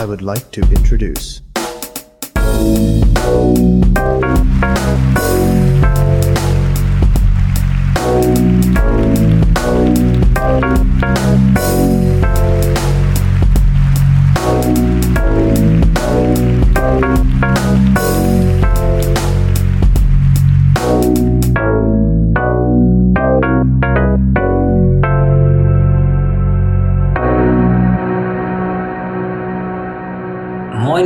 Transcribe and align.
I 0.00 0.06
would 0.06 0.22
like 0.22 0.50
to 0.52 0.62
introduce. 0.62 1.42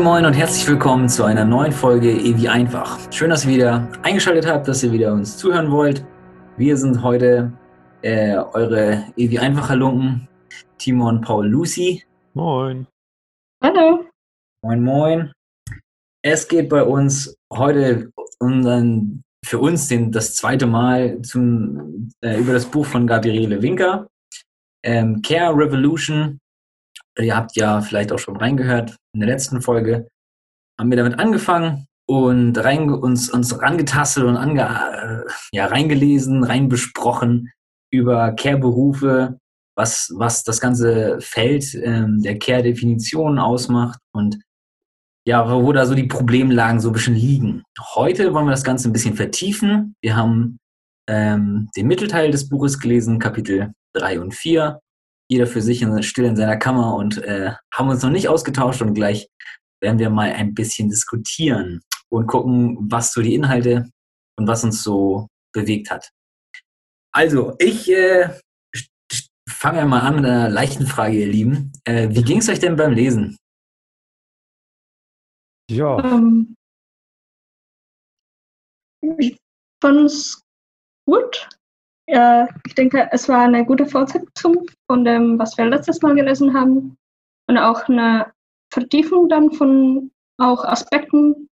Moin 0.05 0.27
und 0.27 0.35
herzlich 0.35 0.69
willkommen 0.69 1.09
zu 1.09 1.25
einer 1.25 1.47
neuen 1.47 1.73
Folge 1.73 2.11
Ewi 2.11 2.47
Einfach. 2.47 3.11
Schön, 3.11 3.31
dass 3.31 3.47
ihr 3.47 3.55
wieder 3.55 3.89
eingeschaltet 4.03 4.47
habt, 4.47 4.69
dass 4.69 4.83
ihr 4.83 4.93
wieder 4.93 5.15
uns 5.15 5.39
zuhören 5.39 5.71
wollt. 5.71 6.05
Wir 6.59 6.77
sind 6.77 7.03
heute 7.03 7.51
äh, 8.03 8.37
eure 8.37 9.03
Ewi 9.17 9.39
Einfacher 9.39 9.77
Lunken, 9.77 10.29
Timon, 10.77 11.23
Paul, 11.23 11.49
Lucy. 11.49 12.05
Moin. 12.35 12.87
Hallo. 13.63 14.05
Moin 14.63 14.85
Moin. 14.85 15.33
Es 16.23 16.47
geht 16.49 16.69
bei 16.69 16.83
uns 16.83 17.35
heute 17.51 18.11
unseren, 18.41 19.23
für 19.43 19.59
uns 19.59 19.89
den, 19.89 20.13
das 20.13 20.35
zweite 20.35 20.67
Mal 20.67 21.23
zum, 21.23 22.11
äh, 22.21 22.39
über 22.39 22.53
das 22.53 22.67
Buch 22.67 22.85
von 22.85 23.07
Gabriele 23.07 23.63
Winker, 23.63 24.07
ähm, 24.85 25.23
Care 25.23 25.57
Revolution. 25.57 26.41
Ihr 27.19 27.37
habt 27.37 27.57
ja 27.57 27.81
vielleicht 27.81 28.13
auch 28.13 28.19
schon 28.19 28.37
reingehört 28.37 28.97
in 29.13 29.21
der 29.21 29.29
letzten 29.29 29.61
Folge. 29.61 30.09
Haben 30.79 30.91
wir 30.91 30.97
damit 30.97 31.19
angefangen 31.19 31.87
und 32.07 32.57
rein, 32.59 32.91
uns, 32.91 33.31
uns 33.31 33.61
rangetastet 33.61 34.25
und 34.25 34.37
ange, 34.37 34.63
äh, 34.63 35.31
ja, 35.53 35.67
reingelesen, 35.67 36.45
reinbesprochen 36.45 37.51
über 37.93 38.33
Care-Berufe, 38.33 39.39
was, 39.77 40.13
was 40.17 40.45
das 40.45 40.61
ganze 40.61 41.21
Feld 41.21 41.75
ähm, 41.75 42.21
der 42.23 42.39
Care-Definition 42.39 43.39
ausmacht 43.39 43.99
und 44.13 44.39
ja, 45.27 45.49
wo 45.51 45.73
da 45.73 45.87
so 45.87 45.95
die 45.95 46.07
Problemlagen 46.07 46.81
so 46.81 46.91
ein 46.91 46.93
bisschen 46.93 47.15
liegen. 47.15 47.63
Heute 47.95 48.35
wollen 48.35 48.47
wir 48.47 48.51
das 48.51 48.65
Ganze 48.65 48.91
ein 48.91 48.93
bisschen 48.93 49.15
vertiefen. 49.15 49.95
Wir 50.03 50.17
haben 50.17 50.59
ähm, 51.09 51.71
den 51.77 51.87
Mittelteil 51.87 52.31
des 52.31 52.49
Buches 52.49 52.79
gelesen, 52.79 53.19
Kapitel 53.19 53.73
3 53.95 54.21
und 54.21 54.35
4. 54.35 54.81
Jeder 55.31 55.47
für 55.47 55.63
sich 55.63 55.83
in, 55.83 56.03
still 56.03 56.25
in 56.25 56.37
seiner 56.37 56.57
Kammer 56.57 56.95
und 56.95 57.19
äh, 57.19 57.53
haben 57.73 57.89
uns 57.89 58.03
noch 58.03 58.11
nicht 58.11 58.29
ausgetauscht 58.29 58.83
und 58.83 58.95
gleich 58.95 59.29
werden 59.81 59.99
wir 59.99 60.11
mal 60.11 60.33
ein 60.33 60.55
bisschen 60.55 60.89
diskutieren 60.89 61.81
und 62.11 62.27
gucken, 62.27 62.77
was 62.91 63.13
so 63.13 63.23
die 63.23 63.35
Inhalte 63.35 63.89
und 64.39 64.47
was 64.47 64.65
uns 64.65 64.83
so 64.83 65.29
bewegt 65.55 65.91
hat. 65.91 66.11
Also, 67.13 67.55
ich 67.59 67.91
äh, 67.91 68.39
fange 69.49 69.85
mal 69.87 70.01
an 70.01 70.17
mit 70.17 70.25
einer 70.27 70.49
leichten 70.49 70.87
Frage, 70.87 71.17
ihr 71.19 71.29
Lieben. 71.29 71.73
Äh, 71.85 72.09
wie 72.11 72.23
ging 72.23 72.39
es 72.39 72.49
euch 72.49 72.59
denn 72.59 72.77
beim 72.77 72.93
Lesen? 72.93 73.37
Ja, 75.71 75.99
Ähm, 76.05 76.55
ich 79.19 79.37
fand 79.83 80.07
es 80.07 80.43
gut. 81.07 81.49
Ja, 82.07 82.49
ich 82.67 82.75
denke, 82.75 83.09
es 83.13 83.29
war 83.29 83.43
eine 83.43 83.65
gute 83.65 83.87
Fortsetzung 83.87 84.67
von 84.87 85.05
dem, 85.05 85.39
was 85.39 85.57
wir 85.57 85.67
letztes 85.67 86.03
Mal 86.03 86.15
gelesen 86.15 86.53
haben. 86.53 86.97
Und 87.49 87.59
auch 87.59 87.89
eine 87.89 88.33
Vertiefung 88.73 89.29
dann 89.29 89.53
von 89.53 90.11
auch 90.39 90.65
Aspekten. 90.65 91.49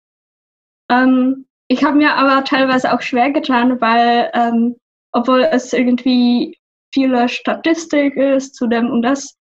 Ähm, 0.90 1.46
ich 1.68 1.84
habe 1.84 1.96
mir 1.96 2.14
aber 2.14 2.44
teilweise 2.44 2.92
auch 2.92 3.02
schwer 3.02 3.30
getan, 3.30 3.80
weil 3.80 4.30
ähm, 4.34 4.76
obwohl 5.12 5.42
es 5.42 5.72
irgendwie 5.72 6.56
viele 6.94 7.28
Statistik 7.28 8.16
ist 8.16 8.54
zu 8.54 8.66
dem 8.66 8.90
und 8.90 9.02
das, 9.02 9.38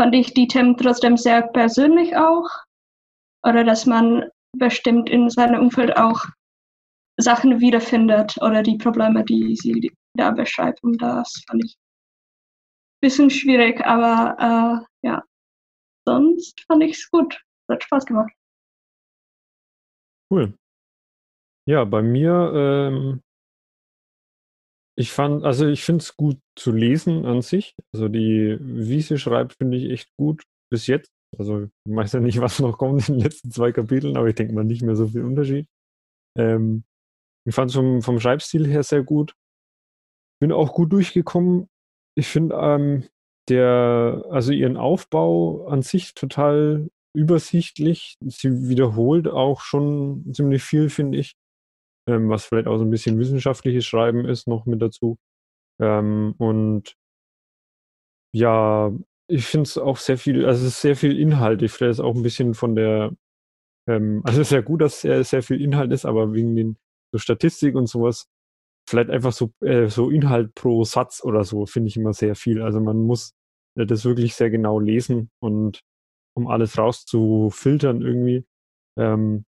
fand 0.00 0.14
ich 0.14 0.32
die 0.32 0.48
Themen 0.48 0.78
trotzdem 0.78 1.18
sehr 1.18 1.42
persönlich 1.42 2.16
auch. 2.16 2.48
Oder 3.46 3.64
dass 3.64 3.84
man 3.84 4.30
bestimmt 4.56 5.10
in 5.10 5.28
seinem 5.28 5.60
Umfeld 5.60 5.94
auch 5.96 6.24
Sachen 7.18 7.60
wiederfindet 7.60 8.38
oder 8.40 8.62
die 8.62 8.78
Probleme, 8.78 9.24
die 9.24 9.54
sie 9.56 9.92
da 10.14 10.30
beschreibt. 10.30 10.82
Und 10.82 11.00
das 11.00 11.42
fand 11.46 11.64
ich 11.64 11.76
ein 11.76 13.00
bisschen 13.00 13.30
schwierig, 13.30 13.84
aber 13.84 14.84
äh, 15.02 15.06
ja, 15.06 15.24
sonst 16.06 16.60
fand 16.66 16.82
ich 16.82 16.92
es 16.92 17.10
gut. 17.10 17.40
Hat 17.68 17.84
Spaß 17.84 18.06
gemacht. 18.06 18.32
cool. 20.30 20.54
Ja, 21.68 21.84
bei 21.84 22.02
mir, 22.02 22.52
ähm, 22.54 23.20
ich 24.98 25.12
fand, 25.12 25.44
also 25.44 25.66
ich 25.66 25.84
finde 25.84 26.02
es 26.02 26.16
gut 26.16 26.38
zu 26.58 26.72
lesen 26.72 27.24
an 27.24 27.42
sich. 27.42 27.74
Also 27.92 28.08
die, 28.08 28.58
wie 28.60 29.00
sie 29.00 29.18
schreibt, 29.18 29.54
finde 29.54 29.76
ich 29.76 29.90
echt 29.90 30.10
gut 30.16 30.42
bis 30.70 30.86
jetzt. 30.86 31.10
Also 31.38 31.62
ich 31.62 31.70
weiß 31.84 32.12
ja 32.14 32.20
nicht, 32.20 32.40
was 32.40 32.58
noch 32.58 32.76
kommt 32.76 33.08
in 33.08 33.14
den 33.14 33.24
letzten 33.24 33.50
zwei 33.50 33.72
Kapiteln, 33.72 34.16
aber 34.16 34.28
ich 34.28 34.34
denke 34.34 34.52
mal 34.52 34.64
nicht 34.64 34.82
mehr 34.82 34.96
so 34.96 35.06
viel 35.06 35.24
Unterschied. 35.24 35.66
Ähm, 36.36 36.84
ich 37.46 37.54
fand 37.54 37.70
es 37.70 37.76
vom, 37.76 38.02
vom 38.02 38.20
Schreibstil 38.20 38.66
her 38.66 38.82
sehr 38.82 39.02
gut. 39.02 39.34
Bin 40.40 40.52
auch 40.52 40.72
gut 40.72 40.92
durchgekommen. 40.92 41.68
Ich 42.16 42.28
finde 42.28 42.56
ähm, 42.56 43.04
der, 43.48 44.24
also 44.30 44.52
ihren 44.52 44.76
Aufbau 44.76 45.66
an 45.66 45.82
sich 45.82 46.14
total 46.14 46.88
übersichtlich. 47.14 48.16
Sie 48.24 48.68
wiederholt 48.68 49.28
auch 49.28 49.60
schon 49.60 50.32
ziemlich 50.32 50.62
viel, 50.62 50.88
finde 50.90 51.18
ich. 51.18 51.34
Ähm, 52.08 52.28
was 52.28 52.46
vielleicht 52.46 52.66
auch 52.68 52.78
so 52.78 52.84
ein 52.84 52.90
bisschen 52.90 53.18
wissenschaftliches 53.18 53.84
Schreiben 53.84 54.24
ist, 54.24 54.48
noch 54.48 54.66
mit 54.66 54.80
dazu. 54.82 55.18
Ähm, 55.80 56.34
und 56.38 56.96
ja, 58.34 58.92
ich 59.28 59.46
finde 59.46 59.64
es 59.64 59.78
auch 59.78 59.96
sehr 59.96 60.18
viel, 60.18 60.44
also 60.46 60.66
es 60.66 60.74
ist 60.74 60.80
sehr 60.80 60.96
viel 60.96 61.18
Inhalt. 61.18 61.62
Ich 61.62 61.72
vielleicht 61.72 61.92
ist 61.92 62.00
auch 62.00 62.14
ein 62.14 62.22
bisschen 62.22 62.54
von 62.54 62.74
der, 62.76 63.12
ähm, 63.88 64.22
also 64.24 64.40
es 64.40 64.48
ist 64.48 64.52
ja 64.52 64.60
gut, 64.62 64.82
dass 64.82 65.02
sehr, 65.02 65.24
sehr 65.24 65.42
viel 65.42 65.60
Inhalt 65.60 65.92
ist, 65.92 66.06
aber 66.06 66.32
wegen 66.34 66.56
den 66.56 66.78
so 67.12 67.18
Statistik 67.18 67.74
und 67.76 67.88
sowas, 67.88 68.28
vielleicht 68.90 69.10
einfach 69.10 69.32
so, 69.32 69.52
äh, 69.60 69.88
so 69.88 70.10
Inhalt 70.10 70.54
pro 70.54 70.84
Satz 70.84 71.22
oder 71.24 71.44
so, 71.44 71.66
finde 71.66 71.88
ich 71.88 71.96
immer 71.96 72.12
sehr 72.12 72.34
viel. 72.34 72.62
Also 72.62 72.80
man 72.80 72.98
muss 72.98 73.32
äh, 73.76 73.86
das 73.86 74.04
wirklich 74.04 74.34
sehr 74.34 74.50
genau 74.50 74.78
lesen 74.78 75.30
und 75.40 75.80
um 76.36 76.48
alles 76.48 76.76
rauszufiltern 76.76 78.02
irgendwie. 78.02 78.44
Ähm, 78.98 79.44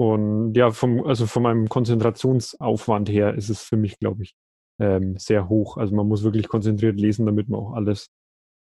und 0.00 0.54
ja, 0.54 0.70
vom, 0.70 1.04
also 1.04 1.26
von 1.26 1.42
meinem 1.42 1.68
Konzentrationsaufwand 1.68 3.08
her 3.08 3.34
ist 3.34 3.48
es 3.48 3.62
für 3.62 3.76
mich, 3.76 3.98
glaube 3.98 4.22
ich, 4.22 4.34
ähm, 4.80 5.18
sehr 5.18 5.48
hoch. 5.48 5.76
Also 5.76 5.94
man 5.94 6.06
muss 6.06 6.22
wirklich 6.22 6.48
konzentriert 6.48 6.98
lesen, 7.00 7.26
damit 7.26 7.48
man 7.48 7.60
auch 7.60 7.72
alles 7.72 8.08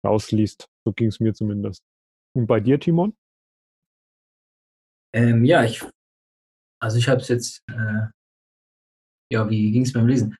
rausliest. 0.05 0.69
So 0.85 0.93
ging 0.93 1.09
es 1.09 1.19
mir 1.19 1.33
zumindest. 1.33 1.83
Und 2.33 2.47
bei 2.47 2.61
dir, 2.61 2.79
Timon? 2.79 3.17
Ähm, 5.13 5.43
ja, 5.43 5.63
ich, 5.63 5.83
also 6.81 6.97
ich 6.97 7.09
habe 7.09 7.19
es 7.19 7.27
jetzt, 7.27 7.63
äh, 7.67 8.07
ja, 9.31 9.49
wie 9.49 9.71
ging 9.71 9.83
es 9.83 9.93
beim 9.93 10.07
Lesen? 10.07 10.35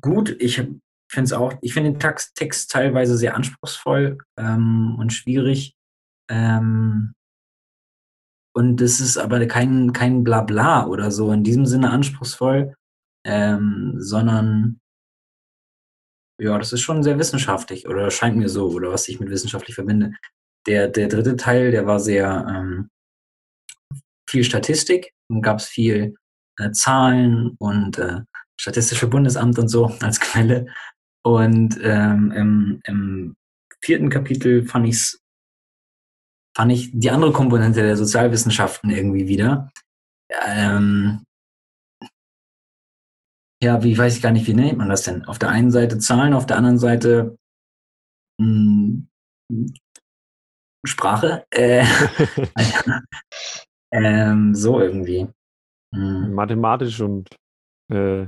Gut, 0.00 0.36
ich 0.40 0.56
finde 0.56 1.24
es 1.24 1.32
auch, 1.32 1.54
ich 1.62 1.74
finde 1.74 1.92
den 1.92 2.00
Text, 2.00 2.34
Text 2.34 2.70
teilweise 2.70 3.16
sehr 3.16 3.34
anspruchsvoll 3.34 4.18
ähm, 4.38 4.96
und 4.98 5.12
schwierig. 5.12 5.74
Ähm, 6.30 7.14
und 8.54 8.80
es 8.80 9.00
ist 9.00 9.18
aber 9.18 9.44
kein, 9.46 9.92
kein 9.92 10.24
Blabla 10.24 10.86
oder 10.86 11.10
so 11.10 11.32
in 11.32 11.44
diesem 11.44 11.66
Sinne 11.66 11.90
anspruchsvoll, 11.90 12.74
ähm, 13.24 13.94
sondern 13.98 14.80
ja, 16.40 16.56
das 16.56 16.72
ist 16.72 16.82
schon 16.82 17.02
sehr 17.02 17.18
wissenschaftlich 17.18 17.88
oder 17.88 18.10
scheint 18.10 18.36
mir 18.36 18.48
so, 18.48 18.68
oder 18.70 18.92
was 18.92 19.08
ich 19.08 19.20
mit 19.20 19.30
wissenschaftlich 19.30 19.74
verbinde. 19.74 20.12
Der, 20.66 20.88
der 20.88 21.08
dritte 21.08 21.36
Teil, 21.36 21.70
der 21.70 21.86
war 21.86 21.98
sehr 21.98 22.46
ähm, 22.48 22.90
viel 24.28 24.44
Statistik 24.44 25.12
und 25.30 25.42
gab 25.42 25.58
es 25.58 25.66
viel 25.66 26.14
äh, 26.58 26.72
Zahlen 26.72 27.56
und 27.58 27.98
äh, 27.98 28.20
Statistische 28.60 29.06
Bundesamt 29.06 29.58
und 29.58 29.68
so 29.68 29.86
als 30.00 30.20
Quelle. 30.20 30.66
Und 31.24 31.78
ähm, 31.82 32.32
im, 32.32 32.80
im 32.84 33.36
vierten 33.82 34.10
Kapitel 34.10 34.64
fand 34.64 34.86
ich's, 34.86 35.20
fand 36.56 36.72
ich 36.72 36.90
die 36.92 37.10
andere 37.10 37.32
Komponente 37.32 37.82
der 37.82 37.96
Sozialwissenschaften 37.96 38.90
irgendwie 38.90 39.28
wieder. 39.28 39.70
Ähm, 40.46 41.24
ja, 43.62 43.82
wie 43.82 43.96
weiß 43.96 44.16
ich 44.16 44.22
gar 44.22 44.32
nicht, 44.32 44.46
wie 44.46 44.54
nennt 44.54 44.78
man 44.78 44.88
das 44.88 45.02
denn? 45.02 45.24
Auf 45.24 45.38
der 45.38 45.50
einen 45.50 45.70
Seite 45.70 45.98
Zahlen, 45.98 46.32
auf 46.32 46.46
der 46.46 46.56
anderen 46.56 46.78
Seite 46.78 47.36
mh, 48.40 49.02
Sprache. 50.86 51.44
Äh, 51.50 51.84
ähm, 53.92 54.54
so 54.54 54.80
irgendwie. 54.80 55.28
Hm. 55.94 56.34
Mathematisch 56.34 57.00
und 57.00 57.28
äh, 57.90 58.26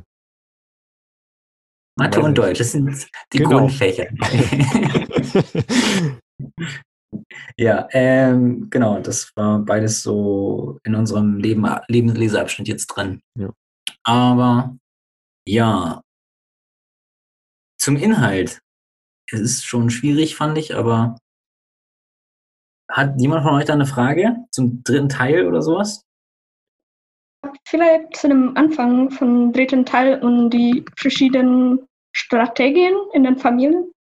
Mathe 1.98 2.20
und. 2.20 2.38
Deutsch, 2.38 2.58
das 2.58 2.72
sind 2.72 3.06
die 3.32 3.38
Genau. 3.38 3.58
Grundfächer. 3.58 4.06
ja, 7.58 7.86
ähm, 7.90 8.70
genau, 8.70 9.00
das 9.00 9.30
war 9.36 9.58
beides 9.58 10.02
so 10.02 10.78
in 10.84 10.94
unserem 10.94 11.36
Leben, 11.36 11.66
Lebensleseabschnitt 11.88 12.68
jetzt 12.68 12.86
drin. 12.86 13.20
Ja. 13.38 13.52
Aber 14.04 14.76
ja, 15.46 16.00
zum 17.80 17.96
Inhalt. 17.96 18.60
Es 19.32 19.40
ist 19.40 19.64
schon 19.64 19.90
schwierig, 19.90 20.36
fand 20.36 20.58
ich, 20.58 20.74
aber 20.74 21.16
hat 22.90 23.20
jemand 23.20 23.44
von 23.44 23.54
euch 23.54 23.64
da 23.64 23.74
eine 23.74 23.86
Frage 23.86 24.36
zum 24.50 24.82
dritten 24.82 25.08
Teil 25.08 25.46
oder 25.46 25.62
sowas? 25.62 26.02
Vielleicht 27.66 28.16
zu 28.16 28.28
dem 28.28 28.56
Anfang 28.56 29.10
vom 29.10 29.52
dritten 29.52 29.84
Teil 29.86 30.22
und 30.22 30.50
die 30.50 30.84
verschiedenen 30.96 31.80
Strategien 32.12 32.94
in 33.12 33.24
den 33.24 33.38
Familien. 33.38 33.92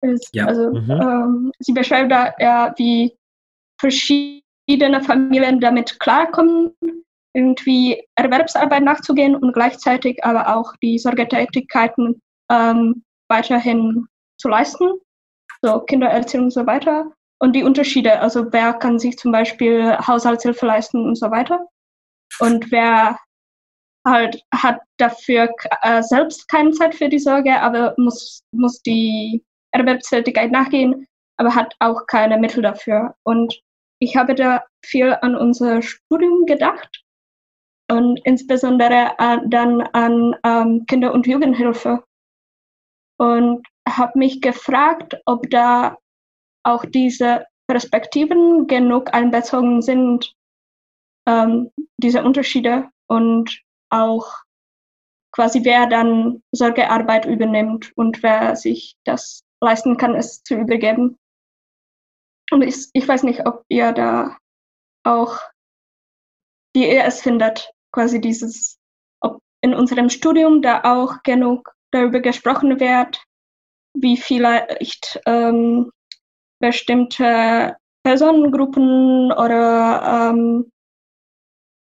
Es, 0.00 0.28
Ja. 0.32 0.46
Also 0.46 0.70
Mhm. 0.70 0.90
ähm, 0.90 1.52
sie 1.58 1.72
beschreibt 1.72 2.10
da 2.10 2.34
ja, 2.38 2.72
wie 2.78 3.14
verschiedene 3.80 5.02
Familien 5.02 5.60
damit 5.60 6.00
klarkommen, 6.00 6.72
irgendwie 7.34 8.02
Erwerbsarbeit 8.16 8.82
nachzugehen 8.82 9.36
und 9.36 9.52
gleichzeitig 9.52 10.24
aber 10.24 10.56
auch 10.56 10.74
die 10.82 10.98
Sorgetätigkeiten 10.98 12.20
ähm, 12.50 13.04
weiterhin 13.28 14.06
zu 14.38 14.48
leisten, 14.48 14.88
so 15.62 15.80
Kindererziehung 15.80 16.44
und 16.46 16.50
so 16.52 16.66
weiter. 16.66 17.12
Und 17.38 17.54
die 17.54 17.62
Unterschiede, 17.62 18.18
also 18.20 18.52
wer 18.52 18.72
kann 18.74 18.98
sich 18.98 19.16
zum 19.16 19.32
Beispiel 19.32 19.96
Haushaltshilfe 19.98 20.66
leisten 20.66 21.06
und 21.06 21.16
so 21.16 21.30
weiter. 21.30 21.66
Und 22.38 22.70
wer 22.70 23.18
halt 24.06 24.42
hat 24.54 24.80
dafür 24.98 25.52
äh, 25.82 26.02
selbst 26.02 26.48
keine 26.48 26.70
Zeit 26.72 26.94
für 26.94 27.08
die 27.08 27.18
Sorge, 27.18 27.60
aber 27.60 27.94
muss, 27.98 28.42
muss 28.52 28.80
die 28.82 29.42
Erwerbstätigkeit 29.72 30.50
nachgehen, 30.50 31.06
aber 31.36 31.54
hat 31.54 31.74
auch 31.80 32.06
keine 32.06 32.38
Mittel 32.38 32.62
dafür. 32.62 33.14
Und 33.24 33.60
ich 34.00 34.16
habe 34.16 34.34
da 34.34 34.64
viel 34.84 35.16
an 35.20 35.36
unser 35.36 35.82
Studium 35.82 36.46
gedacht 36.46 37.04
und 37.90 38.20
insbesondere 38.24 39.18
an, 39.18 39.50
dann 39.50 39.82
an 39.92 40.36
ähm, 40.44 40.86
Kinder- 40.86 41.12
und 41.12 41.26
Jugendhilfe. 41.26 42.02
Und 43.18 43.66
habe 43.86 44.18
mich 44.18 44.40
gefragt, 44.40 45.20
ob 45.26 45.50
da 45.50 45.98
auch 46.64 46.84
diese 46.86 47.44
Perspektiven 47.68 48.66
genug 48.66 49.12
einbezogen 49.12 49.82
sind, 49.82 50.34
ähm, 51.26 51.70
diese 51.96 52.22
Unterschiede 52.22 52.88
und 53.06 53.62
auch 53.90 54.26
quasi 55.32 55.64
wer 55.64 55.86
dann 55.86 56.42
Sorgearbeit 56.52 57.24
übernimmt 57.24 57.92
und 57.96 58.22
wer 58.22 58.56
sich 58.56 58.96
das 59.04 59.44
leisten 59.60 59.96
kann, 59.96 60.14
es 60.14 60.42
zu 60.42 60.54
übergeben. 60.54 61.18
Und 62.50 62.62
ich, 62.62 62.88
ich 62.92 63.06
weiß 63.06 63.22
nicht, 63.22 63.46
ob 63.46 63.64
ihr 63.68 63.92
da 63.92 64.36
auch, 65.04 65.38
wie 66.74 66.90
ihr 66.90 67.04
es 67.04 67.20
findet, 67.20 67.72
quasi 67.92 68.20
dieses, 68.20 68.78
ob 69.20 69.40
in 69.60 69.74
unserem 69.74 70.08
Studium 70.08 70.62
da 70.62 70.82
auch 70.84 71.22
genug 71.22 71.72
darüber 71.92 72.20
gesprochen 72.20 72.80
wird, 72.80 73.22
wie 73.94 74.16
vielleicht 74.16 75.20
ähm, 75.26 75.90
bestimmte 76.60 77.76
Personengruppen 78.04 79.32
oder 79.32 80.30
ähm, 80.30 80.72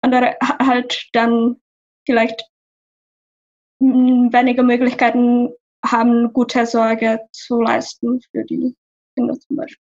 andere 0.05 0.37
ha- 0.41 0.65
halt 0.65 1.09
dann 1.13 1.57
vielleicht 2.05 2.43
mm, 3.79 4.31
weniger 4.31 4.63
Möglichkeiten 4.63 5.49
haben, 5.83 6.31
gute 6.33 6.65
Sorge 6.65 7.19
zu 7.31 7.61
leisten 7.61 8.21
für 8.31 8.43
die 8.45 8.75
Kinder 9.15 9.37
zum 9.39 9.57
Beispiel. 9.57 9.83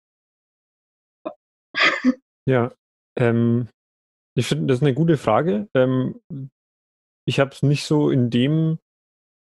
Ja, 2.48 2.72
ähm, 3.19 3.68
ich 4.38 4.48
finde, 4.48 4.68
das 4.68 4.78
ist 4.78 4.84
eine 4.84 4.94
gute 4.94 5.18
Frage. 5.18 5.68
Ähm, 5.74 6.22
ich 7.28 7.40
habe 7.40 7.52
es 7.52 7.62
nicht 7.62 7.86
so 7.86 8.10
in 8.10 8.30
dem, 8.30 8.80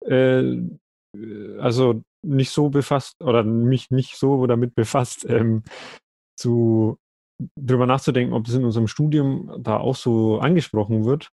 äh, 0.06 0.42
äh, 0.42 1.58
also 1.60 2.02
nicht 2.26 2.52
so 2.52 2.70
befasst 2.70 3.22
oder 3.22 3.44
mich 3.44 3.92
nicht 3.92 4.18
so 4.18 4.48
damit 4.48 4.76
befasst, 4.76 5.26
ähm, 5.26 5.64
zu 6.38 6.98
drüber 7.56 7.86
nachzudenken, 7.86 8.33
ob 8.33 8.45
das 8.45 8.56
in 8.56 8.65
unserem 8.65 8.88
Studium 8.88 9.51
da 9.59 9.77
auch 9.77 9.95
so 9.95 10.39
angesprochen 10.39 11.06
wird. 11.06 11.30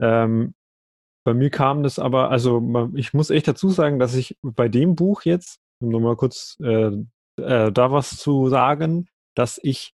Ähm, 0.00 0.54
bei 1.24 1.32
mir 1.32 1.50
kam 1.50 1.82
das 1.82 1.98
aber, 1.98 2.30
also 2.30 2.90
ich 2.94 3.14
muss 3.14 3.30
echt 3.30 3.48
dazu 3.48 3.70
sagen, 3.70 3.98
dass 3.98 4.14
ich 4.14 4.36
bei 4.42 4.68
dem 4.68 4.94
Buch 4.94 5.22
jetzt, 5.22 5.58
um 5.80 5.88
nochmal 5.88 6.16
kurz 6.16 6.58
äh, 6.62 6.90
äh, 7.40 7.72
da 7.72 7.92
was 7.92 8.18
zu 8.18 8.48
sagen, 8.48 9.08
dass 9.34 9.58
ich 9.62 9.94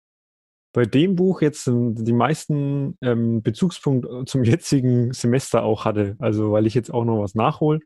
bei 0.74 0.84
dem 0.84 1.14
Buch 1.16 1.40
jetzt 1.40 1.66
ähm, 1.66 1.94
die 1.94 2.12
meisten 2.12 2.98
ähm, 3.00 3.42
Bezugspunkt 3.42 4.28
zum 4.28 4.44
jetzigen 4.44 5.12
Semester 5.12 5.62
auch 5.62 5.84
hatte. 5.84 6.16
Also 6.18 6.52
weil 6.52 6.66
ich 6.66 6.74
jetzt 6.74 6.92
auch 6.92 7.04
noch 7.04 7.22
was 7.22 7.34
nachhole 7.34 7.80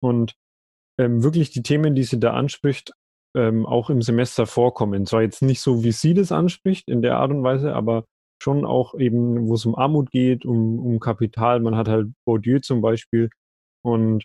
und 0.00 0.34
ähm, 0.98 1.22
wirklich 1.22 1.50
die 1.50 1.62
Themen, 1.62 1.94
die 1.94 2.04
sie 2.04 2.20
da 2.20 2.32
anspricht, 2.32 2.92
ähm, 3.36 3.66
auch 3.66 3.90
im 3.90 4.02
Semester 4.02 4.46
vorkommen. 4.46 5.06
Zwar 5.06 5.22
jetzt 5.22 5.42
nicht 5.42 5.60
so, 5.60 5.84
wie 5.84 5.92
sie 5.92 6.14
das 6.14 6.32
anspricht 6.32 6.88
in 6.88 7.02
der 7.02 7.18
Art 7.18 7.30
und 7.30 7.42
Weise, 7.42 7.74
aber 7.74 8.04
schon 8.42 8.64
auch 8.64 8.94
eben, 8.94 9.48
wo 9.48 9.54
es 9.54 9.64
um 9.64 9.74
Armut 9.76 10.10
geht, 10.10 10.44
um, 10.44 10.78
um 10.78 11.00
Kapital. 11.00 11.60
Man 11.60 11.76
hat 11.76 11.88
halt 11.88 12.08
Bourdieu 12.24 12.58
zum 12.58 12.80
Beispiel 12.80 13.30
und 13.82 14.24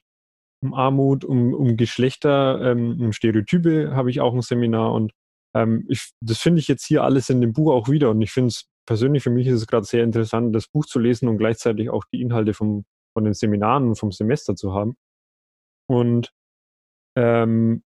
um 0.62 0.74
Armut, 0.74 1.24
um, 1.24 1.54
um 1.54 1.77
Geschlechter, 1.77 2.59
ähm, 2.63 3.00
um 3.00 3.13
Stereotype 3.13 3.95
habe 3.95 4.09
ich 4.09 4.21
auch 4.21 4.33
ein 4.33 4.42
Seminar 4.42 4.94
und 4.94 5.12
ähm, 5.56 5.86
ich, 5.88 6.12
das 6.19 6.39
finde 6.39 6.60
ich 6.60 6.68
jetzt 6.68 6.86
hier 6.86 7.03
alles 7.03 7.30
in 7.30 7.42
dem 7.42 7.53
Buch 7.53 7.71
auch 7.71 7.89
wieder 7.89 8.10
und 8.10 8.21
ich 8.21 8.31
finde 8.31 8.50
es 8.50 8.65
persönlich, 8.88 9.21
für 9.21 9.30
mich 9.30 9.45
ist 9.48 9.62
es 9.62 9.68
gerade 9.68 9.86
sehr 9.86 10.03
interessant, 10.03 10.56
das 10.56 10.68
Buch 10.68 10.86
zu 10.86 10.98
lesen 11.00 11.27
und 11.27 11.38
gleichzeitig 11.38 11.89
auch 11.89 12.06
die 12.12 12.21
Inhalte 12.21 12.53
vom, 12.53 12.86
von 13.13 13.24
den 13.24 13.33
Seminaren 13.33 13.89
und 13.89 14.00
vom 14.00 14.12
Semester 14.12 14.56
zu 14.56 14.74
haben. 14.74 14.95
Und 15.88 16.31
ähm, 17.15 17.83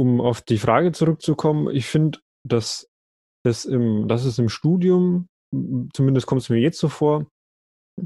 um 0.00 0.22
auf 0.22 0.40
die 0.40 0.56
Frage 0.56 0.92
zurückzukommen, 0.92 1.68
ich 1.74 1.84
finde, 1.84 2.20
dass, 2.48 2.88
das 3.44 3.66
im, 3.66 4.08
dass 4.08 4.24
es 4.24 4.38
im 4.38 4.48
Studium, 4.48 5.26
zumindest 5.92 6.26
kommt 6.26 6.40
es 6.40 6.48
mir 6.48 6.58
jetzt 6.58 6.78
so 6.78 6.88
vor, 6.88 7.26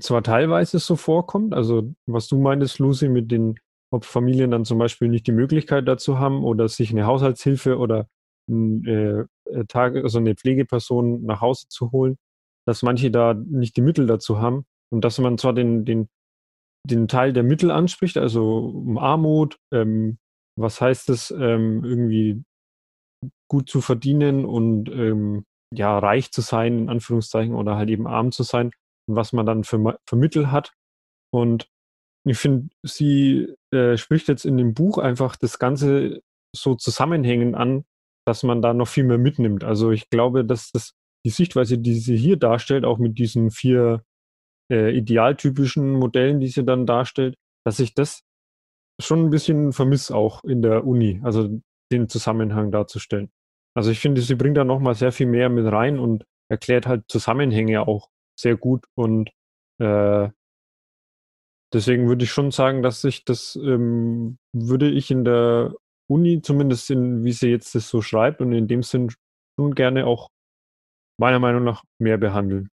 zwar 0.01 0.25
teilweise 0.25 0.81
so 0.81 0.97
vorkommt, 0.97 1.55
also 1.55 1.95
was 2.07 2.27
du 2.27 2.37
meintest, 2.37 2.81
Lucy, 2.81 3.09
mit 3.09 3.31
den, 3.31 3.61
ob 3.93 4.05
Familien 4.05 4.51
dann 4.51 4.65
zum 4.65 4.79
Beispiel 4.79 5.09
nicht 5.09 5.29
die 5.29 5.33
Möglichkeit 5.33 5.87
dazu 5.87 6.19
haben 6.19 6.43
oder 6.43 6.69
sich 6.69 6.91
eine 6.91 7.07
Haushaltshilfe 7.07 7.79
oder 7.79 8.09
äh, 8.51 9.21
äh, 9.21 9.65
Tage, 9.69 10.03
also 10.03 10.19
eine 10.19 10.35
Pflegeperson 10.35 11.25
nach 11.25 11.41
Hause 11.41 11.69
zu 11.69 11.93
holen, 11.93 12.17
dass 12.67 12.83
manche 12.83 13.13
da 13.13 13.35
nicht 13.35 13.77
die 13.77 13.83
Mittel 13.83 14.09
dazu 14.09 14.41
haben. 14.41 14.65
Und 14.91 15.05
dass 15.05 15.19
man 15.19 15.39
zwar 15.39 15.53
den, 15.53 15.85
den, 15.85 16.09
den 16.89 17.07
Teil 17.07 17.33
der 17.33 17.45
Mittel 17.45 17.71
anspricht, 17.71 18.17
also 18.17 18.59
um 18.59 18.99
Armut, 18.99 19.59
ähm, 19.73 20.19
was 20.57 20.81
heißt 20.81 21.11
es, 21.11 21.31
ähm, 21.31 21.85
irgendwie 21.85 22.43
gut 23.49 23.69
zu 23.69 23.81
verdienen 23.81 24.45
und 24.45 24.89
ähm, 24.91 25.45
ja, 25.73 25.99
reich 25.99 26.31
zu 26.31 26.41
sein, 26.41 26.79
in 26.79 26.89
Anführungszeichen, 26.89 27.55
oder 27.55 27.77
halt 27.77 27.91
eben 27.91 28.07
arm 28.07 28.33
zu 28.33 28.43
sein 28.43 28.71
und 29.09 29.17
was 29.17 29.33
man 29.33 29.47
dann 29.47 29.65
für, 29.65 29.99
für 30.09 30.17
Mittel 30.17 30.51
hat. 30.51 30.73
Und 31.33 31.69
ich 32.27 32.39
finde, 32.39 32.69
sie 32.83 33.55
äh, 33.73 33.97
spricht 33.97 34.29
jetzt 34.29 34.45
in 34.45 34.57
dem 34.57 34.75
Buch 34.75 34.99
einfach 34.99 35.37
das 35.37 35.59
Ganze 35.59 36.23
so 36.55 36.75
zusammenhängend 36.75 37.55
an, 37.55 37.85
dass 38.27 38.43
man 38.43 38.63
da 38.63 38.73
noch 38.73 38.89
viel 38.89 39.05
mehr 39.05 39.19
mitnimmt. 39.19 39.65
Also 39.65 39.91
ich 39.91 40.09
glaube, 40.09 40.45
dass 40.45 40.71
das 40.71 40.95
die 41.27 41.31
Sichtweise, 41.31 41.79
die 41.79 41.95
sie 41.95 42.17
hier 42.17 42.37
darstellt, 42.37 42.85
auch 42.85 42.99
mit 42.99 43.19
diesen 43.19 43.51
vier 43.51 44.05
äh, 44.71 44.97
idealtypischen 44.97 45.93
Modellen, 45.93 46.41
die 46.41 46.49
sie 46.49 46.65
dann 46.65 46.87
darstellt, 46.87 47.35
dass 47.67 47.81
ich 47.81 47.95
das 47.95 48.24
schon 49.01 49.27
ein 49.27 49.31
bisschen 49.31 49.73
vermisse 49.73 50.15
auch 50.15 50.43
in 50.45 50.63
der 50.63 50.87
Uni, 50.87 51.21
also 51.25 51.61
den 51.93 52.09
Zusammenhang 52.09 52.71
darzustellen. 52.71 53.31
Also 53.77 53.91
ich 53.91 54.01
finde, 54.01 54.21
sie 54.21 54.35
bringt 54.37 54.57
da 54.57 54.65
nochmal 54.65 54.95
sehr 54.95 55.13
viel 55.13 55.27
mehr 55.27 55.49
mit 55.49 55.71
rein 55.71 55.99
und 55.99 56.25
erklärt 56.49 56.87
halt 56.87 57.05
Zusammenhänge 57.09 57.87
auch 57.87 58.09
sehr 58.39 58.57
gut 58.57 58.85
und 58.95 59.31
äh, 59.81 60.29
deswegen 61.73 62.09
würde 62.09 62.25
ich 62.25 62.31
schon 62.31 62.51
sagen, 62.51 62.83
dass 62.83 63.03
ich 63.05 63.25
das 63.25 63.57
ähm, 63.57 64.39
würde 64.53 64.91
ich 64.91 65.11
in 65.11 65.25
der 65.25 65.75
Uni, 66.09 66.43
zumindest 66.43 66.91
in, 66.91 67.25
wie 67.25 67.33
sie 67.33 67.49
jetzt 67.49 67.75
das 67.75 67.89
so 67.89 68.03
schreibt 68.03 68.41
und 68.41 68.53
in 68.53 68.69
dem 68.69 68.83
Sinn 68.83 69.11
schon 69.59 69.75
gerne 69.75 70.07
auch 70.07 70.29
meiner 71.19 71.39
Meinung 71.39 71.65
nach 71.65 71.85
mehr 71.99 72.19
behandeln. 72.19 72.69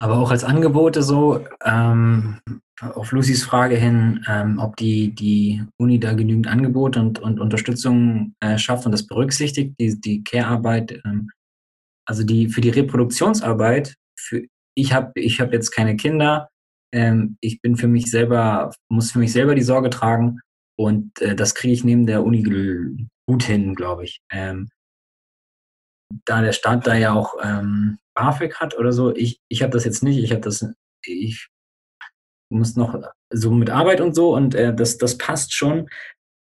Aber 0.00 0.18
auch 0.18 0.30
als 0.30 0.44
Angebote 0.44 1.02
so, 1.02 1.46
ähm, 1.64 2.38
auf 2.80 3.12
Lucys 3.12 3.44
Frage 3.44 3.76
hin, 3.76 4.24
ähm, 4.28 4.58
ob 4.58 4.76
die, 4.76 5.14
die 5.14 5.62
Uni 5.78 6.00
da 6.00 6.12
genügend 6.12 6.48
Angebote 6.48 7.00
und, 7.00 7.18
und 7.20 7.40
Unterstützung 7.40 8.34
äh, 8.40 8.58
schafft 8.58 8.84
und 8.86 8.92
das 8.92 9.06
berücksichtigt, 9.06 9.74
die, 9.78 10.00
die 10.00 10.24
Care-Arbeit, 10.24 11.00
ähm, 11.04 11.30
also 12.06 12.24
die 12.24 12.48
für 12.48 12.60
die 12.60 12.70
Reproduktionsarbeit, 12.70 13.94
für, 14.18 14.44
ich 14.76 14.92
habe 14.92 15.12
ich 15.20 15.40
hab 15.40 15.52
jetzt 15.52 15.70
keine 15.70 15.96
Kinder, 15.96 16.48
ähm, 16.92 17.36
ich 17.40 17.60
bin 17.60 17.76
für 17.76 17.88
mich 17.88 18.10
selber, 18.10 18.72
muss 18.88 19.12
für 19.12 19.20
mich 19.20 19.32
selber 19.32 19.54
die 19.54 19.62
Sorge 19.62 19.90
tragen 19.90 20.40
und 20.76 21.20
äh, 21.20 21.36
das 21.36 21.54
kriege 21.54 21.72
ich 21.72 21.84
neben 21.84 22.06
der 22.06 22.24
Uni 22.24 22.42
gut 23.26 23.42
hin, 23.44 23.74
glaube 23.74 24.04
ich. 24.04 24.20
Ähm, 24.30 24.68
da 26.24 26.42
der 26.42 26.52
Staat 26.52 26.86
da 26.86 26.94
ja 26.94 27.12
auch 27.12 27.34
ähm, 27.42 27.98
BAföG 28.14 28.54
hat 28.56 28.78
oder 28.78 28.92
so, 28.92 29.14
ich, 29.14 29.40
ich 29.48 29.62
habe 29.62 29.72
das 29.72 29.84
jetzt 29.84 30.02
nicht, 30.02 30.18
ich 30.18 30.30
habe 30.30 30.40
das, 30.40 30.66
ich 31.04 31.48
muss 32.50 32.76
noch 32.76 33.00
so 33.30 33.50
mit 33.50 33.70
Arbeit 33.70 34.00
und 34.00 34.14
so 34.14 34.34
und 34.34 34.54
äh, 34.54 34.74
das, 34.74 34.98
das 34.98 35.18
passt 35.18 35.52
schon. 35.52 35.88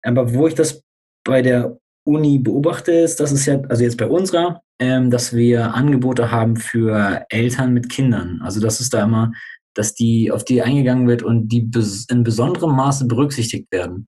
Aber 0.04 0.34
wo 0.34 0.48
ich 0.48 0.56
das 0.56 0.84
bei 1.24 1.42
der 1.42 1.78
Uni 2.06 2.40
beobachte, 2.40 2.92
ist, 2.92 3.20
dass 3.20 3.32
es 3.32 3.46
ja, 3.46 3.62
also 3.70 3.84
jetzt 3.84 3.98
bei 3.98 4.08
unserer, 4.08 4.62
ähm, 4.80 5.12
dass 5.12 5.34
wir 5.34 5.74
Angebote 5.74 6.32
haben 6.32 6.56
für 6.56 7.26
Eltern 7.30 7.74
mit 7.74 7.90
Kindern. 7.90 8.42
Also 8.42 8.60
das 8.60 8.80
ist 8.80 8.94
da 8.94 9.04
immer, 9.04 9.32
dass 9.76 9.94
die, 9.94 10.32
auf 10.32 10.44
die 10.44 10.62
eingegangen 10.62 11.08
wird 11.08 11.22
und 11.22 11.50
die 11.50 11.70
in 12.10 12.24
besonderem 12.24 12.76
Maße 12.76 13.06
berücksichtigt 13.06 13.72
werden. 13.72 14.08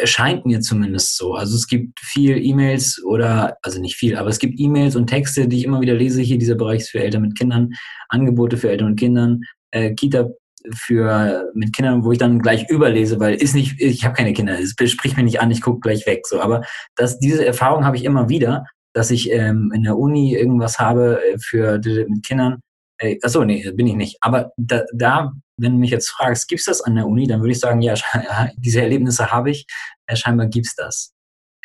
Erscheint 0.00 0.46
mir 0.46 0.60
zumindest 0.60 1.16
so. 1.16 1.34
Also 1.34 1.54
es 1.56 1.66
gibt 1.66 2.00
viel 2.00 2.36
E-Mails 2.44 3.02
oder, 3.04 3.56
also 3.62 3.80
nicht 3.80 3.96
viel, 3.96 4.16
aber 4.16 4.28
es 4.28 4.38
gibt 4.38 4.58
E-Mails 4.58 4.96
und 4.96 5.06
Texte, 5.06 5.46
die 5.46 5.58
ich 5.58 5.64
immer 5.64 5.80
wieder 5.80 5.94
lese. 5.94 6.22
Hier 6.22 6.38
dieser 6.38 6.54
Bereich 6.54 6.80
ist 6.80 6.90
für 6.90 7.00
Eltern 7.00 7.22
mit 7.22 7.38
Kindern, 7.38 7.70
Angebote 8.08 8.56
für 8.56 8.70
Eltern 8.70 8.90
mit 8.90 8.98
Kindern, 8.98 9.42
äh, 9.70 9.94
Kita 9.94 10.28
für 10.74 11.50
mit 11.54 11.74
Kindern, 11.74 12.04
wo 12.04 12.12
ich 12.12 12.18
dann 12.18 12.38
gleich 12.38 12.68
überlese, 12.68 13.18
weil 13.18 13.34
ist 13.34 13.54
nicht, 13.54 13.80
ich 13.80 14.04
habe 14.04 14.14
keine 14.14 14.32
Kinder, 14.32 14.58
es 14.58 14.74
spricht 14.90 15.16
mich 15.16 15.24
nicht 15.24 15.40
an, 15.40 15.50
ich 15.50 15.62
gucke 15.62 15.80
gleich 15.80 16.06
weg. 16.06 16.26
So, 16.26 16.40
aber 16.40 16.62
das, 16.96 17.18
diese 17.18 17.44
Erfahrung 17.46 17.84
habe 17.84 17.96
ich 17.96 18.04
immer 18.04 18.28
wieder, 18.28 18.64
dass 18.92 19.10
ich 19.10 19.30
ähm, 19.30 19.72
in 19.74 19.84
der 19.84 19.96
Uni 19.96 20.34
irgendwas 20.34 20.78
habe 20.78 21.20
äh, 21.22 21.38
für 21.38 21.80
mit 22.08 22.24
Kindern. 22.24 22.60
Äh, 22.98 23.18
achso, 23.22 23.44
nee, 23.44 23.70
bin 23.72 23.86
ich 23.86 23.94
nicht. 23.94 24.18
Aber 24.20 24.52
da, 24.56 24.82
da 24.92 25.32
wenn 25.60 25.72
du 25.72 25.78
mich 25.78 25.90
jetzt 25.90 26.08
fragst, 26.08 26.48
gibt 26.48 26.60
es 26.60 26.66
das 26.66 26.80
an 26.80 26.96
der 26.96 27.06
Uni, 27.06 27.26
dann 27.26 27.40
würde 27.40 27.52
ich 27.52 27.60
sagen, 27.60 27.82
ja, 27.82 27.94
diese 28.56 28.82
Erlebnisse 28.82 29.30
habe 29.30 29.50
ich. 29.50 29.66
Äh, 30.06 30.16
scheinbar 30.16 30.46
gibt's 30.46 30.74
das. 30.74 31.14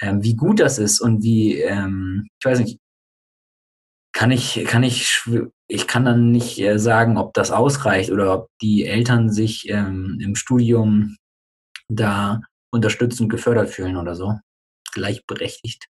Ähm, 0.02 0.24
wie 0.24 0.36
gut 0.36 0.60
das 0.60 0.78
ist 0.78 1.00
und 1.00 1.24
wie, 1.24 1.62
ähm, 1.62 2.28
ich 2.40 2.46
weiß 2.46 2.60
nicht, 2.60 2.80
kann 4.14 4.32
ich, 4.32 4.64
kann 4.66 4.84
ich, 4.84 5.24
ich 5.68 5.88
kann 5.88 6.06
dann 6.06 6.32
nicht 6.32 6.60
äh, 6.60 6.80
sagen, 6.80 7.18
ob 7.18 7.34
das 7.34 7.52
ausreicht 7.52 8.12
oder 8.12 8.34
ob 8.34 8.50
die 8.62 8.86
Eltern 8.86 9.30
sich 9.32 9.70
ähm, 9.70 10.20
im 10.22 10.36
Studium 10.36 11.18
da 11.88 12.42
unterstützend 12.72 13.30
gefördert 13.30 13.70
fühlen 13.70 13.98
oder 13.98 14.16
so. 14.16 14.40
Gleichberechtigt. 14.94 15.88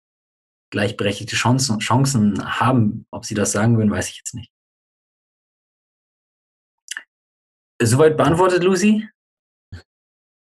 Gleichberechtigte 0.72 1.36
Chancen, 1.36 1.80
Chancen 1.80 2.60
haben. 2.60 3.06
Ob 3.12 3.26
sie 3.26 3.36
das 3.36 3.52
sagen 3.52 3.78
würden, 3.78 3.92
weiß 3.92 4.10
ich 4.10 4.18
jetzt 4.18 4.36
nicht. 4.36 4.52
Soweit 7.82 8.18
beantwortet, 8.18 8.64
Lucy? 8.64 9.08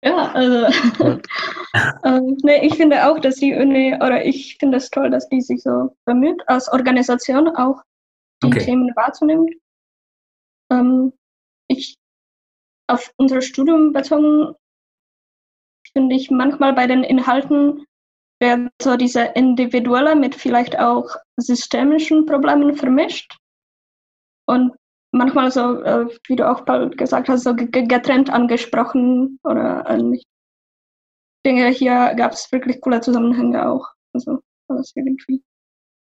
Ja, 0.05 0.33
also 0.33 0.67
ähm, 2.05 2.37
nee, 2.43 2.67
ich 2.67 2.77
finde 2.77 3.09
auch, 3.09 3.19
dass 3.19 3.37
die 3.37 3.55
Uni, 3.55 3.95
oder 3.95 4.25
ich 4.25 4.57
finde 4.59 4.77
es 4.77 4.91
toll, 4.91 5.11
dass 5.11 5.29
die 5.31 5.41
sich 5.41 5.63
so 5.63 5.97
bemüht, 6.05 6.47
als 6.47 6.69
Organisation 6.71 7.49
auch 7.57 7.83
die 8.43 8.49
okay. 8.49 8.65
Themen 8.67 8.95
wahrzunehmen. 8.95 9.49
Ähm, 10.71 11.13
ich 11.69 11.97
auf 12.87 13.13
unser 13.17 13.41
Studium 13.41 13.93
bezogen 13.93 14.55
finde 15.93 16.17
ich 16.17 16.31
manchmal 16.31 16.75
bei 16.75 16.87
den 16.87 17.03
Inhalten 17.03 17.87
wird 18.41 18.73
so 18.83 18.97
diese 18.97 19.23
individuelle 19.23 20.17
mit 20.17 20.35
vielleicht 20.35 20.79
auch 20.79 21.09
systemischen 21.37 22.27
Problemen 22.27 22.75
vermischt. 22.77 23.39
Und 24.47 24.75
manchmal 25.15 25.51
so, 25.51 25.83
äh, 25.83 26.07
wie 26.27 26.37
du 26.37 26.49
auch 26.49 26.65
gesagt 26.97 27.29
hast, 27.29 27.45
so 27.45 27.55
getrennt 27.55 28.31
angesprochen 28.31 29.39
oder 29.45 29.89
äh. 29.89 30.15
Ich 30.15 30.25
denke, 31.47 31.69
hier 31.69 32.15
gab 32.17 32.33
es 32.33 32.51
wirklich 32.53 32.81
coole 32.81 33.01
Zusammenhänge 33.01 33.69
auch. 33.69 33.87
Also 34.15 34.41
alles 34.69 34.93
irgendwie. 34.95 35.43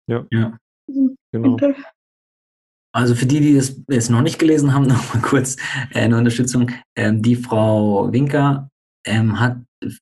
Ja, 0.09 0.25
ja. 0.31 0.57
genau. 1.33 1.57
Also 2.95 3.15
für 3.15 3.27
die, 3.27 3.41
die 3.41 3.57
das 3.57 3.81
jetzt 3.89 4.11
noch 4.11 4.21
nicht 4.21 4.39
gelesen 4.39 4.75
haben, 4.75 4.87
noch 4.87 5.15
mal 5.15 5.23
kurz 5.23 5.57
äh, 5.93 6.01
eine 6.01 6.17
Unterstützung. 6.17 6.71
Ähm, 6.97 7.23
die 7.23 7.37
Frau 7.37 8.13
Winker 8.13 8.69
ähm, 9.07 9.41
hat 9.41 9.59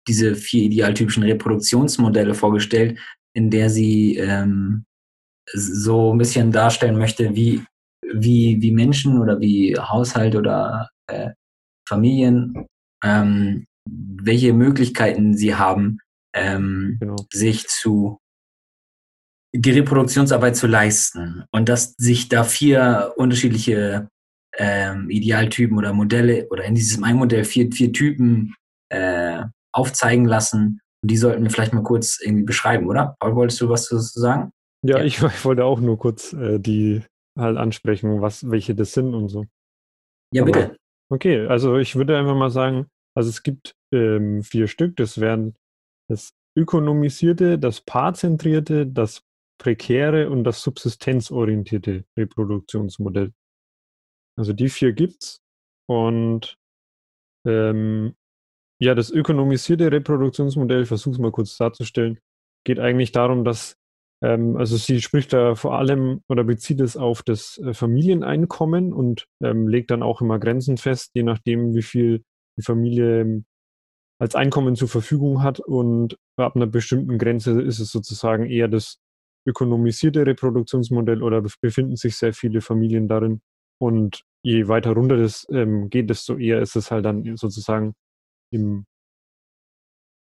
diese 0.07 0.35
vier 0.35 0.65
idealtypischen 0.65 1.23
Reproduktionsmodelle 1.23 2.35
vorgestellt, 2.35 2.99
in 3.35 3.51
der 3.51 3.71
sie 3.71 4.17
ähm, 4.17 4.85
so 5.53 6.13
ein 6.13 6.19
bisschen 6.19 6.53
darstellen 6.53 6.99
möchte, 6.99 7.35
wie 7.35 7.65
wie, 8.13 8.59
wie 8.61 8.73
Menschen 8.73 9.21
oder 9.21 9.41
wie 9.41 9.77
Haushalt 9.77 10.37
oder 10.37 10.91
äh, 11.07 11.31
Familien, 11.89 12.67
ähm, 13.03 13.67
welche 13.87 14.53
Möglichkeiten 14.53 15.37
sie 15.37 15.55
haben, 15.55 15.99
ähm, 16.35 16.97
genau. 17.01 17.17
sich 17.33 17.67
zu 17.67 18.19
die 19.53 19.73
Reproduktionsarbeit 19.73 20.57
zu 20.57 20.67
leisten 20.67 21.45
und 21.51 21.69
dass 21.69 21.95
sich 21.97 22.29
da 22.29 22.45
vier 22.45 23.15
unterschiedliche 23.17 24.09
ähm, 24.57 25.11
Idealtypen 25.11 25.77
oder 25.77 25.93
Modelle 25.93 26.47
oder 26.51 26.65
in 26.65 26.75
diesem 26.75 27.05
ein 27.05 27.17
Modell 27.17 27.45
vier, 27.45 27.71
vier 27.73 27.93
Typen 27.93 28.55
äh, 28.91 29.43
aufzeigen 29.73 30.25
lassen. 30.25 30.81
Und 31.03 31.11
die 31.11 31.17
sollten 31.17 31.43
wir 31.43 31.51
vielleicht 31.51 31.73
mal 31.73 31.83
kurz 31.83 32.21
irgendwie 32.21 32.45
beschreiben, 32.45 32.87
oder? 32.87 33.17
Paul, 33.21 33.35
wolltest 33.35 33.61
du 33.61 33.69
was 33.69 33.87
zu 33.87 33.99
sagen? 33.99 34.53
Ja, 34.83 34.99
ja. 34.99 35.05
Ich, 35.05 35.23
ich, 35.23 35.45
wollte 35.45 35.65
auch 35.65 35.81
nur 35.81 35.99
kurz 35.99 36.33
äh, 36.33 36.59
die 36.59 37.03
halt 37.39 37.57
ansprechen, 37.57 38.21
was, 38.21 38.51
welche 38.51 38.75
das 38.75 38.93
sind 38.93 39.15
und 39.15 39.29
so. 39.29 39.47
Ja, 40.33 40.45
bitte. 40.45 40.65
Aber, 40.65 40.77
okay, 41.11 41.47
also 41.47 41.77
ich 41.79 41.97
würde 41.97 42.19
einfach 42.19 42.37
mal 42.37 42.51
sagen, 42.51 42.87
also 43.17 43.29
es 43.29 43.43
gibt 43.43 43.75
ähm, 43.93 44.43
vier 44.43 44.69
Stück, 44.69 44.97
das 44.97 45.21
wären 45.21 45.57
das 46.09 46.33
ökonomisierte, 46.57 47.59
das 47.59 47.81
paarzentrierte, 47.81 48.87
das 48.87 49.23
prekäre 49.59 50.31
und 50.31 50.45
das 50.45 50.63
subsistenzorientierte 50.63 52.05
Reproduktionsmodell. 52.17 53.33
Also 54.39 54.53
die 54.53 54.69
vier 54.69 54.93
gibt's 54.93 55.43
und 55.89 56.57
ähm, 57.47 58.15
ja, 58.81 58.95
das 58.95 59.11
ökonomisierte 59.11 59.93
Reproduktionsmodell, 59.93 60.83
ich 60.83 60.89
versuche 60.89 61.15
es 61.15 61.19
mal 61.19 61.33
kurz 61.33 61.57
darzustellen, 61.57 62.19
geht 62.65 62.79
eigentlich 62.79 63.13
darum, 63.13 63.45
dass 63.45 63.77
ähm, 64.23 64.57
also 64.57 64.77
sie 64.77 65.01
spricht 65.01 65.33
da 65.33 65.55
vor 65.55 65.79
allem 65.79 66.23
oder 66.29 66.45
bezieht 66.45 66.81
es 66.81 66.97
auf 66.97 67.23
das 67.23 67.59
äh, 67.59 67.73
Familieneinkommen 67.75 68.93
und 68.93 69.27
ähm, 69.43 69.69
legt 69.69 69.91
dann 69.91 70.03
auch 70.03 70.21
immer 70.21 70.39
Grenzen 70.39 70.77
fest, 70.77 71.11
je 71.15 71.23
nachdem, 71.23 71.75
wie 71.75 71.83
viel 71.83 72.23
die 72.59 72.63
Familie 72.63 73.21
ähm, 73.21 73.45
als 74.21 74.35
Einkommen 74.35 74.77
zur 74.77 74.89
Verfügung 74.89 75.43
hat. 75.43 75.61
Und 75.61 76.17
ab 76.37 76.57
einer 76.57 76.67
bestimmten 76.67 77.19
Grenze 77.19 77.61
ist 77.63 77.81
es 77.81 77.91
sozusagen 77.91 78.47
eher 78.47 78.69
das 78.69 78.99
ökonomisierte 79.47 80.27
Reproduktionsmodell 80.27 81.23
oder 81.23 81.43
befinden 81.63 81.97
sich 81.97 82.17
sehr 82.17 82.35
viele 82.35 82.61
Familien 82.61 83.09
darin. 83.09 83.41
Und 83.81 84.23
je 84.43 84.69
weiter 84.69 84.93
runter 84.93 85.17
das 85.17 85.47
ähm, 85.51 85.89
geht, 85.89 86.11
desto 86.11 86.37
eher 86.37 86.61
ist 86.61 86.77
es 86.77 86.91
halt 86.91 87.07
dann 87.07 87.37
sozusagen 87.37 87.95
im 88.53 88.85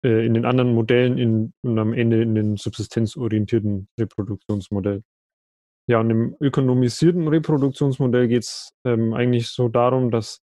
äh, 0.04 0.24
in 0.24 0.34
den 0.34 0.44
anderen 0.44 0.74
Modellen 0.74 1.18
in, 1.18 1.52
und 1.62 1.78
am 1.78 1.92
Ende 1.92 2.22
in 2.22 2.34
den 2.34 2.56
subsistenzorientierten 2.56 3.88
Reproduktionsmodell. 3.98 5.02
Ja, 5.88 6.00
und 6.00 6.10
im 6.10 6.36
ökonomisierten 6.40 7.28
Reproduktionsmodell 7.28 8.28
geht 8.28 8.42
es 8.42 8.72
ähm, 8.84 9.14
eigentlich 9.14 9.48
so 9.48 9.68
darum, 9.68 10.10
dass 10.10 10.40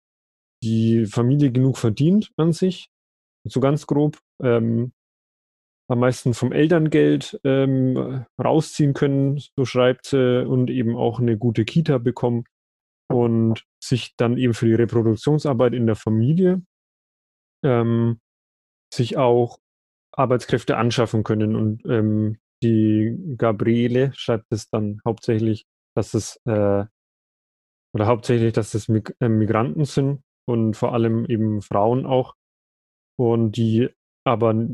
die 0.62 1.04
Familie 1.04 1.52
genug 1.52 1.76
verdient 1.76 2.32
an 2.36 2.52
sich, 2.52 2.88
so 3.44 3.60
ganz 3.60 3.86
grob, 3.86 4.18
ähm, 4.42 4.92
am 5.90 5.98
meisten 5.98 6.32
vom 6.32 6.52
Elterngeld 6.52 7.38
ähm, 7.44 8.24
rausziehen 8.42 8.94
können, 8.94 9.38
so 9.54 9.66
schreibt 9.66 10.06
sie, 10.06 10.46
und 10.46 10.70
eben 10.70 10.96
auch 10.96 11.20
eine 11.20 11.36
gute 11.36 11.66
Kita 11.66 11.98
bekommen 11.98 12.44
und 13.10 13.64
sich 13.82 14.16
dann 14.16 14.38
eben 14.38 14.54
für 14.54 14.66
die 14.66 14.74
Reproduktionsarbeit 14.74 15.74
in 15.74 15.86
der 15.86 15.96
Familie 15.96 16.62
ähm, 17.62 18.18
sich 18.92 19.16
auch 19.16 19.58
Arbeitskräfte 20.12 20.76
anschaffen 20.76 21.24
können. 21.24 21.56
Und 21.56 21.84
ähm, 21.86 22.38
die 22.62 23.34
Gabriele 23.36 24.12
schreibt 24.14 24.46
es 24.50 24.68
dann 24.70 25.00
hauptsächlich, 25.04 25.66
dass 25.94 26.14
es 26.14 26.40
äh, 26.46 26.84
oder 27.94 28.06
hauptsächlich, 28.06 28.52
dass 28.52 28.74
es 28.74 28.88
Mig 28.88 29.14
äh, 29.20 29.28
Migranten 29.28 29.84
sind 29.84 30.22
und 30.46 30.74
vor 30.74 30.92
allem 30.92 31.26
eben 31.26 31.62
Frauen 31.62 32.06
auch 32.06 32.34
und 33.16 33.52
die 33.52 33.88
aber 34.24 34.68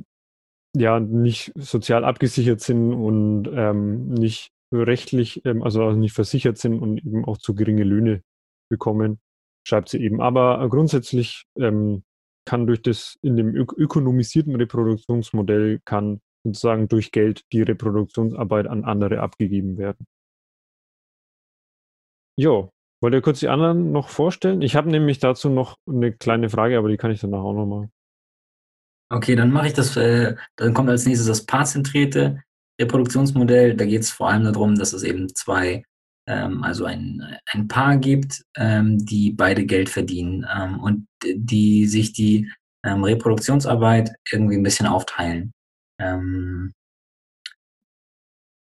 ja 0.74 1.00
nicht 1.00 1.52
sozial 1.56 2.04
abgesichert 2.04 2.60
sind 2.60 2.94
und 2.94 3.48
ähm, 3.52 4.08
nicht 4.08 4.52
rechtlich, 4.72 5.44
ähm, 5.44 5.62
also 5.62 5.92
nicht 5.92 6.14
versichert 6.14 6.58
sind 6.58 6.80
und 6.80 6.98
eben 6.98 7.24
auch 7.24 7.38
zu 7.38 7.54
geringe 7.54 7.84
Löhne 7.84 8.22
bekommen, 8.70 9.20
schreibt 9.66 9.88
sie 9.88 10.00
eben. 10.00 10.20
Aber 10.20 10.66
grundsätzlich 10.68 11.44
ähm, 11.58 12.04
kann 12.44 12.66
durch 12.66 12.82
das 12.82 13.18
in 13.22 13.36
dem 13.36 13.54
ök 13.54 13.72
ökonomisierten 13.76 14.56
Reproduktionsmodell 14.56 15.80
kann 15.84 16.20
sozusagen 16.44 16.88
durch 16.88 17.12
Geld 17.12 17.42
die 17.52 17.62
Reproduktionsarbeit 17.62 18.66
an 18.66 18.84
andere 18.84 19.20
abgegeben 19.20 19.78
werden. 19.78 20.06
Jo, 22.38 22.72
wollt 23.02 23.14
ihr 23.14 23.22
kurz 23.22 23.40
die 23.40 23.48
anderen 23.48 23.92
noch 23.92 24.08
vorstellen? 24.08 24.62
Ich 24.62 24.74
habe 24.76 24.90
nämlich 24.90 25.18
dazu 25.18 25.50
noch 25.50 25.76
eine 25.86 26.12
kleine 26.12 26.48
Frage, 26.48 26.78
aber 26.78 26.88
die 26.88 26.96
kann 26.96 27.10
ich 27.10 27.20
danach 27.20 27.40
auch 27.40 27.54
noch 27.54 27.66
machen. 27.66 27.92
Okay, 29.12 29.34
dann 29.34 29.50
mache 29.50 29.66
ich 29.66 29.72
das, 29.72 29.96
äh, 29.96 30.36
dann 30.56 30.72
kommt 30.72 30.88
als 30.88 31.04
nächstes 31.04 31.26
das 31.26 31.44
paarzentrierte 31.44 32.42
Reproduktionsmodell. 32.80 33.76
Da 33.76 33.84
geht 33.84 34.02
es 34.02 34.10
vor 34.10 34.30
allem 34.30 34.44
darum, 34.44 34.76
dass 34.76 34.92
es 34.92 35.02
eben 35.02 35.34
zwei, 35.34 35.84
also 36.26 36.84
ein, 36.84 37.36
ein 37.46 37.66
Paar 37.66 37.96
gibt, 37.96 38.44
ähm, 38.56 39.04
die 39.04 39.32
beide 39.32 39.64
Geld 39.64 39.88
verdienen 39.88 40.46
ähm, 40.54 40.78
und 40.78 41.08
die 41.24 41.86
sich 41.86 42.12
die 42.12 42.48
ähm, 42.84 43.02
Reproduktionsarbeit 43.02 44.12
irgendwie 44.30 44.56
ein 44.56 44.62
bisschen 44.62 44.86
aufteilen. 44.86 45.52
Ähm, 46.00 46.72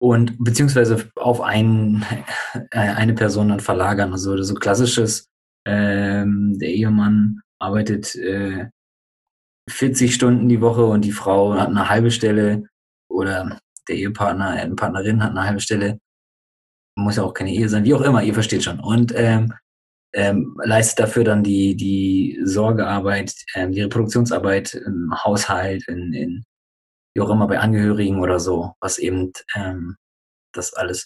und 0.01 0.37
beziehungsweise 0.43 1.11
auf 1.17 1.41
einen, 1.41 2.05
äh, 2.71 2.79
eine 2.79 3.15
Person 3.15 3.49
dann 3.49 3.61
verlagern. 3.61 4.13
Also 4.13 4.41
so 4.43 4.55
klassisches, 4.55 5.29
ähm, 5.67 6.59
der 6.59 6.69
Ehemann 6.69 7.41
arbeitet 7.59 8.15
äh, 8.17 8.69
40 9.71 10.15
Stunden 10.15 10.49
die 10.49 10.61
Woche 10.61 10.85
und 10.85 11.05
die 11.05 11.13
Frau 11.13 11.55
hat 11.55 11.69
eine 11.69 11.89
halbe 11.89 12.11
Stelle 12.11 12.69
oder 13.11 13.59
der 13.89 13.97
Ehepartner, 13.97 14.49
eine 14.49 14.75
Partnerin 14.75 15.23
hat 15.23 15.31
eine 15.31 15.45
halbe 15.45 15.61
Stelle. 15.61 15.99
Muss 16.97 17.17
ja 17.17 17.25
auch 17.25 17.35
keine 17.35 17.53
Ehe 17.53 17.69
sein, 17.69 17.85
wie 17.85 17.95
auch 17.95 18.03
immer, 18.03 18.23
ihr 18.23 18.35
versteht 18.35 18.63
schon. 18.63 18.81
Und 18.81 19.13
ähm, 19.17 19.53
ähm, 20.15 20.57
leistet 20.63 21.01
dafür 21.01 21.25
dann 21.25 21.43
die, 21.43 21.77
die 21.77 22.41
Sorgearbeit, 22.45 23.35
ähm, 23.55 23.73
die 23.73 23.83
Reproduktionsarbeit 23.83 24.75
im 24.75 25.13
Haushalt, 25.25 25.87
in, 25.89 26.13
in 26.13 26.45
wie 27.17 27.21
auch 27.21 27.31
immer 27.31 27.47
bei 27.47 27.59
Angehörigen 27.59 28.21
oder 28.21 28.41
so, 28.41 28.75
was 28.81 28.99
eben 28.99 29.33
ähm, 29.55 29.97
das 30.53 30.73
alles 30.75 31.05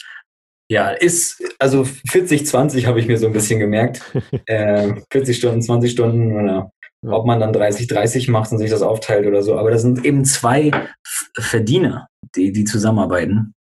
ja, 0.71 0.90
ist, 0.90 1.42
also 1.59 1.85
40, 1.85 2.47
20 2.47 2.87
habe 2.87 3.00
ich 3.00 3.09
mir 3.09 3.16
so 3.16 3.26
ein 3.26 3.33
bisschen 3.33 3.59
gemerkt. 3.59 4.02
äh, 4.47 5.00
40 5.11 5.37
Stunden, 5.37 5.62
20 5.62 5.90
Stunden 5.90 6.38
oder 6.38 6.71
ob 7.07 7.25
man 7.25 7.40
dann 7.40 7.54
30, 7.54 7.87
30 7.87 8.28
macht 8.28 8.52
und 8.52 8.59
sich 8.59 8.71
das 8.71 8.83
aufteilt 8.83 9.26
oder 9.26 9.42
so. 9.42 9.59
Aber 9.59 9.71
das 9.71 9.83
sind 9.83 10.04
eben 10.04 10.26
zwei 10.26 10.71
Verdiener, 11.38 12.09
die, 12.37 12.52
die 12.52 12.64
zusammenarbeiten. 12.64 13.54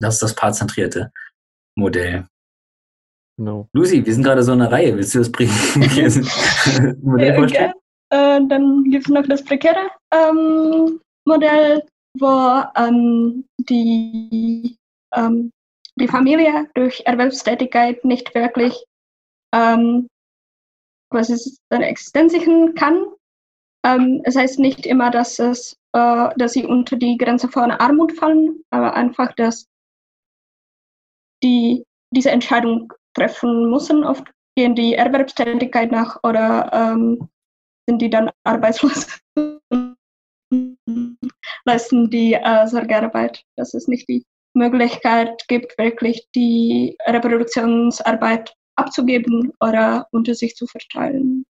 Das 0.00 0.14
ist 0.14 0.22
das 0.22 0.34
paarzentrierte 0.34 1.12
Modell. 1.76 2.26
No. 3.36 3.68
Lucy, 3.72 4.04
wir 4.04 4.14
sind 4.14 4.22
gerade 4.22 4.42
so 4.42 4.52
in 4.52 4.60
einer 4.60 4.70
Reihe. 4.70 4.96
Willst 4.96 5.14
du 5.14 5.18
das 5.18 5.30
Modell 7.02 7.34
vorstellen? 7.34 7.72
Okay. 7.72 7.80
Äh, 8.10 8.40
dann 8.46 8.84
gibt 8.84 9.06
es 9.06 9.10
noch 9.10 9.26
das 9.26 9.44
prekäre 9.44 9.90
ähm, 10.12 11.00
Modell, 11.26 11.82
wo 12.18 12.62
ähm, 12.76 13.44
die, 13.58 14.76
ähm, 15.14 15.50
die 15.96 16.08
Familie 16.08 16.68
durch 16.74 17.02
Erwerbstätigkeit 17.06 18.04
nicht 18.04 18.34
wirklich 18.34 18.84
ähm, 19.52 20.06
quasi 21.10 21.56
seine 21.70 21.86
Existenz 21.86 22.32
sichern 22.32 22.74
kann. 22.74 23.04
Ähm, 23.84 24.22
es 24.24 24.36
heißt 24.36 24.60
nicht 24.60 24.86
immer, 24.86 25.10
dass, 25.10 25.38
es, 25.38 25.76
äh, 25.92 26.28
dass 26.36 26.52
sie 26.52 26.66
unter 26.66 26.96
die 26.96 27.16
Grenze 27.16 27.48
von 27.48 27.70
Armut 27.70 28.12
fallen, 28.12 28.62
aber 28.70 28.94
einfach, 28.94 29.32
dass 29.34 29.66
die 31.44 31.84
diese 32.10 32.30
Entscheidung 32.30 32.92
treffen 33.14 33.70
müssen. 33.70 34.04
Oft 34.04 34.24
gehen 34.56 34.74
die 34.74 34.94
Erwerbstätigkeit 34.94 35.92
nach 35.92 36.18
oder 36.22 36.70
ähm, 36.72 37.28
sind 37.88 38.00
die 38.00 38.10
dann 38.10 38.30
arbeitslos, 38.44 39.20
leisten 41.64 42.10
die 42.10 42.34
äh, 42.34 42.66
Sorgearbeit, 42.66 43.44
dass 43.56 43.74
es 43.74 43.88
nicht 43.88 44.08
die 44.08 44.24
Möglichkeit 44.56 45.44
gibt, 45.48 45.76
wirklich 45.78 46.26
die 46.34 46.96
Reproduktionsarbeit 47.06 48.54
abzugeben 48.76 49.52
oder 49.60 50.06
unter 50.12 50.34
sich 50.34 50.54
zu 50.54 50.66
verteilen. 50.66 51.44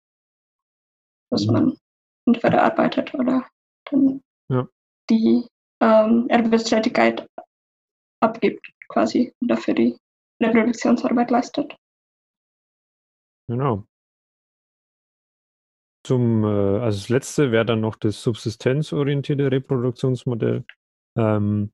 Dass 1.31 1.47
mhm. 1.47 1.53
man 1.53 1.79
entweder 2.27 2.63
arbeitet 2.63 3.15
oder 3.15 3.47
dann 3.91 4.23
ja. 4.51 4.67
die 5.11 5.47
ähm, 5.81 6.27
Erwerbstätigkeit 6.29 7.29
abgibt, 8.21 8.67
quasi 8.89 9.33
dafür 9.41 9.75
die 9.75 9.97
Reproduktionsarbeit 10.43 11.31
leistet. 11.31 11.77
Genau. 13.49 13.87
Zum, 16.07 16.45
äh, 16.45 16.79
also 16.81 16.99
das 16.99 17.09
letzte 17.09 17.51
wäre 17.51 17.65
dann 17.65 17.81
noch 17.81 17.97
das 17.97 18.23
subsistenzorientierte 18.23 19.51
Reproduktionsmodell. 19.51 20.65
Ähm, 21.17 21.73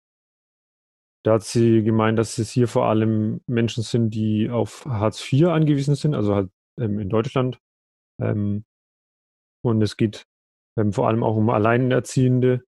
da 1.24 1.34
hat 1.34 1.42
sie 1.42 1.82
gemeint, 1.82 2.18
dass 2.18 2.38
es 2.38 2.50
hier 2.50 2.66
vor 2.66 2.86
allem 2.86 3.42
Menschen 3.46 3.82
sind, 3.82 4.10
die 4.14 4.48
auf 4.48 4.86
Hartz 4.86 5.20
IV 5.32 5.48
angewiesen 5.48 5.94
sind, 5.94 6.14
also 6.14 6.34
halt 6.34 6.50
ähm, 6.78 6.98
in 6.98 7.08
Deutschland. 7.08 7.58
Ähm, 8.20 8.64
und 9.62 9.82
es 9.82 9.96
geht 9.96 10.24
ähm, 10.78 10.92
vor 10.92 11.08
allem 11.08 11.22
auch 11.22 11.36
um 11.36 11.50
Alleinerziehende. 11.50 12.64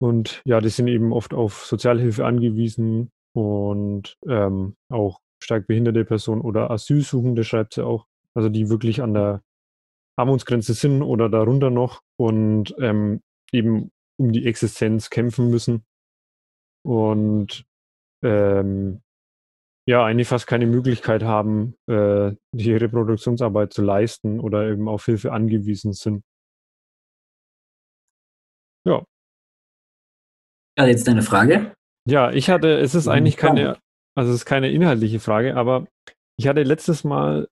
Und 0.00 0.42
ja, 0.44 0.60
die 0.60 0.68
sind 0.68 0.88
eben 0.88 1.12
oft 1.12 1.34
auf 1.34 1.64
Sozialhilfe 1.64 2.24
angewiesen 2.24 3.10
und 3.34 4.16
ähm, 4.28 4.76
auch 4.90 5.20
stark 5.42 5.66
behinderte 5.66 6.04
Personen 6.04 6.40
oder 6.40 6.70
Asylsuchende, 6.70 7.44
schreibt 7.44 7.74
sie 7.74 7.84
auch. 7.84 8.06
Also 8.34 8.48
die 8.48 8.70
wirklich 8.70 9.02
an 9.02 9.14
der 9.14 9.42
Armutsgrenze 10.16 10.74
sind 10.74 11.02
oder 11.02 11.28
darunter 11.28 11.70
noch 11.70 12.02
und 12.16 12.74
ähm, 12.78 13.20
eben 13.52 13.90
um 14.18 14.32
die 14.32 14.46
Existenz 14.46 15.10
kämpfen 15.10 15.50
müssen 15.50 15.84
und 16.84 17.64
ähm, 18.22 19.02
ja, 19.86 20.04
eigentlich 20.04 20.28
fast 20.28 20.46
keine 20.46 20.66
Möglichkeit 20.66 21.24
haben, 21.24 21.74
äh, 21.88 22.32
die 22.52 22.74
Reproduktionsarbeit 22.74 23.72
zu 23.72 23.82
leisten 23.82 24.38
oder 24.38 24.68
eben 24.68 24.88
auf 24.88 25.04
Hilfe 25.06 25.32
angewiesen 25.32 25.92
sind. 25.92 26.22
Ja. 28.84 29.04
Ja, 30.78 30.86
jetzt 30.86 31.06
deine 31.06 31.22
Frage. 31.22 31.74
Ja, 32.08 32.32
ich 32.32 32.50
hatte, 32.50 32.78
es 32.78 32.94
ist 32.94 33.08
eigentlich 33.08 33.36
keine, 33.36 33.78
also 34.16 34.30
es 34.30 34.40
ist 34.40 34.44
keine 34.44 34.70
inhaltliche 34.70 35.20
Frage, 35.20 35.56
aber 35.56 35.86
ich 36.36 36.48
hatte 36.48 36.62
letztes 36.62 37.04
Mal, 37.04 37.48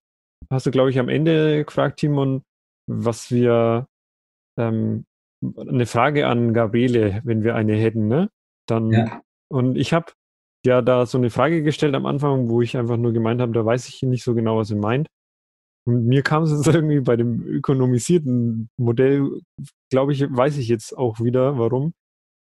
hast 0.49 0.65
du, 0.65 0.71
glaube 0.71 0.89
ich, 0.89 0.99
am 0.99 1.09
Ende 1.09 1.63
gefragt, 1.63 1.99
Timon, 1.99 2.43
was 2.87 3.31
wir, 3.31 3.87
ähm, 4.57 5.05
eine 5.57 5.85
Frage 5.85 6.27
an 6.27 6.53
Gabriele, 6.53 7.21
wenn 7.23 7.43
wir 7.43 7.55
eine 7.55 7.75
hätten, 7.75 8.07
ne? 8.07 8.29
Dann, 8.67 8.91
ja. 8.91 9.21
und 9.49 9.75
ich 9.75 9.93
habe 9.93 10.11
ja 10.65 10.81
da 10.81 11.05
so 11.05 11.17
eine 11.17 11.29
Frage 11.29 11.63
gestellt 11.63 11.95
am 11.95 12.05
Anfang, 12.05 12.49
wo 12.49 12.61
ich 12.61 12.77
einfach 12.77 12.97
nur 12.97 13.13
gemeint 13.13 13.41
habe, 13.41 13.53
da 13.53 13.65
weiß 13.65 13.87
ich 13.87 14.01
nicht 14.03 14.23
so 14.23 14.35
genau, 14.35 14.57
was 14.57 14.67
sie 14.67 14.75
meint. 14.75 15.07
Und 15.87 16.05
mir 16.05 16.21
kam 16.21 16.43
es 16.43 16.51
jetzt 16.51 16.67
irgendwie 16.75 16.99
bei 16.99 17.15
dem 17.15 17.43
ökonomisierten 17.47 18.69
Modell, 18.77 19.41
glaube 19.89 20.13
ich, 20.13 20.21
weiß 20.29 20.57
ich 20.57 20.67
jetzt 20.67 20.95
auch 20.95 21.19
wieder, 21.19 21.57
warum. 21.57 21.93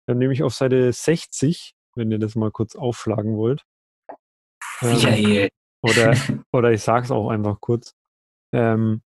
Dann 0.08 0.17
nehme 0.17 0.34
ich 0.34 0.43
auf 0.43 0.54
Seite 0.54 0.91
60, 0.91 1.74
wenn 1.99 2.12
ihr 2.12 2.17
das 2.17 2.35
mal 2.35 2.49
kurz 2.49 2.75
aufschlagen 2.75 3.38
wollt. 3.38 3.63
Ähm, 4.81 5.49
oder, 5.83 6.13
oder 6.51 6.71
ich 6.71 6.81
sage 6.81 7.05
es 7.05 7.12
auch 7.12 7.29
einfach 7.29 7.62
kurz. 7.62 7.93
Ähm, 8.51 9.01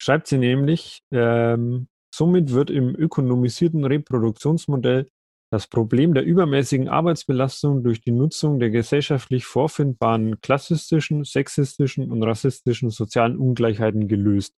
schreibt 0.00 0.26
sie 0.26 0.38
nämlich, 0.38 1.02
ähm, 1.12 1.88
somit 2.14 2.52
wird 2.52 2.70
im 2.70 2.94
ökonomisierten 2.96 3.84
Reproduktionsmodell 3.84 5.10
das 5.52 5.66
Problem 5.66 6.14
der 6.14 6.24
übermäßigen 6.24 6.88
Arbeitsbelastung 6.88 7.82
durch 7.82 8.00
die 8.00 8.10
Nutzung 8.10 8.58
der 8.58 8.70
gesellschaftlich 8.70 9.44
vorfindbaren 9.44 10.40
klassistischen, 10.40 11.24
sexistischen 11.24 12.10
und 12.10 12.22
rassistischen 12.22 12.88
sozialen 12.88 13.36
Ungleichheiten 13.36 14.08
gelöst. 14.08 14.54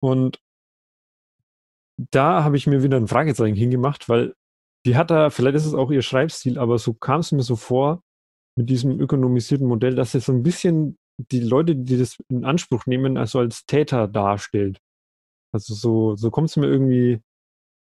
Und 0.00 0.40
da 2.10 2.44
habe 2.44 2.56
ich 2.56 2.66
mir 2.66 2.82
wieder 2.82 2.96
ein 2.96 3.08
Fragezeichen 3.08 3.56
hingemacht, 3.56 4.08
weil 4.08 4.34
die 4.86 4.96
hat 4.96 5.10
da, 5.10 5.30
vielleicht 5.30 5.56
ist 5.56 5.66
es 5.66 5.74
auch 5.74 5.90
ihr 5.90 6.02
Schreibstil, 6.02 6.58
aber 6.58 6.78
so 6.78 6.94
kam 6.94 7.20
es 7.20 7.32
mir 7.32 7.42
so 7.42 7.56
vor 7.56 8.02
mit 8.56 8.70
diesem 8.70 8.98
ökonomisierten 9.00 9.66
Modell, 9.66 9.94
dass 9.94 10.14
es 10.14 10.26
so 10.26 10.32
ein 10.32 10.42
bisschen 10.42 10.98
die 11.18 11.40
Leute, 11.40 11.76
die 11.76 11.98
das 11.98 12.16
in 12.28 12.44
Anspruch 12.44 12.86
nehmen, 12.86 13.16
also 13.16 13.40
als 13.40 13.66
Täter 13.66 14.08
darstellt. 14.08 14.78
Also 15.52 15.74
so, 15.74 16.16
so 16.16 16.30
kommt 16.30 16.48
es 16.48 16.56
mir 16.56 16.66
irgendwie 16.66 17.20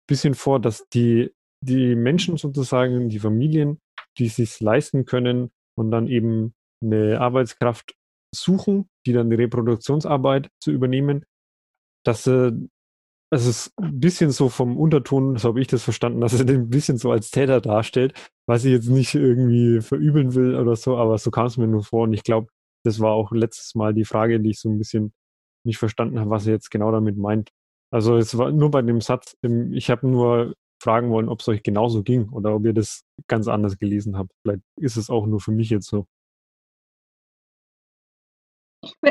bisschen 0.07 0.33
vor, 0.33 0.59
dass 0.59 0.87
die, 0.89 1.33
die 1.63 1.95
Menschen 1.95 2.35
sozusagen, 2.37 3.07
die 3.09 3.19
Familien, 3.19 3.79
die 4.17 4.25
es 4.25 4.35
sich 4.35 4.59
leisten 4.59 5.05
können 5.05 5.51
und 5.77 5.91
dann 5.91 6.07
eben 6.07 6.53
eine 6.83 7.21
Arbeitskraft 7.21 7.95
suchen, 8.35 8.89
die 9.05 9.13
dann 9.13 9.29
die 9.29 9.37
Reproduktionsarbeit 9.37 10.49
zu 10.61 10.71
übernehmen, 10.71 11.23
dass 12.03 12.27
äh, 12.27 12.51
es 13.33 13.45
ist 13.45 13.73
ein 13.79 13.99
bisschen 13.99 14.31
so 14.31 14.49
vom 14.49 14.77
Unterton, 14.77 15.37
so 15.37 15.49
habe 15.49 15.61
ich 15.61 15.67
das 15.67 15.83
verstanden, 15.83 16.19
dass 16.19 16.37
er 16.37 16.43
den 16.43 16.63
ein 16.63 16.69
bisschen 16.69 16.97
so 16.97 17.11
als 17.11 17.31
Täter 17.31 17.61
darstellt, 17.61 18.13
was 18.45 18.65
ich 18.65 18.71
jetzt 18.71 18.89
nicht 18.89 19.15
irgendwie 19.15 19.79
verübeln 19.79 20.35
will 20.35 20.55
oder 20.55 20.75
so, 20.75 20.97
aber 20.97 21.17
so 21.17 21.31
kam 21.31 21.45
es 21.45 21.57
mir 21.57 21.67
nur 21.67 21.83
vor 21.83 22.03
und 22.03 22.13
ich 22.13 22.23
glaube, 22.23 22.47
das 22.83 22.99
war 22.99 23.13
auch 23.13 23.31
letztes 23.31 23.73
Mal 23.73 23.93
die 23.93 24.03
Frage, 24.03 24.41
die 24.41 24.49
ich 24.49 24.59
so 24.59 24.69
ein 24.69 24.77
bisschen 24.77 25.13
nicht 25.65 25.77
verstanden 25.77 26.19
habe, 26.19 26.29
was 26.29 26.45
er 26.45 26.53
jetzt 26.53 26.71
genau 26.71 26.91
damit 26.91 27.17
meint. 27.17 27.51
Also 27.89 28.17
es 28.17 28.37
war 28.37 28.51
nur 28.51 28.69
bei 28.69 28.81
dem 28.81 28.99
Satz, 28.99 29.37
ich 29.41 29.89
habe 29.89 30.07
nur 30.07 30.53
fragen 30.81 31.09
wollen, 31.11 31.29
ob 31.29 31.39
es 31.39 31.47
euch 31.47 31.63
genauso 31.63 32.03
ging 32.03 32.27
oder 32.29 32.55
ob 32.55 32.65
ihr 32.65 32.73
das 32.73 33.03
ganz 33.27 33.47
anders 33.47 33.77
gelesen 33.77 34.17
habt. 34.17 34.31
Vielleicht 34.41 34.63
ist 34.77 34.97
es 34.97 35.09
auch 35.09 35.25
nur 35.25 35.39
für 35.39 35.51
mich 35.51 35.69
jetzt 35.69 35.87
so. 35.87 36.05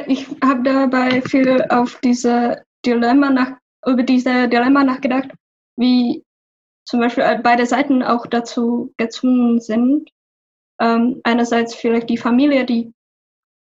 Ich 0.06 0.26
habe 0.42 0.62
dabei 0.64 1.22
viel 1.22 1.62
auf 1.70 2.00
diese 2.00 2.64
Dilemma 2.84 3.30
nach 3.30 3.60
über 3.86 4.02
diese 4.02 4.48
Dilemma 4.48 4.84
nachgedacht, 4.84 5.30
wie 5.76 6.24
zum 6.84 7.00
Beispiel 7.00 7.24
äh, 7.24 7.40
beide 7.42 7.66
Seiten 7.66 8.02
auch 8.02 8.26
dazu 8.26 8.92
gezwungen 8.96 9.60
sind. 9.60 10.10
Ähm, 10.80 11.20
einerseits 11.24 11.74
vielleicht 11.74 12.08
die 12.08 12.16
Familie, 12.16 12.64
die 12.64 12.92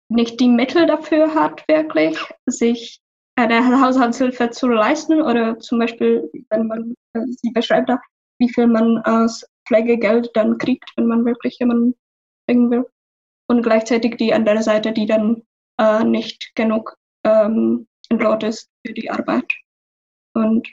nicht 0.08 0.40
die 0.40 0.48
Mittel 0.48 0.86
dafür 0.86 1.34
hat, 1.34 1.66
wirklich 1.68 2.18
sich 2.46 3.00
eine 3.36 3.80
Haushaltshilfe 3.80 4.50
zu 4.50 4.68
leisten 4.68 5.22
oder 5.22 5.58
zum 5.58 5.78
Beispiel, 5.78 6.30
wenn 6.50 6.66
man 6.66 6.94
äh, 7.14 7.24
sie 7.26 7.50
beschreibt, 7.50 7.90
wie 8.38 8.48
viel 8.48 8.66
man 8.66 8.98
aus 9.04 9.44
Pflegegeld 9.66 10.30
dann 10.34 10.58
kriegt, 10.58 10.90
wenn 10.96 11.06
man 11.06 11.24
wirklich 11.24 11.58
jemanden 11.58 11.94
pflegen 12.44 12.70
will. 12.70 12.86
Und 13.48 13.62
gleichzeitig 13.62 14.16
die 14.16 14.34
andere 14.34 14.62
Seite, 14.62 14.92
die 14.92 15.06
dann 15.06 15.42
äh, 15.78 16.04
nicht 16.04 16.54
genug 16.54 16.96
ähm, 17.24 17.86
entlohnt 18.08 18.42
ist 18.42 18.68
für 18.86 18.92
die 18.92 19.10
Arbeit. 19.10 19.50
Und 20.34 20.68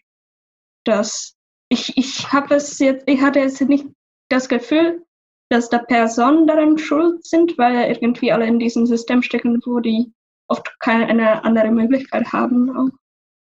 das, 0.86 1.36
ich, 1.69 1.98
ich 1.98 2.32
habe 2.32 2.56
es 2.56 2.80
jetzt, 2.80 3.04
ich 3.08 3.22
hatte 3.22 3.39
jetzt 3.39 3.62
nicht 3.62 3.86
das 4.30 4.50
Gefühl, 4.50 5.04
dass 5.50 5.69
da 5.69 5.80
Personen 5.80 6.48
daran 6.48 6.78
schuld 6.78 7.26
sind, 7.26 7.58
weil 7.58 7.91
irgendwie 7.91 8.32
alle 8.32 8.45
in 8.45 8.60
diesem 8.60 8.86
System 8.86 9.22
stecken, 9.22 9.60
wo 9.65 9.80
die 9.80 10.13
oft 10.48 10.80
keine 10.80 11.43
andere 11.43 11.72
Möglichkeit 11.72 12.32
haben. 12.32 12.76
Auch. 12.76 12.89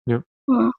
Ja. 0.06 0.22
ja. 0.48 0.72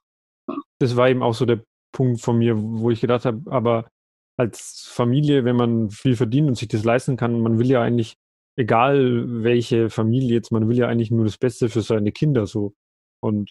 Das 0.80 0.96
war 0.96 1.08
eben 1.08 1.22
auch 1.22 1.34
so 1.34 1.46
der 1.46 1.64
Punkt 1.92 2.20
von 2.20 2.38
mir, 2.38 2.54
wo 2.58 2.90
ich 2.90 3.00
gedacht 3.00 3.24
habe, 3.24 3.50
aber 3.50 3.88
als 4.36 4.88
Familie, 4.90 5.44
wenn 5.44 5.56
man 5.56 5.90
viel 5.90 6.16
verdient 6.16 6.48
und 6.48 6.54
sich 6.56 6.68
das 6.68 6.84
leisten 6.84 7.16
kann, 7.16 7.40
man 7.40 7.58
will 7.58 7.70
ja 7.70 7.82
eigentlich, 7.82 8.16
egal 8.56 9.42
welche 9.44 9.90
Familie 9.90 10.34
jetzt, 10.34 10.52
man 10.52 10.68
will 10.68 10.78
ja 10.78 10.88
eigentlich 10.88 11.10
nur 11.10 11.24
das 11.24 11.38
Beste 11.38 11.68
für 11.68 11.82
seine 11.82 12.12
Kinder 12.12 12.46
so. 12.46 12.74
Und 13.20 13.50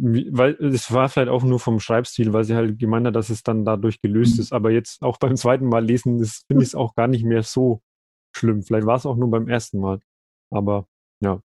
weil 0.00 0.54
es 0.54 0.92
war 0.92 1.08
vielleicht 1.08 1.30
auch 1.30 1.42
nur 1.42 1.58
vom 1.58 1.80
Schreibstil, 1.80 2.32
weil 2.32 2.44
sie 2.44 2.54
halt 2.54 2.78
gemeint 2.78 3.06
hat, 3.06 3.16
dass 3.16 3.30
es 3.30 3.42
dann 3.42 3.64
dadurch 3.64 4.00
gelöst 4.00 4.36
mhm. 4.36 4.42
ist. 4.42 4.52
Aber 4.52 4.70
jetzt 4.70 5.02
auch 5.02 5.18
beim 5.18 5.36
zweiten 5.36 5.66
Mal 5.66 5.84
lesen, 5.84 6.24
finde 6.46 6.62
ich 6.62 6.70
es 6.70 6.74
auch 6.74 6.94
gar 6.94 7.08
nicht 7.08 7.24
mehr 7.24 7.42
so 7.42 7.80
schlimm. 8.34 8.62
Vielleicht 8.62 8.86
war 8.86 8.96
es 8.96 9.06
auch 9.06 9.16
nur 9.16 9.30
beim 9.30 9.48
ersten 9.48 9.80
Mal. 9.80 10.00
Aber 10.50 10.86
ja. 11.20 11.40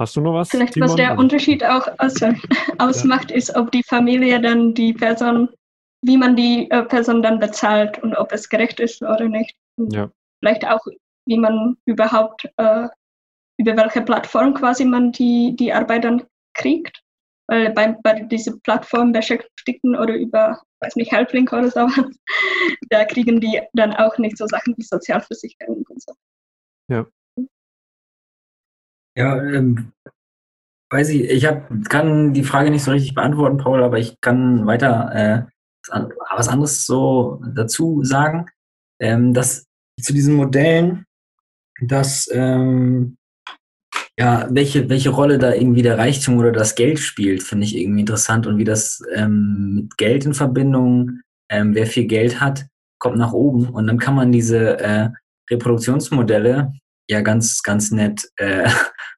Hast 0.00 0.14
du 0.14 0.20
noch 0.20 0.34
was? 0.34 0.50
Vielleicht, 0.50 0.74
Timon? 0.74 0.90
was 0.90 0.96
der 0.96 1.18
Unterschied 1.18 1.64
auch 1.64 1.88
also, 1.98 2.28
ausmacht, 2.78 3.30
ja. 3.30 3.36
ist, 3.36 3.56
ob 3.56 3.72
die 3.72 3.82
Familie 3.82 4.40
dann 4.40 4.74
die 4.74 4.92
Person, 4.92 5.48
wie 6.02 6.16
man 6.16 6.36
die 6.36 6.70
äh, 6.70 6.84
Person 6.84 7.22
dann 7.22 7.40
bezahlt 7.40 8.00
und 8.02 8.14
ob 8.14 8.32
es 8.32 8.48
gerecht 8.48 8.78
ist 8.80 9.02
oder 9.02 9.28
nicht. 9.28 9.56
Und 9.76 9.92
ja. 9.92 10.10
Vielleicht 10.40 10.66
auch, 10.66 10.80
wie 11.26 11.38
man 11.38 11.76
überhaupt, 11.84 12.48
äh, 12.58 12.88
über 13.58 13.76
welche 13.76 14.02
Plattform 14.02 14.54
quasi 14.54 14.84
man 14.84 15.10
die, 15.10 15.56
die 15.56 15.72
Arbeit 15.72 16.04
dann 16.04 16.24
kriegt. 16.54 17.02
Weil 17.48 17.72
bei, 17.72 17.96
bei 18.02 18.20
dieser 18.20 18.56
Plattform 18.62 19.12
Beschäftigten 19.12 19.96
oder 19.96 20.14
über, 20.14 20.60
weiß 20.80 20.96
nicht, 20.96 21.10
Helplink 21.12 21.52
oder 21.52 21.70
so, 21.70 21.88
da 22.90 23.04
kriegen 23.04 23.40
die 23.40 23.60
dann 23.72 23.94
auch 23.94 24.16
nicht 24.18 24.36
so 24.36 24.46
Sachen 24.46 24.74
wie 24.76 24.82
Sozialversicherung 24.82 25.84
und 25.88 26.02
so. 26.02 26.12
Ja. 26.88 27.06
Ja, 29.16 29.42
ähm, 29.42 29.92
weiß 30.90 31.08
ich, 31.08 31.22
ich 31.22 31.46
hab, 31.46 31.68
kann 31.88 32.32
die 32.32 32.44
Frage 32.44 32.70
nicht 32.70 32.84
so 32.84 32.92
richtig 32.92 33.14
beantworten, 33.14 33.56
Paul, 33.56 33.82
aber 33.82 33.98
ich 33.98 34.20
kann 34.20 34.66
weiter 34.66 35.10
äh, 35.12 35.42
was 36.36 36.48
anderes 36.48 36.86
so 36.86 37.42
dazu 37.54 38.04
sagen, 38.04 38.46
ähm, 39.00 39.34
dass 39.34 39.66
zu 40.00 40.12
diesen 40.12 40.34
Modellen, 40.34 41.04
dass 41.80 42.28
ähm, 42.32 43.17
ja, 44.18 44.48
welche, 44.50 44.88
welche 44.88 45.10
Rolle 45.10 45.38
da 45.38 45.54
irgendwie 45.54 45.82
der 45.82 45.96
Reichtum 45.96 46.38
oder 46.38 46.50
das 46.50 46.74
Geld 46.74 46.98
spielt, 46.98 47.40
finde 47.40 47.64
ich 47.64 47.76
irgendwie 47.76 48.00
interessant 48.00 48.48
und 48.48 48.58
wie 48.58 48.64
das 48.64 49.00
ähm, 49.14 49.74
mit 49.74 49.96
Geld 49.96 50.26
in 50.26 50.34
Verbindung, 50.34 51.20
ähm, 51.48 51.74
wer 51.74 51.86
viel 51.86 52.06
Geld 52.06 52.40
hat, 52.40 52.66
kommt 52.98 53.16
nach 53.16 53.32
oben 53.32 53.68
und 53.68 53.86
dann 53.86 53.98
kann 53.98 54.16
man 54.16 54.32
diese 54.32 54.80
äh, 54.80 55.10
Reproduktionsmodelle 55.50 56.72
ja 57.08 57.20
ganz, 57.20 57.62
ganz 57.62 57.92
nett 57.92 58.28
äh, 58.36 58.68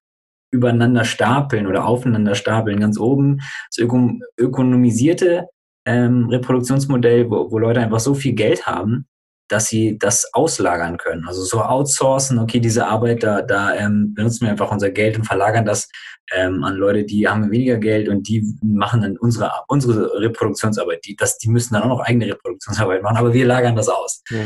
übereinander 0.53 1.05
stapeln 1.05 1.67
oder 1.67 1.87
aufeinander 1.87 2.35
stapeln. 2.35 2.79
Ganz 2.79 2.99
oben 2.99 3.39
das 3.71 3.79
öko 3.79 4.19
ökonomisierte 4.39 5.47
ähm, 5.87 6.29
Reproduktionsmodell, 6.29 7.31
wo, 7.31 7.51
wo 7.51 7.59
Leute 7.59 7.81
einfach 7.81 8.01
so 8.01 8.15
viel 8.15 8.35
Geld 8.35 8.67
haben, 8.67 9.07
dass 9.51 9.67
sie 9.67 9.99
das 9.99 10.33
auslagern 10.33 10.97
können. 10.97 11.27
Also 11.27 11.43
so 11.43 11.63
outsourcen, 11.63 12.39
okay, 12.39 12.61
diese 12.61 12.87
Arbeit, 12.87 13.25
da, 13.25 13.43
da 13.43 13.75
ähm, 13.75 14.15
benutzen 14.15 14.45
wir 14.45 14.51
einfach 14.51 14.71
unser 14.71 14.91
Geld 14.91 15.19
und 15.19 15.25
verlagern 15.25 15.65
das 15.65 15.89
ähm, 16.33 16.63
an 16.63 16.77
Leute, 16.77 17.05
die 17.05 17.27
haben 17.27 17.51
weniger 17.51 17.77
Geld 17.77 18.09
und 18.09 18.29
die 18.29 18.47
machen 18.63 19.03
dann 19.03 19.19
unsere, 19.19 19.51
unsere 19.67 20.21
Reproduktionsarbeit. 20.21 21.05
Die, 21.05 21.17
das, 21.17 21.37
die 21.39 21.49
müssen 21.49 21.75
dann 21.75 21.83
auch 21.83 21.89
noch 21.89 22.01
eigene 22.01 22.27
Reproduktionsarbeit 22.27 23.03
machen, 23.03 23.17
aber 23.17 23.33
wir 23.33 23.45
lagern 23.45 23.75
das 23.75 23.89
aus. 23.89 24.23
Ja. 24.31 24.39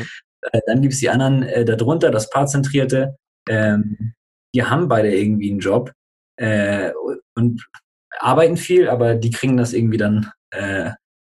Äh, 0.53 0.61
dann 0.67 0.81
gibt 0.81 0.95
es 0.95 1.01
die 1.01 1.11
anderen 1.11 1.43
äh, 1.43 1.67
darunter, 1.67 2.11
das 2.11 2.31
Paarzentrierte, 2.31 3.17
ähm, 3.47 4.15
die 4.55 4.65
haben 4.65 4.89
beide 4.89 5.15
irgendwie 5.15 5.51
einen 5.51 5.61
Job 5.61 5.93
äh, 6.37 6.93
und 7.35 7.67
arbeiten 8.19 8.57
viel, 8.57 8.89
aber 8.89 9.17
die 9.17 9.31
kriegen 9.31 9.59
das 9.59 9.75
irgendwie 9.75 9.99
dann 9.99 10.31
äh, 10.51 10.93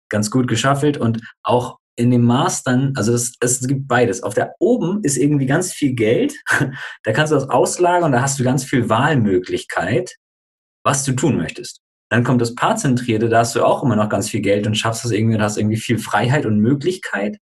ganz 0.10 0.32
gut 0.32 0.48
geschaffelt 0.48 0.98
und 0.98 1.22
auch 1.44 1.78
in 2.00 2.12
dem 2.12 2.24
Maß 2.24 2.64
dann, 2.64 2.94
also 2.96 3.14
es, 3.14 3.34
es 3.42 3.68
gibt 3.68 3.88
beides. 3.88 4.24
Auf 4.24 4.34
der 4.34 4.56
oben 4.60 5.04
ist 5.04 5.18
irgendwie 5.18 5.46
ganz 5.46 5.74
viel 5.74 5.94
Geld, 5.94 6.34
da 7.04 7.12
kannst 7.12 7.32
du 7.32 7.36
das 7.36 7.50
auslagern 7.50 8.06
und 8.06 8.12
da 8.14 8.22
hast 8.22 8.40
du 8.40 8.44
ganz 8.44 8.64
viel 8.64 8.88
Wahlmöglichkeit, 8.90 10.16
was 10.84 11.04
du 11.04 11.12
tun 11.12 11.36
möchtest. 11.36 11.82
Dann 12.10 12.24
kommt 12.24 12.42
das 12.42 12.56
Paarzentrierte, 12.56 13.28
da 13.28 13.40
hast 13.40 13.56
du 13.56 13.64
auch 13.64 13.84
immer 13.84 13.98
noch 13.98 14.10
ganz 14.10 14.30
viel 14.30 14.40
Geld 14.40 14.66
und 14.66 14.76
schaffst 14.76 15.04
das 15.04 15.12
irgendwie 15.12 15.36
und 15.36 15.42
hast 15.42 15.58
irgendwie 15.58 15.78
viel 15.78 16.00
Freiheit 16.00 16.46
und 16.46 16.60
Möglichkeit. 16.60 17.38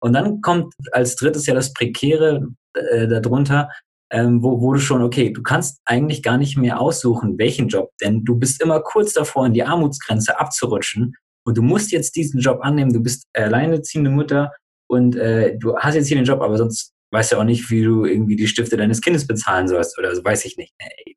Und 0.00 0.14
dann 0.14 0.40
kommt 0.40 0.72
als 0.92 1.16
drittes 1.16 1.46
ja 1.46 1.54
das 1.54 1.74
Prekäre 1.74 2.48
äh, 2.74 3.06
darunter, 3.06 3.68
ähm, 4.10 4.42
wo, 4.42 4.62
wo 4.62 4.72
du 4.72 4.80
schon, 4.80 5.02
okay, 5.02 5.30
du 5.30 5.42
kannst 5.42 5.80
eigentlich 5.84 6.22
gar 6.22 6.38
nicht 6.38 6.56
mehr 6.56 6.80
aussuchen, 6.80 7.36
welchen 7.38 7.68
Job, 7.68 7.90
denn 8.00 8.24
du 8.24 8.36
bist 8.36 8.62
immer 8.62 8.80
kurz 8.80 9.12
davor, 9.12 9.44
in 9.44 9.52
die 9.52 9.64
Armutsgrenze 9.64 10.40
abzurutschen 10.40 11.14
und 11.48 11.56
du 11.56 11.62
musst 11.62 11.92
jetzt 11.92 12.14
diesen 12.14 12.40
Job 12.40 12.60
annehmen, 12.60 12.92
du 12.92 13.02
bist 13.02 13.26
alleineziehende 13.32 14.10
Mutter 14.10 14.52
und 14.86 15.16
äh, 15.16 15.56
du 15.56 15.78
hast 15.78 15.94
jetzt 15.94 16.08
hier 16.08 16.18
den 16.18 16.26
Job, 16.26 16.42
aber 16.42 16.58
sonst 16.58 16.92
weißt 17.10 17.32
du 17.32 17.36
auch 17.38 17.44
nicht, 17.44 17.70
wie 17.70 17.82
du 17.82 18.04
irgendwie 18.04 18.36
die 18.36 18.46
Stifte 18.46 18.76
deines 18.76 19.00
Kindes 19.00 19.26
bezahlen 19.26 19.66
sollst 19.66 19.98
oder 19.98 20.14
so, 20.14 20.22
weiß 20.22 20.44
ich 20.44 20.58
nicht. 20.58 20.74
Ey. 20.76 21.16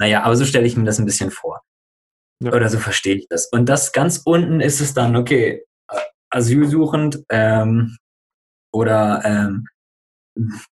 Naja, 0.00 0.22
aber 0.22 0.36
so 0.36 0.44
stelle 0.44 0.64
ich 0.64 0.76
mir 0.76 0.84
das 0.84 1.00
ein 1.00 1.06
bisschen 1.06 1.32
vor. 1.32 1.60
Ja. 2.40 2.52
Oder 2.52 2.68
so 2.68 2.78
verstehe 2.78 3.16
ich 3.16 3.26
das. 3.28 3.48
Und 3.50 3.68
das 3.68 3.90
ganz 3.90 4.22
unten 4.24 4.60
ist 4.60 4.80
es 4.80 4.94
dann, 4.94 5.16
okay, 5.16 5.64
asylsuchend 6.30 7.24
ähm, 7.28 7.96
oder 8.72 9.22
ähm, 9.24 9.66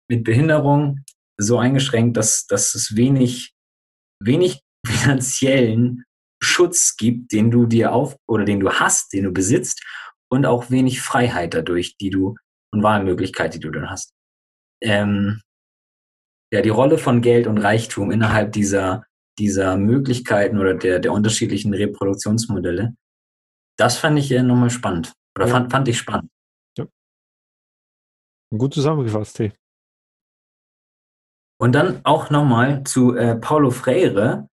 mit 0.08 0.24
Behinderung 0.24 1.04
so 1.38 1.58
eingeschränkt, 1.58 2.16
dass, 2.16 2.46
dass 2.46 2.74
es 2.74 2.96
wenig, 2.96 3.52
wenig 4.24 4.62
finanziellen 4.86 6.04
Schutz 6.42 6.96
gibt, 6.96 7.32
den 7.32 7.50
du 7.50 7.66
dir 7.66 7.92
auf 7.92 8.16
oder 8.26 8.44
den 8.44 8.60
du 8.60 8.70
hast, 8.70 9.12
den 9.12 9.24
du 9.24 9.32
besitzt 9.32 9.84
und 10.30 10.46
auch 10.46 10.70
wenig 10.70 11.00
Freiheit 11.00 11.54
dadurch, 11.54 11.96
die 11.96 12.10
du 12.10 12.36
und 12.72 12.82
Wahlmöglichkeit, 12.82 13.54
die 13.54 13.60
du 13.60 13.70
dann 13.70 13.90
hast. 13.90 14.14
Ähm, 14.82 15.40
ja, 16.52 16.62
die 16.62 16.68
Rolle 16.68 16.98
von 16.98 17.20
Geld 17.20 17.46
und 17.46 17.58
Reichtum 17.58 18.10
innerhalb 18.10 18.52
dieser, 18.52 19.04
dieser 19.38 19.76
Möglichkeiten 19.76 20.58
oder 20.58 20.74
der, 20.74 20.98
der 20.98 21.12
unterschiedlichen 21.12 21.74
Reproduktionsmodelle, 21.74 22.94
das 23.76 23.98
fand 23.98 24.18
ich 24.18 24.28
ja 24.28 24.42
nochmal 24.42 24.70
spannend. 24.70 25.12
Oder 25.36 25.46
ja. 25.46 25.52
fand, 25.52 25.70
fand 25.70 25.88
ich 25.88 25.98
spannend. 25.98 26.30
Ja. 26.76 26.86
Gut 28.56 28.74
zusammengefasst, 28.74 29.36
T. 29.36 29.52
Und 31.60 31.72
dann 31.72 32.00
auch 32.04 32.30
nochmal 32.30 32.84
zu 32.84 33.14
äh, 33.14 33.36
Paulo 33.36 33.70
Freire 33.70 34.48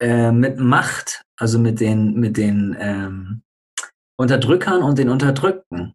äh, 0.00 0.32
mit 0.32 0.58
Macht, 0.58 1.22
also 1.36 1.58
mit 1.58 1.80
den, 1.80 2.14
mit 2.14 2.36
den 2.36 2.76
ähm, 2.78 3.42
Unterdrückern 4.16 4.82
und 4.82 4.98
den 4.98 5.08
Unterdrückten. 5.08 5.94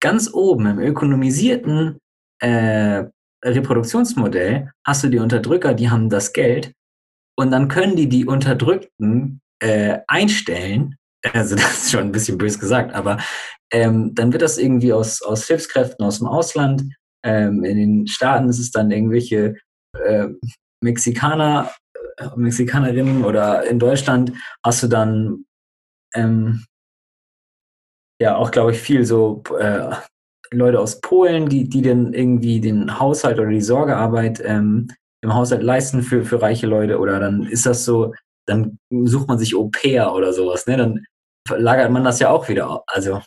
Ganz 0.00 0.32
oben 0.32 0.66
im 0.66 0.78
ökonomisierten 0.78 1.98
äh, 2.40 3.04
Reproduktionsmodell 3.44 4.70
hast 4.84 5.04
du 5.04 5.08
die 5.08 5.18
Unterdrücker, 5.18 5.74
die 5.74 5.90
haben 5.90 6.10
das 6.10 6.32
Geld 6.32 6.72
und 7.36 7.50
dann 7.50 7.68
können 7.68 7.96
die 7.96 8.08
die 8.08 8.26
Unterdrückten 8.26 9.40
äh, 9.60 9.98
einstellen. 10.06 10.96
Also 11.32 11.56
das 11.56 11.84
ist 11.84 11.90
schon 11.90 12.04
ein 12.04 12.12
bisschen 12.12 12.38
bös 12.38 12.58
gesagt, 12.58 12.94
aber 12.94 13.18
ähm, 13.72 14.14
dann 14.14 14.32
wird 14.32 14.42
das 14.42 14.58
irgendwie 14.58 14.92
aus, 14.92 15.22
aus 15.22 15.46
Hilfskräften 15.46 16.04
aus 16.04 16.18
dem 16.18 16.28
Ausland. 16.28 16.84
Ähm, 17.24 17.64
in 17.64 17.76
den 17.76 18.06
Staaten 18.06 18.48
ist 18.48 18.60
es 18.60 18.70
dann 18.70 18.90
irgendwelche 18.90 19.56
äh, 20.04 20.28
Mexikaner, 20.80 21.72
äh, 22.16 22.28
Mexikanerinnen 22.36 23.24
oder 23.24 23.64
in 23.64 23.78
Deutschland 23.78 24.32
hast 24.64 24.82
du 24.82 24.88
dann 24.88 25.44
ähm, 26.14 26.64
ja 28.20 28.36
auch, 28.36 28.50
glaube 28.50 28.72
ich, 28.72 28.78
viel 28.78 29.04
so 29.04 29.42
äh, 29.58 29.94
Leute 30.50 30.80
aus 30.80 31.00
Polen, 31.00 31.48
die, 31.48 31.68
die 31.68 31.82
dann 31.82 32.12
irgendwie 32.12 32.60
den 32.60 32.98
Haushalt 32.98 33.38
oder 33.38 33.50
die 33.50 33.60
Sorgearbeit 33.60 34.40
ähm, 34.44 34.88
im 35.22 35.34
Haushalt 35.34 35.62
leisten 35.62 36.02
für, 36.02 36.24
für 36.24 36.40
reiche 36.40 36.66
Leute 36.66 36.98
oder 36.98 37.18
dann 37.18 37.44
ist 37.44 37.66
das 37.66 37.84
so, 37.84 38.14
dann 38.46 38.78
sucht 38.90 39.28
man 39.28 39.38
sich 39.38 39.54
Au 39.56 39.68
pair 39.68 40.12
oder 40.12 40.32
sowas, 40.32 40.66
ne? 40.66 40.76
Dann 40.76 41.04
lagert 41.48 41.90
man 41.90 42.04
das 42.04 42.20
ja 42.20 42.30
auch 42.30 42.48
wieder 42.48 42.70
auf. 42.70 42.84
Also 42.86 43.20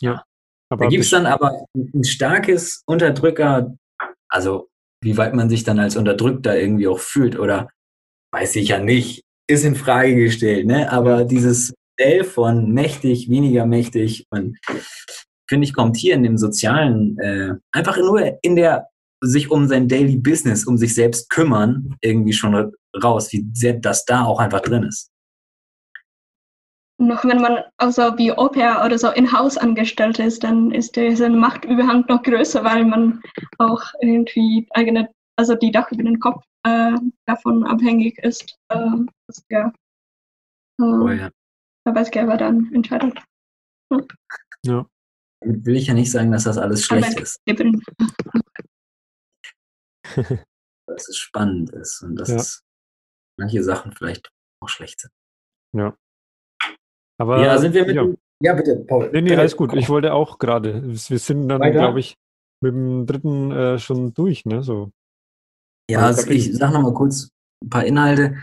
Ja. 0.00 0.24
da 0.70 0.86
gibt 0.86 1.04
es 1.04 1.10
dann 1.10 1.26
aber 1.26 1.66
ein 1.74 2.04
starkes 2.04 2.82
Unterdrücker, 2.86 3.74
also 4.28 4.68
wie 5.02 5.16
weit 5.16 5.34
man 5.34 5.50
sich 5.50 5.64
dann 5.64 5.78
als 5.78 5.96
Unterdrückter 5.96 6.58
irgendwie 6.58 6.88
auch 6.88 7.00
fühlt 7.00 7.38
oder 7.38 7.68
weiß 8.32 8.56
ich 8.56 8.68
ja 8.68 8.78
nicht, 8.78 9.22
ist 9.48 9.64
in 9.64 9.76
Frage 9.76 10.14
gestellt, 10.14 10.66
ne? 10.66 10.90
Aber 10.90 11.24
dieses 11.24 11.74
Modell 11.98 12.24
von 12.24 12.72
mächtig, 12.72 13.28
weniger 13.28 13.66
mächtig 13.66 14.26
und 14.30 14.58
finde 15.48 15.66
ich, 15.66 15.74
kommt 15.74 15.96
hier 15.96 16.14
in 16.14 16.22
dem 16.22 16.38
sozialen, 16.38 17.18
äh, 17.18 17.54
einfach 17.72 17.98
nur 17.98 18.38
in 18.42 18.56
der 18.56 18.88
sich 19.24 19.50
um 19.50 19.68
sein 19.68 19.86
Daily 19.86 20.16
Business, 20.16 20.64
um 20.66 20.76
sich 20.76 20.94
selbst 20.94 21.30
kümmern, 21.30 21.94
irgendwie 22.00 22.32
schon 22.32 22.72
raus, 23.02 23.32
wie 23.32 23.46
sehr 23.52 23.74
das 23.74 24.04
da 24.04 24.24
auch 24.24 24.40
einfach 24.40 24.60
drin 24.60 24.82
ist. 24.82 25.10
Noch 26.98 27.24
wenn 27.24 27.40
man 27.40 27.58
also 27.76 28.16
wie 28.18 28.32
Au-pair 28.32 28.82
oder 28.84 28.98
so 28.98 29.10
in-house 29.10 29.56
angestellt 29.58 30.18
ist, 30.18 30.42
dann 30.42 30.72
ist 30.72 30.96
diese 30.96 31.28
Machtüberhang 31.28 32.04
noch 32.08 32.22
größer, 32.22 32.64
weil 32.64 32.84
man 32.84 33.20
auch 33.58 33.82
irgendwie 34.00 34.66
eigene, 34.70 35.08
also 35.36 35.54
die 35.54 35.70
Dach 35.70 35.90
über 35.92 36.02
den 36.02 36.18
Kopf 36.18 36.42
äh, 36.64 36.96
davon 37.26 37.64
abhängig 37.64 38.18
ist, 38.18 38.58
äh, 38.68 38.76
was 39.26 39.44
der 39.50 39.72
äh, 40.80 40.82
Oh 40.82 41.08
ja. 41.08 41.30
Arbeitgeber 41.84 42.36
dann 42.36 42.72
entscheidet. 42.74 43.18
ja. 44.64 44.86
Damit 45.40 45.66
will 45.66 45.76
ich 45.76 45.88
ja 45.88 45.94
nicht 45.94 46.10
sagen, 46.10 46.30
dass 46.30 46.44
das 46.44 46.56
alles 46.58 46.84
schlecht 46.84 47.18
ist, 47.18 47.40
dass 50.86 51.08
es 51.08 51.16
spannend 51.16 51.70
ist 51.70 52.02
und 52.02 52.16
dass 52.16 52.28
Ja. 52.28 52.36
es 52.36 52.62
manche 53.38 53.62
Sachen 53.64 53.92
vielleicht 53.92 54.30
auch 54.62 54.68
schlecht 54.68 55.00
sind. 55.00 55.12
Aber 57.18 57.42
ja, 57.42 57.58
sind 57.58 57.74
wir 57.74 57.86
mit 57.86 57.96
ja. 57.96 58.02
dem, 58.02 58.16
ja 58.42 58.54
bitte, 58.54 58.84
Paul. 58.86 59.10
Nee, 59.12 59.20
nee, 59.20 59.28
Bitte. 59.30 59.40
alles 59.40 59.56
gut. 59.56 59.72
Ich 59.74 59.88
wollte 59.88 60.12
auch 60.12 60.38
gerade. 60.38 60.82
Wir 60.82 61.18
sind 61.18 61.48
dann, 61.48 61.60
glaube 61.72 62.00
ich, 62.00 62.16
mit 62.60 62.72
dem 62.74 63.06
dritten 63.06 63.52
äh, 63.52 63.78
schon 63.78 64.12
durch, 64.14 64.44
ne? 64.44 64.62
So. 64.62 64.90
Ja, 65.92 66.06
also 66.06 66.30
ich 66.30 66.52
sage 66.54 66.72
nochmal 66.72 66.94
kurz 66.94 67.28
ein 67.62 67.70
paar 67.70 67.84
Inhalte, 67.84 68.36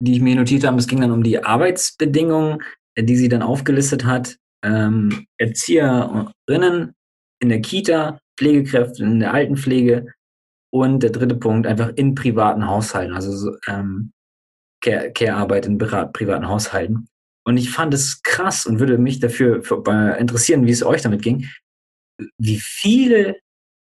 die 0.00 0.14
ich 0.14 0.20
mir 0.20 0.34
notiert 0.36 0.64
habe. 0.64 0.78
Es 0.78 0.86
ging 0.86 1.00
dann 1.00 1.10
um 1.10 1.22
die 1.22 1.42
Arbeitsbedingungen, 1.42 2.62
die 2.98 3.16
sie 3.16 3.28
dann 3.28 3.42
aufgelistet 3.42 4.04
hat. 4.04 4.36
Ähm, 4.64 5.26
Erzieherinnen 5.38 6.94
in 7.40 7.48
der 7.48 7.60
Kita, 7.60 8.18
Pflegekräfte 8.38 9.02
in 9.02 9.20
der 9.20 9.34
Altenpflege 9.34 10.06
und 10.72 11.02
der 11.02 11.10
dritte 11.10 11.34
Punkt 11.34 11.66
einfach 11.66 11.92
in 11.96 12.14
privaten 12.14 12.66
Haushalten, 12.66 13.14
also 13.14 13.32
so, 13.36 13.56
ähm, 13.68 14.12
Care- 14.82 15.12
Care-Arbeit 15.12 15.66
in 15.66 15.78
privaten 15.78 16.48
Haushalten. 16.48 17.06
Und 17.44 17.56
ich 17.56 17.70
fand 17.70 17.92
es 17.92 18.22
krass 18.22 18.66
und 18.66 18.78
würde 18.78 18.98
mich 18.98 19.20
dafür 19.20 19.62
für, 19.62 19.82
äh, 19.86 20.20
interessieren, 20.20 20.66
wie 20.66 20.70
es 20.70 20.84
euch 20.84 21.02
damit 21.02 21.22
ging, 21.22 21.48
wie 22.38 22.60
viele 22.60 23.36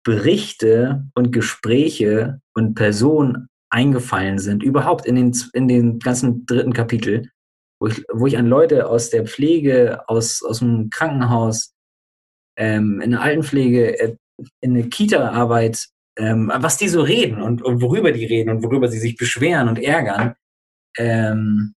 Berichte 0.04 1.06
und 1.14 1.32
Gespräche 1.32 2.40
und 2.54 2.74
Personen 2.74 3.48
eingefallen 3.70 4.38
sind, 4.38 4.62
überhaupt 4.62 5.06
in 5.06 5.16
den, 5.16 5.36
in 5.52 5.68
den 5.68 5.98
ganzen 5.98 6.46
dritten 6.46 6.72
Kapitel, 6.72 7.30
wo 7.80 7.88
ich, 7.88 8.04
wo 8.12 8.26
ich 8.26 8.38
an 8.38 8.46
Leute 8.46 8.88
aus 8.88 9.10
der 9.10 9.26
Pflege, 9.26 10.08
aus, 10.08 10.42
aus 10.42 10.60
dem 10.60 10.90
Krankenhaus, 10.90 11.74
ähm, 12.56 13.00
in 13.00 13.10
der 13.12 13.20
Altenpflege, 13.20 13.98
äh, 13.98 14.16
in 14.60 14.74
der 14.74 14.88
Kita-Arbeit, 14.88 15.86
ähm, 16.16 16.50
was 16.54 16.76
die 16.76 16.88
so 16.88 17.02
reden 17.02 17.42
und, 17.42 17.62
und 17.62 17.80
worüber 17.80 18.12
die 18.12 18.24
reden 18.24 18.50
und 18.50 18.62
worüber 18.64 18.88
sie 18.88 18.98
sich 18.98 19.16
beschweren 19.16 19.68
und 19.68 19.78
ärgern, 19.78 20.34
ähm, 20.96 21.74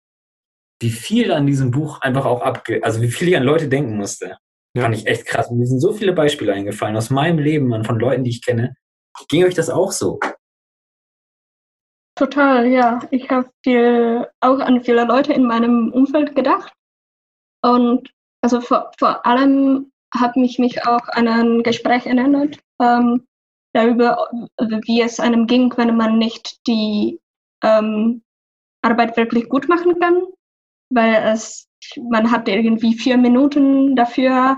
wie 0.81 0.91
viel 0.91 1.31
an 1.31 1.45
diesem 1.45 1.71
Buch 1.71 1.99
einfach 2.01 2.25
auch 2.25 2.41
abge... 2.41 2.81
Also 2.83 3.01
wie 3.01 3.09
viel 3.09 3.27
ich 3.27 3.37
an 3.37 3.43
Leute 3.43 3.67
denken 3.67 3.97
musste. 3.97 4.37
Ja. 4.75 4.83
Fand 4.83 4.95
ich 4.95 5.07
echt 5.07 5.25
krass. 5.25 5.49
Mir 5.51 5.65
sind 5.65 5.79
so 5.79 5.93
viele 5.93 6.13
Beispiele 6.13 6.53
eingefallen 6.53 6.95
aus 6.95 7.09
meinem 7.09 7.39
Leben 7.39 7.73
und 7.73 7.85
von 7.85 7.99
Leuten, 7.99 8.23
die 8.23 8.29
ich 8.29 8.45
kenne. 8.45 8.75
Ging 9.27 9.45
euch 9.45 9.55
das 9.55 9.69
auch 9.69 9.91
so? 9.91 10.19
Total, 12.15 12.67
ja. 12.67 12.99
Ich 13.11 13.29
habe 13.29 13.49
viel, 13.63 14.27
auch 14.41 14.59
an 14.59 14.83
viele 14.83 15.05
Leute 15.05 15.33
in 15.33 15.45
meinem 15.45 15.91
Umfeld 15.91 16.35
gedacht. 16.35 16.73
Und 17.61 18.09
also 18.41 18.61
vor, 18.61 18.91
vor 18.99 19.25
allem 19.25 19.91
habe 20.13 20.39
mich 20.39 20.59
mich 20.59 20.85
auch 20.85 21.07
an 21.09 21.27
ein 21.27 21.63
Gespräch 21.63 22.05
erinnert, 22.05 22.59
ähm, 22.81 23.25
darüber, 23.73 24.29
wie 24.57 25.01
es 25.01 25.19
einem 25.19 25.47
ging, 25.47 25.73
wenn 25.77 25.95
man 25.95 26.17
nicht 26.17 26.65
die 26.67 27.19
ähm, 27.63 28.23
Arbeit 28.81 29.15
wirklich 29.17 29.49
gut 29.49 29.67
machen 29.69 29.99
kann, 29.99 30.23
weil 30.89 31.15
es, 31.33 31.68
man 32.09 32.31
hat 32.31 32.47
irgendwie 32.47 32.93
vier 32.95 33.17
Minuten 33.17 33.95
dafür, 33.95 34.57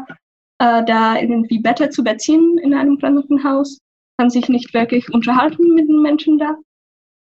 äh, 0.59 0.83
da 0.85 1.19
irgendwie 1.19 1.59
Bette 1.59 1.89
zu 1.89 2.03
beziehen 2.03 2.57
in 2.59 2.73
einem 2.73 2.97
Krankenhaus, 2.97 3.79
kann 4.17 4.29
sich 4.29 4.49
nicht 4.49 4.73
wirklich 4.73 5.13
unterhalten 5.13 5.73
mit 5.73 5.87
den 5.87 6.01
Menschen 6.01 6.37
da 6.37 6.55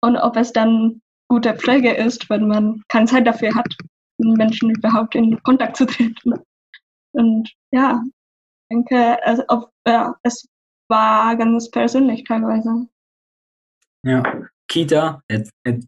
und 0.01 0.17
ob 0.17 0.37
es 0.37 0.53
dann 0.53 1.01
gute 1.29 1.55
Pflege 1.55 1.93
ist, 1.93 2.29
wenn 2.29 2.47
man 2.47 2.83
keine 2.87 3.07
Zeit 3.07 3.27
dafür 3.27 3.53
hat, 3.55 3.75
mit 4.19 4.37
Menschen 4.37 4.69
überhaupt 4.71 5.15
in 5.15 5.41
Kontakt 5.43 5.77
zu 5.77 5.85
treten. 5.85 6.33
Und 7.13 7.51
ja, 7.71 8.01
ich 8.05 8.77
denke, 8.77 9.17
es, 9.25 9.41
ob, 9.49 9.71
ja, 9.87 10.15
es 10.23 10.47
war 10.89 11.35
ganz 11.35 11.69
persönlich 11.69 12.23
teilweise. 12.23 12.87
Ja. 14.03 14.23
Kita, 14.67 15.21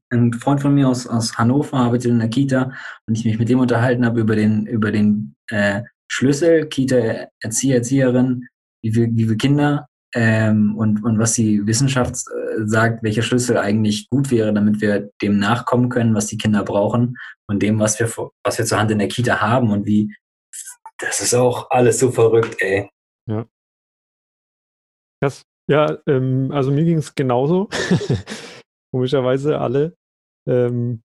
ein 0.10 0.34
Freund 0.34 0.62
von 0.62 0.74
mir 0.74 0.88
aus, 0.88 1.06
aus 1.08 1.38
Hannover 1.38 1.78
arbeitet 1.78 2.12
in 2.12 2.20
der 2.20 2.30
Kita 2.30 2.72
und 3.08 3.18
ich 3.18 3.26
mich 3.26 3.38
mit 3.38 3.50
dem 3.50 3.60
unterhalten 3.60 4.06
habe 4.06 4.22
über 4.22 4.36
den, 4.36 4.66
über 4.66 4.92
den 4.92 5.36
äh, 5.50 5.82
Schlüssel, 6.08 6.68
Kita, 6.68 7.28
Erzieher, 7.42 7.78
Erzieherin, 7.78 8.48
wie 8.82 8.94
viele, 8.94 9.08
wie 9.12 9.24
viele 9.26 9.38
Kinder 9.38 9.88
ähm, 10.16 10.76
und, 10.78 11.04
und 11.04 11.20
was 11.20 11.34
die 11.34 11.66
Wissenschaft 11.68 12.16
äh, 12.16 12.66
sagt, 12.66 13.04
welcher 13.04 13.22
Schlüssel 13.22 13.58
eigentlich 13.58 14.10
gut 14.10 14.32
wäre, 14.32 14.54
damit 14.54 14.82
wir 14.82 15.10
dem 15.22 15.38
nachkommen 15.38 15.90
können, 15.90 16.16
was 16.16 16.28
die 16.28 16.38
Kinder 16.38 16.64
brauchen 16.64 17.18
und 17.48 17.62
dem, 17.62 17.80
was 17.80 18.00
wir, 18.00 18.10
was 18.44 18.58
wir 18.58 18.66
zur 18.66 18.80
Hand 18.80 18.92
in 18.92 19.00
der 19.00 19.08
Kita 19.08 19.42
haben 19.42 19.72
und 19.72 19.86
wie, 19.86 20.16
das 20.98 21.20
ist 21.20 21.34
auch 21.34 21.70
alles 21.70 22.00
so 22.00 22.12
verrückt, 22.12 22.56
ey. 22.60 22.90
Krass. 25.22 25.44
Ja, 25.70 25.98
ähm, 26.08 26.52
also 26.52 26.72
mir 26.72 26.84
ging 26.84 26.98
es 26.98 27.14
genauso. 27.14 27.70
Komischerweise 28.92 29.60
alle. 29.60 29.96
Ähm, 30.48 31.04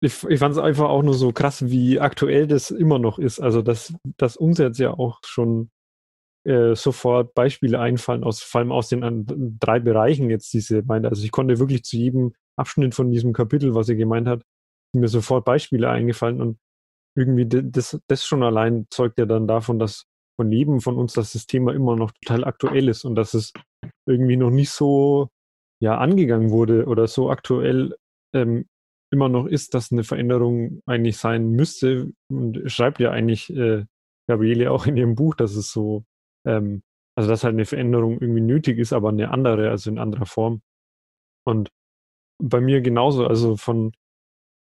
ich 0.00 0.24
ich 0.24 0.38
fand 0.38 0.52
es 0.52 0.58
einfach 0.58 0.88
auch 0.88 1.02
nur 1.02 1.14
so 1.14 1.32
krass, 1.32 1.68
wie 1.70 2.00
aktuell 2.00 2.46
das 2.46 2.70
immer 2.70 2.98
noch 2.98 3.18
ist. 3.18 3.40
Also, 3.40 3.62
dass, 3.62 3.94
dass 4.16 4.36
uns 4.36 4.58
jetzt 4.58 4.78
ja 4.78 4.90
auch 4.92 5.20
schon 5.24 5.70
äh, 6.44 6.74
sofort 6.74 7.34
Beispiele 7.34 7.80
einfallen, 7.80 8.24
aus, 8.24 8.42
vor 8.42 8.60
allem 8.60 8.72
aus 8.72 8.88
den 8.88 9.02
an, 9.04 9.26
drei 9.60 9.80
Bereichen 9.80 10.30
jetzt, 10.30 10.52
die 10.52 10.60
sie 10.60 10.82
meinte. 10.82 11.08
Also, 11.08 11.24
ich 11.24 11.32
konnte 11.32 11.58
wirklich 11.58 11.84
zu 11.84 11.96
jedem 11.96 12.34
Abschnitt 12.56 12.94
von 12.94 13.10
diesem 13.10 13.32
Kapitel, 13.32 13.74
was 13.74 13.86
sie 13.86 13.96
gemeint 13.96 14.28
hat, 14.28 14.42
mir 14.94 15.08
sofort 15.08 15.44
Beispiele 15.44 15.90
eingefallen 15.90 16.40
und 16.40 16.58
irgendwie 17.16 17.46
das, 17.46 17.98
das 18.08 18.24
schon 18.24 18.42
allein 18.42 18.86
zeugt 18.90 19.18
ja 19.18 19.26
dann 19.26 19.46
davon, 19.46 19.78
dass 19.78 20.06
von 20.36 20.50
jedem 20.50 20.80
von 20.80 20.96
uns, 20.96 21.12
dass 21.12 21.32
das 21.32 21.46
Thema 21.46 21.72
immer 21.72 21.96
noch 21.96 22.10
total 22.12 22.44
aktuell 22.44 22.88
ist 22.88 23.04
und 23.04 23.14
dass 23.14 23.34
es 23.34 23.52
irgendwie 24.06 24.36
noch 24.36 24.50
nicht 24.50 24.70
so 24.70 25.28
ja, 25.84 25.98
angegangen 25.98 26.50
wurde 26.50 26.86
oder 26.86 27.06
so 27.06 27.30
aktuell 27.30 27.94
ähm, 28.34 28.64
immer 29.12 29.28
noch 29.28 29.44
ist, 29.44 29.74
dass 29.74 29.92
eine 29.92 30.02
Veränderung 30.02 30.80
eigentlich 30.86 31.18
sein 31.18 31.50
müsste. 31.50 32.10
Und 32.30 32.62
schreibt 32.70 33.00
ja 33.00 33.10
eigentlich 33.10 33.54
äh, 33.54 33.84
Gabriele 34.26 34.70
auch 34.72 34.86
in 34.86 34.96
ihrem 34.96 35.14
Buch, 35.14 35.34
dass 35.34 35.54
es 35.54 35.70
so, 35.70 36.04
ähm, 36.46 36.82
also 37.16 37.28
dass 37.28 37.44
halt 37.44 37.52
eine 37.52 37.66
Veränderung 37.66 38.18
irgendwie 38.18 38.40
nötig 38.40 38.78
ist, 38.78 38.94
aber 38.94 39.10
eine 39.10 39.30
andere, 39.30 39.68
also 39.68 39.90
in 39.90 39.98
anderer 39.98 40.24
Form. 40.24 40.62
Und 41.46 41.68
bei 42.42 42.62
mir 42.62 42.80
genauso, 42.80 43.26
also 43.26 43.58
von, 43.58 43.92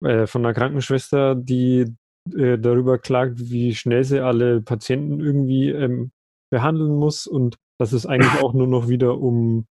äh, 0.01 0.25
von 0.25 0.45
einer 0.45 0.53
Krankenschwester, 0.53 1.35
die 1.35 1.93
äh, 2.33 2.57
darüber 2.57 2.97
klagt, 2.97 3.51
wie 3.51 3.75
schnell 3.75 4.05
sie 4.05 4.21
alle 4.23 4.61
Patienten 4.61 5.19
irgendwie 5.19 5.69
ähm, 5.69 6.11
behandeln 6.49 6.95
muss 6.95 7.27
und 7.27 7.57
dass 7.77 7.91
es 7.91 8.05
eigentlich 8.05 8.31
auch 8.41 8.53
nur 8.53 8.67
noch 8.67 8.87
wieder 8.87 9.19
um, 9.19 9.67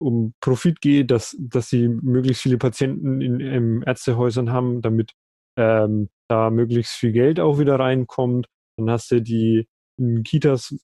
um 0.00 0.34
Profit 0.40 0.80
geht, 0.80 1.10
dass, 1.10 1.36
dass 1.38 1.70
sie 1.70 1.88
möglichst 1.88 2.42
viele 2.42 2.58
Patienten 2.58 3.20
in, 3.20 3.40
in 3.40 3.82
Ärztehäusern 3.82 4.50
haben, 4.50 4.82
damit 4.82 5.12
ähm, 5.58 6.08
da 6.28 6.50
möglichst 6.50 6.94
viel 6.94 7.12
Geld 7.12 7.40
auch 7.40 7.58
wieder 7.58 7.78
reinkommt. 7.78 8.46
Dann 8.78 8.90
hast 8.90 9.10
du 9.10 9.22
die 9.22 9.66
in 9.98 10.22
Kitas, 10.24 10.76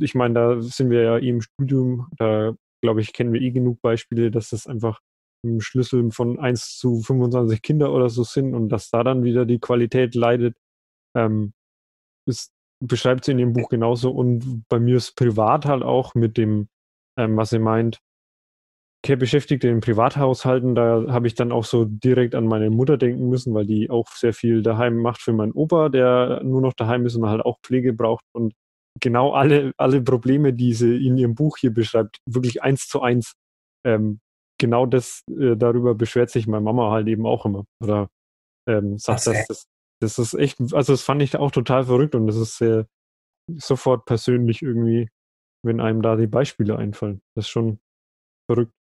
ich 0.00 0.14
meine, 0.14 0.34
da 0.34 0.60
sind 0.60 0.90
wir 0.90 1.02
ja 1.02 1.18
eh 1.18 1.28
im 1.28 1.40
Studium, 1.40 2.08
da 2.18 2.54
glaube 2.82 3.00
ich, 3.00 3.12
kennen 3.12 3.32
wir 3.32 3.40
eh 3.40 3.50
genug 3.50 3.80
Beispiele, 3.80 4.30
dass 4.30 4.50
das 4.50 4.66
einfach 4.66 5.00
ein 5.44 5.60
Schlüssel 5.60 6.10
von 6.10 6.38
1 6.38 6.76
zu 6.76 7.00
25 7.00 7.62
Kinder 7.62 7.92
oder 7.92 8.08
so 8.08 8.24
sind 8.24 8.54
und 8.54 8.68
dass 8.68 8.90
da 8.90 9.04
dann 9.04 9.22
wieder 9.24 9.46
die 9.46 9.58
Qualität 9.58 10.14
leidet. 10.14 10.56
Ähm, 11.16 11.52
ist, 12.28 12.52
beschreibt 12.84 13.24
sie 13.24 13.32
in 13.32 13.38
dem 13.38 13.52
Buch 13.52 13.68
genauso 13.68 14.10
und 14.10 14.64
bei 14.68 14.78
mir 14.78 14.96
ist 14.96 15.16
privat 15.16 15.64
halt 15.64 15.82
auch 15.82 16.14
mit 16.14 16.36
dem, 16.36 16.68
ähm, 17.18 17.36
was 17.36 17.50
sie 17.50 17.58
meint, 17.58 18.00
Care-Beschäftigte 19.02 19.68
in 19.68 19.80
Privathaushalten, 19.80 20.74
da 20.74 21.04
habe 21.08 21.26
ich 21.26 21.34
dann 21.34 21.52
auch 21.52 21.64
so 21.64 21.84
direkt 21.84 22.34
an 22.34 22.46
meine 22.46 22.70
Mutter 22.70 22.96
denken 22.96 23.28
müssen, 23.28 23.54
weil 23.54 23.66
die 23.66 23.90
auch 23.90 24.08
sehr 24.08 24.32
viel 24.32 24.62
daheim 24.62 24.96
macht 24.96 25.20
für 25.22 25.32
meinen 25.32 25.52
Opa, 25.52 25.88
der 25.88 26.42
nur 26.42 26.60
noch 26.60 26.72
daheim 26.72 27.06
ist 27.06 27.14
und 27.16 27.26
halt 27.26 27.42
auch 27.44 27.58
Pflege 27.62 27.92
braucht. 27.92 28.24
Und 28.32 28.54
genau 29.00 29.32
alle, 29.32 29.72
alle 29.76 30.02
Probleme, 30.02 30.52
die 30.52 30.74
sie 30.74 31.06
in 31.06 31.16
ihrem 31.18 31.34
Buch 31.34 31.56
hier 31.58 31.72
beschreibt, 31.72 32.18
wirklich 32.26 32.62
eins 32.62 32.88
zu 32.88 33.00
eins, 33.00 33.34
ähm, 33.84 34.20
genau 34.58 34.86
das, 34.86 35.22
äh, 35.30 35.56
darüber 35.56 35.94
beschwert 35.94 36.30
sich 36.30 36.46
meine 36.46 36.64
Mama 36.64 36.90
halt 36.90 37.06
eben 37.08 37.26
auch 37.26 37.44
immer. 37.46 37.64
Oder 37.82 38.08
ähm, 38.68 38.98
sagt, 38.98 39.26
dass 39.26 39.46
das, 39.46 39.66
das 40.00 40.18
ist 40.18 40.34
echt, 40.34 40.60
also 40.72 40.92
das 40.92 41.02
fand 41.02 41.22
ich 41.22 41.36
auch 41.36 41.50
total 41.50 41.84
verrückt 41.84 42.14
und 42.14 42.26
das 42.26 42.36
ist 42.36 42.58
sehr 42.58 42.86
sofort 43.56 44.06
persönlich 44.06 44.62
irgendwie, 44.62 45.08
wenn 45.64 45.80
einem 45.80 46.02
da 46.02 46.16
die 46.16 46.26
Beispiele 46.26 46.76
einfallen. 46.78 47.20
Das 47.36 47.46
ist 47.46 47.50
schon 47.50 47.78
verrückt. 48.50 48.72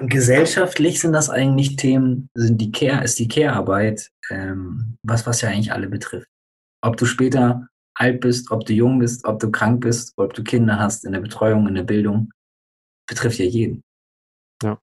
Gesellschaftlich 0.00 1.00
sind 1.00 1.12
das 1.12 1.30
eigentlich 1.30 1.76
Themen, 1.76 2.28
sind 2.34 2.60
die 2.60 2.72
Care, 2.72 3.04
ist 3.04 3.18
die 3.18 3.28
Care-Arbeit, 3.28 4.10
ähm, 4.30 4.96
was, 5.02 5.26
was 5.26 5.42
ja 5.42 5.50
eigentlich 5.50 5.72
alle 5.72 5.88
betrifft. 5.88 6.28
Ob 6.82 6.96
du 6.96 7.04
später 7.04 7.68
alt 7.94 8.20
bist, 8.20 8.50
ob 8.50 8.64
du 8.64 8.72
jung 8.72 8.98
bist, 8.98 9.24
ob 9.26 9.38
du 9.38 9.50
krank 9.50 9.82
bist, 9.82 10.14
ob 10.16 10.32
du 10.34 10.42
Kinder 10.42 10.78
hast 10.78 11.04
in 11.04 11.12
der 11.12 11.20
Betreuung, 11.20 11.68
in 11.68 11.74
der 11.74 11.82
Bildung, 11.82 12.30
betrifft 13.08 13.38
ja 13.38 13.44
jeden. 13.44 13.82
Ja. 14.62 14.78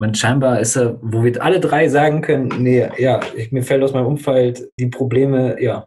Und 0.00 0.18
scheinbar 0.18 0.60
ist 0.60 0.76
er, 0.76 0.98
wo 1.02 1.22
wir 1.22 1.42
alle 1.42 1.60
drei 1.60 1.88
sagen 1.88 2.20
können, 2.20 2.48
nee, 2.62 2.88
ja, 2.98 3.20
ich, 3.34 3.52
mir 3.52 3.62
fällt 3.62 3.82
aus 3.82 3.92
meinem 3.92 4.06
Umfeld 4.06 4.70
die 4.78 4.88
Probleme, 4.88 5.62
ja, 5.62 5.86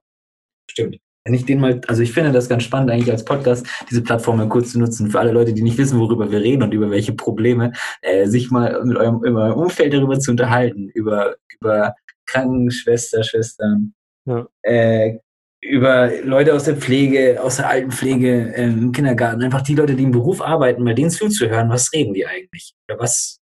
stimmt. 0.71 0.97
Wenn 1.29 1.35
ich 1.35 1.45
den 1.45 1.59
mal, 1.59 1.79
also 1.85 2.01
ich 2.01 2.11
finde 2.11 2.31
das 2.31 2.49
ganz 2.49 2.63
spannend 2.63 2.89
eigentlich 2.89 3.11
als 3.11 3.23
Podcast, 3.23 3.67
diese 3.87 4.01
Plattform 4.01 4.37
mal 4.37 4.49
kurz 4.49 4.71
zu 4.71 4.79
nutzen 4.79 5.11
für 5.11 5.19
alle 5.19 5.31
Leute, 5.31 5.53
die 5.53 5.61
nicht 5.61 5.77
wissen, 5.77 5.99
worüber 5.99 6.31
wir 6.31 6.41
reden 6.41 6.63
und 6.63 6.73
über 6.73 6.89
welche 6.89 7.13
Probleme, 7.13 7.71
äh, 8.01 8.25
sich 8.25 8.49
mal 8.49 8.83
mit 8.83 8.97
eurem, 8.97 9.23
in 9.23 9.37
eurem 9.37 9.59
Umfeld 9.59 9.93
darüber 9.93 10.19
zu 10.19 10.31
unterhalten, 10.31 10.89
über, 10.89 11.35
über 11.53 11.93
Krankenschwester, 12.25 13.21
Schwestern, 13.23 13.93
ja. 14.25 14.47
äh, 14.63 15.19
über 15.61 16.09
Leute 16.23 16.55
aus 16.55 16.63
der 16.63 16.77
Pflege, 16.77 17.39
aus 17.43 17.57
der 17.57 17.69
Altenpflege, 17.69 18.55
äh, 18.55 18.63
im 18.63 18.91
Kindergarten, 18.91 19.43
einfach 19.43 19.61
die 19.61 19.75
Leute, 19.75 19.93
die 19.93 20.05
im 20.05 20.11
Beruf 20.11 20.41
arbeiten, 20.41 20.81
mal 20.81 20.95
denen 20.95 21.11
zuzuhören, 21.11 21.69
was 21.69 21.93
reden 21.93 22.15
die 22.15 22.25
eigentlich? 22.25 22.73
Oder 22.89 22.97
was, 22.97 23.39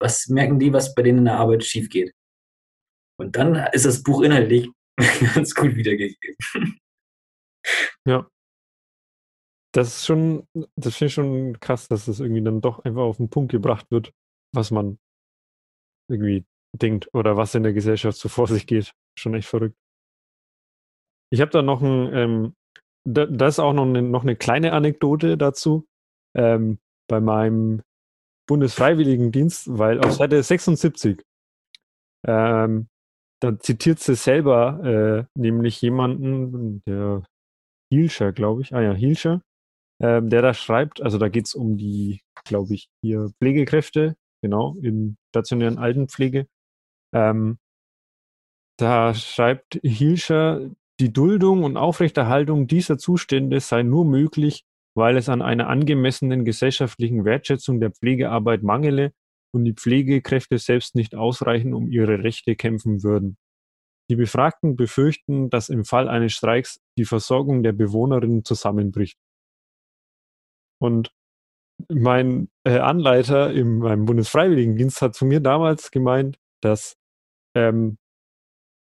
was 0.00 0.28
merken 0.28 0.58
die, 0.58 0.72
was 0.72 0.94
bei 0.94 1.02
denen 1.02 1.18
in 1.18 1.24
der 1.26 1.34
Arbeit 1.34 1.62
schief 1.62 1.90
geht? 1.90 2.14
Und 3.20 3.36
dann 3.36 3.54
ist 3.74 3.84
das 3.84 4.02
Buch 4.02 4.22
inhaltlich 4.22 4.70
ganz 5.34 5.54
gut 5.54 5.76
wiedergegeben. 5.76 6.38
Ja. 8.06 8.28
Das 9.72 9.88
ist 9.88 10.06
schon, 10.06 10.46
das 10.76 10.96
finde 10.96 11.08
ich 11.08 11.14
schon 11.14 11.60
krass, 11.60 11.88
dass 11.88 12.06
das 12.06 12.20
irgendwie 12.20 12.42
dann 12.42 12.60
doch 12.60 12.84
einfach 12.84 13.02
auf 13.02 13.18
den 13.18 13.28
Punkt 13.28 13.52
gebracht 13.52 13.90
wird, 13.90 14.12
was 14.54 14.70
man 14.70 14.98
irgendwie 16.08 16.46
denkt 16.72 17.08
oder 17.12 17.36
was 17.36 17.54
in 17.54 17.62
der 17.62 17.72
Gesellschaft 17.72 18.18
so 18.18 18.28
vor 18.30 18.46
sich 18.46 18.66
geht. 18.66 18.92
Schon 19.18 19.34
echt 19.34 19.48
verrückt. 19.48 19.76
Ich 21.30 21.40
habe 21.40 21.50
da 21.50 21.62
noch 21.62 21.82
ein, 21.82 22.14
ähm, 22.14 22.54
da, 23.04 23.26
das 23.26 23.54
ist 23.54 23.58
auch 23.58 23.72
noch 23.72 23.84
eine, 23.84 24.02
noch 24.02 24.22
eine 24.22 24.36
kleine 24.36 24.72
Anekdote 24.72 25.36
dazu. 25.36 25.86
Ähm, 26.34 26.78
bei 27.08 27.20
meinem 27.20 27.82
Bundesfreiwilligendienst, 28.48 29.78
weil 29.78 30.00
auf 30.00 30.12
Seite 30.12 30.42
76, 30.42 31.22
ähm, 32.26 32.88
da 33.40 33.58
zitiert 33.58 33.98
sie 33.98 34.14
selber 34.14 35.28
äh, 35.36 35.38
nämlich 35.38 35.80
jemanden, 35.82 36.82
der 36.86 37.22
Hielscher, 37.90 38.32
glaube 38.32 38.62
ich, 38.62 38.74
ah 38.74 38.82
ja, 38.82 38.94
Hielscher, 38.94 39.42
ähm, 40.00 40.30
der 40.30 40.42
da 40.42 40.54
schreibt, 40.54 41.00
also 41.02 41.18
da 41.18 41.28
geht 41.28 41.46
es 41.46 41.54
um 41.54 41.76
die, 41.76 42.20
glaube 42.44 42.74
ich, 42.74 42.88
hier 43.02 43.30
Pflegekräfte, 43.38 44.16
genau, 44.42 44.76
in 44.82 45.16
stationären 45.30 45.78
Altenpflege. 45.78 46.46
Ähm, 47.14 47.58
da 48.78 49.14
schreibt 49.14 49.80
Hielscher, 49.82 50.70
die 51.00 51.12
Duldung 51.12 51.64
und 51.64 51.76
Aufrechterhaltung 51.76 52.66
dieser 52.66 52.98
Zustände 52.98 53.60
sei 53.60 53.82
nur 53.82 54.04
möglich, 54.04 54.64
weil 54.94 55.16
es 55.16 55.28
an 55.28 55.42
einer 55.42 55.68
angemessenen 55.68 56.44
gesellschaftlichen 56.44 57.24
Wertschätzung 57.24 57.80
der 57.80 57.90
Pflegearbeit 57.90 58.62
mangele 58.62 59.12
und 59.52 59.64
die 59.64 59.74
Pflegekräfte 59.74 60.58
selbst 60.58 60.94
nicht 60.94 61.14
ausreichend 61.14 61.74
um 61.74 61.90
ihre 61.90 62.22
Rechte 62.22 62.56
kämpfen 62.56 63.02
würden. 63.02 63.36
Die 64.08 64.16
Befragten 64.16 64.76
befürchten, 64.76 65.50
dass 65.50 65.68
im 65.68 65.84
Fall 65.84 66.08
eines 66.08 66.32
Streiks 66.32 66.80
die 66.96 67.04
Versorgung 67.04 67.62
der 67.62 67.72
Bewohnerinnen 67.72 68.44
zusammenbricht. 68.44 69.18
Und 70.80 71.10
mein 71.88 72.48
äh, 72.64 72.78
Anleiter 72.78 73.52
in 73.52 73.78
meinem 73.78 74.06
Bundesfreiwilligendienst 74.06 75.02
hat 75.02 75.14
zu 75.14 75.26
mir 75.26 75.40
damals 75.40 75.90
gemeint, 75.90 76.38
dass 76.62 76.96
ähm, 77.54 77.98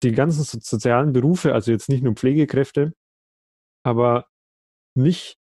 die 0.03 0.12
ganzen 0.12 0.43
so 0.43 0.57
sozialen 0.60 1.13
Berufe, 1.13 1.53
also 1.53 1.71
jetzt 1.71 1.89
nicht 1.89 2.03
nur 2.03 2.15
Pflegekräfte, 2.15 2.93
aber 3.84 4.27
nicht, 4.95 5.38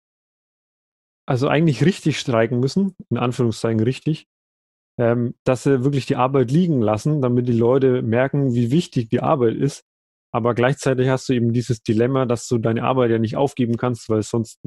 also 1.27 1.47
eigentlich 1.47 1.83
richtig 1.83 2.19
streiken 2.19 2.59
müssen, 2.59 2.95
in 3.09 3.17
Anführungszeichen 3.17 3.79
richtig, 3.79 4.27
ähm, 4.99 5.35
dass 5.45 5.63
sie 5.63 5.83
wirklich 5.83 6.05
die 6.05 6.17
Arbeit 6.17 6.51
liegen 6.51 6.81
lassen, 6.81 7.21
damit 7.21 7.47
die 7.47 7.57
Leute 7.57 8.01
merken, 8.01 8.53
wie 8.53 8.69
wichtig 8.69 9.09
die 9.09 9.21
Arbeit 9.21 9.55
ist. 9.55 9.85
Aber 10.31 10.53
gleichzeitig 10.53 11.07
hast 11.07 11.29
du 11.29 11.33
eben 11.33 11.53
dieses 11.53 11.81
Dilemma, 11.81 12.25
dass 12.25 12.47
du 12.47 12.57
deine 12.59 12.83
Arbeit 12.83 13.09
ja 13.12 13.17
nicht 13.17 13.38
aufgeben 13.38 13.77
kannst, 13.77 14.09
weil 14.09 14.21
sonst 14.21 14.59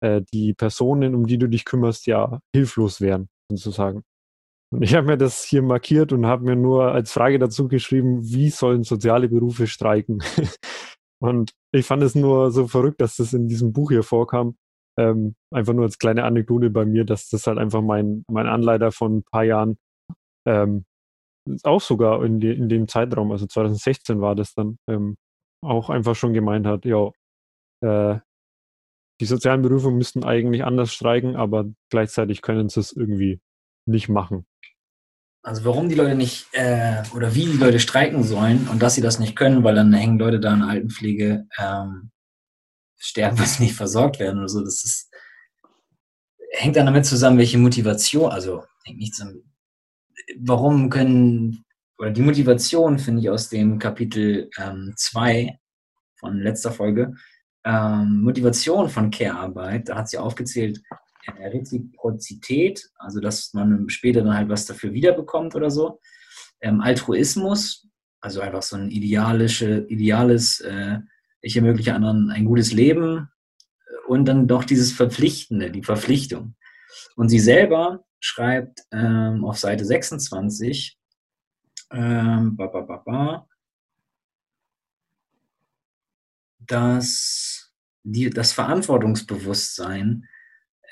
äh, 0.00 0.22
die 0.32 0.54
Personen, 0.54 1.14
um 1.14 1.26
die 1.26 1.38
du 1.38 1.48
dich 1.48 1.64
kümmerst, 1.64 2.06
ja 2.06 2.40
hilflos 2.54 3.00
wären, 3.00 3.28
sozusagen. 3.50 4.02
Und 4.70 4.82
ich 4.82 4.94
habe 4.94 5.06
mir 5.06 5.16
das 5.16 5.44
hier 5.44 5.62
markiert 5.62 6.12
und 6.12 6.26
habe 6.26 6.44
mir 6.44 6.56
nur 6.56 6.92
als 6.92 7.12
Frage 7.12 7.38
dazu 7.38 7.68
geschrieben, 7.68 8.22
wie 8.22 8.50
sollen 8.50 8.82
soziale 8.82 9.28
Berufe 9.28 9.66
streiken? 9.66 10.22
und 11.20 11.52
ich 11.72 11.86
fand 11.86 12.02
es 12.02 12.14
nur 12.14 12.50
so 12.50 12.68
verrückt, 12.68 13.00
dass 13.00 13.16
das 13.16 13.32
in 13.32 13.48
diesem 13.48 13.72
Buch 13.72 13.90
hier 13.90 14.02
vorkam. 14.02 14.56
Ähm, 14.96 15.34
einfach 15.52 15.72
nur 15.72 15.84
als 15.84 15.98
kleine 15.98 16.24
Anekdote 16.24 16.70
bei 16.70 16.84
mir, 16.84 17.04
dass 17.04 17.28
das 17.28 17.46
halt 17.46 17.58
einfach 17.58 17.82
mein, 17.82 18.24
mein 18.28 18.46
Anleiter 18.46 18.92
von 18.92 19.18
ein 19.18 19.22
paar 19.24 19.44
Jahren 19.44 19.76
ähm, 20.46 20.84
auch 21.62 21.80
sogar 21.80 22.24
in, 22.24 22.40
die, 22.40 22.50
in 22.50 22.68
dem 22.68 22.88
Zeitraum, 22.88 23.30
also 23.32 23.46
2016 23.46 24.20
war 24.20 24.34
das 24.34 24.54
dann, 24.54 24.78
ähm, 24.88 25.16
auch 25.62 25.90
einfach 25.90 26.14
schon 26.14 26.32
gemeint 26.32 26.66
hat, 26.66 26.84
ja, 26.84 27.10
äh, 27.82 28.18
die 29.20 29.26
sozialen 29.26 29.62
Berufe 29.62 29.90
müssten 29.90 30.24
eigentlich 30.24 30.64
anders 30.64 30.92
streiken, 30.92 31.36
aber 31.36 31.66
gleichzeitig 31.90 32.42
können 32.42 32.68
sie 32.68 32.80
es 32.80 32.92
irgendwie 32.92 33.40
nicht 33.86 34.08
machen. 34.08 34.46
Also 35.42 35.64
warum 35.66 35.88
die 35.88 35.94
Leute 35.94 36.14
nicht 36.14 36.48
äh, 36.52 37.02
oder 37.14 37.34
wie 37.34 37.44
die 37.44 37.58
Leute 37.58 37.78
streiken 37.78 38.22
sollen 38.22 38.66
und 38.68 38.82
dass 38.82 38.94
sie 38.94 39.02
das 39.02 39.18
nicht 39.18 39.36
können, 39.36 39.62
weil 39.62 39.74
dann 39.74 39.92
hängen 39.92 40.18
Leute 40.18 40.40
da 40.40 40.54
in 40.54 40.62
Altenpflege, 40.62 41.46
ähm, 41.58 42.10
sterben, 42.98 43.38
weil 43.38 43.46
sie 43.46 43.62
nicht 43.64 43.74
versorgt 43.74 44.18
werden 44.18 44.38
oder 44.38 44.48
so. 44.48 44.64
Das 44.64 44.84
ist, 44.84 45.10
hängt 46.52 46.76
dann 46.76 46.86
damit 46.86 47.06
zusammen, 47.06 47.38
welche 47.38 47.58
Motivation, 47.58 48.30
also 48.30 48.64
hängt 48.84 48.98
nicht 48.98 49.14
zusammen. 49.14 49.42
Warum 50.38 50.90
können, 50.90 51.64
oder 51.98 52.10
die 52.10 52.22
Motivation 52.22 52.98
finde 52.98 53.22
ich 53.22 53.30
aus 53.30 53.48
dem 53.48 53.78
Kapitel 53.78 54.48
2 54.96 55.32
ähm, 55.32 55.50
von 56.18 56.38
letzter 56.38 56.72
Folge, 56.72 57.14
ähm, 57.64 58.22
Motivation 58.22 58.88
von 58.88 59.10
Care-Arbeit, 59.10 59.88
da 59.88 59.96
hat 59.96 60.08
sie 60.08 60.18
aufgezählt, 60.18 60.80
Reziprozität, 61.38 62.90
also 62.96 63.20
dass 63.20 63.52
man 63.54 63.88
später 63.88 64.22
dann 64.22 64.36
halt 64.36 64.48
was 64.48 64.66
dafür 64.66 64.92
wiederbekommt 64.92 65.54
oder 65.54 65.70
so. 65.70 66.00
Ähm, 66.60 66.80
Altruismus, 66.80 67.88
also 68.20 68.40
einfach 68.40 68.62
so 68.62 68.76
ein 68.76 68.90
idealische, 68.90 69.86
ideales, 69.88 70.60
äh, 70.60 70.98
ich 71.44 71.56
ermögliche 71.56 71.94
anderen 71.94 72.30
ein 72.30 72.44
gutes 72.44 72.72
Leben 72.72 73.28
und 74.06 74.24
dann 74.26 74.48
doch 74.48 74.64
dieses 74.64 74.92
Verpflichtende, 74.92 75.70
die 75.70 75.82
Verpflichtung. 75.82 76.56
Und 77.16 77.28
sie 77.28 77.38
selber 77.38 78.04
schreibt 78.20 78.80
ähm, 78.92 79.44
auf 79.44 79.58
Seite 79.58 79.84
26, 79.84 80.98
ähm, 81.92 82.56
ba, 82.56 82.66
ba, 82.66 82.80
ba, 82.80 82.96
ba, 82.96 83.48
dass 86.60 87.72
die, 88.02 88.30
das 88.30 88.52
Verantwortungsbewusstsein 88.52 90.26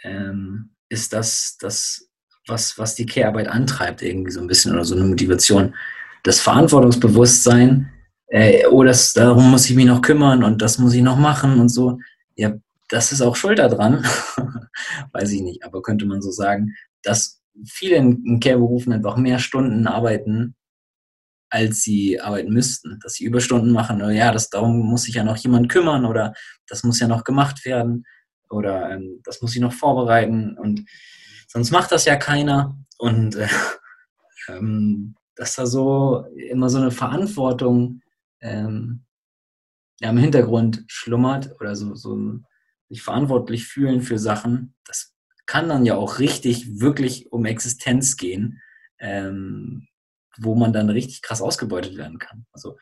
ähm, 0.03 0.75
ist 0.89 1.13
das, 1.13 1.57
das 1.59 2.11
was, 2.47 2.77
was 2.77 2.95
die 2.95 3.07
Care-Arbeit 3.07 3.49
antreibt, 3.49 4.03
irgendwie 4.03 4.33
so 4.33 4.41
ein 4.41 4.49
bisschen 4.49 4.73
oder 4.73 4.85
so 4.85 4.97
eine 4.97 5.05
Motivation. 5.05 5.75
Das 6.25 6.41
Verantwortungsbewusstsein, 6.41 7.93
äh, 8.33 8.67
oh, 8.67 8.83
das, 8.83 9.13
darum 9.13 9.51
muss 9.51 9.69
ich 9.69 9.77
mich 9.77 9.85
noch 9.85 10.01
kümmern 10.01 10.43
und 10.43 10.63
das 10.63 10.79
muss 10.79 10.95
ich 10.95 11.03
noch 11.03 11.19
machen 11.19 11.61
und 11.61 11.69
so. 11.69 11.99
Ja, 12.35 12.55
das 12.89 13.13
ist 13.13 13.21
auch 13.21 13.37
Schulter 13.37 13.69
dran. 13.69 14.07
Weiß 15.13 15.31
ich 15.33 15.43
nicht, 15.43 15.63
aber 15.65 15.83
könnte 15.83 16.07
man 16.07 16.23
so 16.23 16.31
sagen, 16.31 16.75
dass 17.03 17.43
viele 17.67 17.97
in 17.97 18.41
Care-Berufen 18.41 18.95
einfach 18.95 19.19
mehr 19.19 19.39
Stunden 19.39 19.87
arbeiten, 19.87 20.55
als 21.51 21.83
sie 21.83 22.21
arbeiten 22.23 22.55
müssten. 22.55 22.99
Dass 23.03 23.15
sie 23.15 23.25
Überstunden 23.25 23.71
machen, 23.71 24.01
oder 24.01 24.13
ja, 24.13 24.33
das, 24.33 24.49
darum 24.49 24.79
muss 24.79 25.03
sich 25.03 25.17
ja 25.17 25.25
noch 25.25 25.37
jemand 25.37 25.69
kümmern 25.69 26.07
oder 26.07 26.33
das 26.67 26.85
muss 26.85 27.01
ja 27.01 27.09
noch 27.09 27.25
gemacht 27.25 27.67
werden. 27.67 28.07
oder 28.49 28.93
ähm, 28.93 29.21
das 29.25 29.43
muss 29.43 29.55
ich 29.55 29.61
noch 29.61 29.75
vorbereiten 29.75 30.57
und 30.57 30.87
sonst 31.49 31.71
macht 31.71 31.93
das 31.93 32.07
ja 32.07 32.17
keiner. 32.17 32.79
Und 32.97 33.37
äh, 33.37 33.49
ähm, 34.49 35.17
dass 35.37 35.55
da 35.55 35.67
so 35.67 36.25
immer 36.35 36.71
so 36.71 36.79
eine 36.79 36.91
Verantwortung 36.91 38.02
ähm, 38.43 39.05
ja, 40.01 40.11
im 40.11 40.19
Hintergrund 40.19 40.85
schlummert 40.89 41.55
oder 41.61 41.75
so, 41.77 41.95
so 41.95 42.41
sich 42.89 43.03
verantwortlich 43.03 43.67
fühlen 43.67 44.03
für 44.03 44.19
Sachen, 44.19 44.75
das 44.85 45.15
kann 45.47 45.69
dann 45.69 45.87
ja 45.87 45.97
auch 45.97 46.19
richtig, 46.19 46.81
wirklich 46.81 47.33
um 47.33 47.47
Existenz 47.47 48.17
gehen, 48.17 48.61
ähm, 48.99 49.89
wo 50.39 50.55
man 50.55 50.73
dann 50.73 50.91
richtig 50.91 51.23
krass 51.23 51.41
ausgebeutet 51.41 51.97
werden 51.97 52.19
kann. 52.19 52.47
Also, 52.53 52.79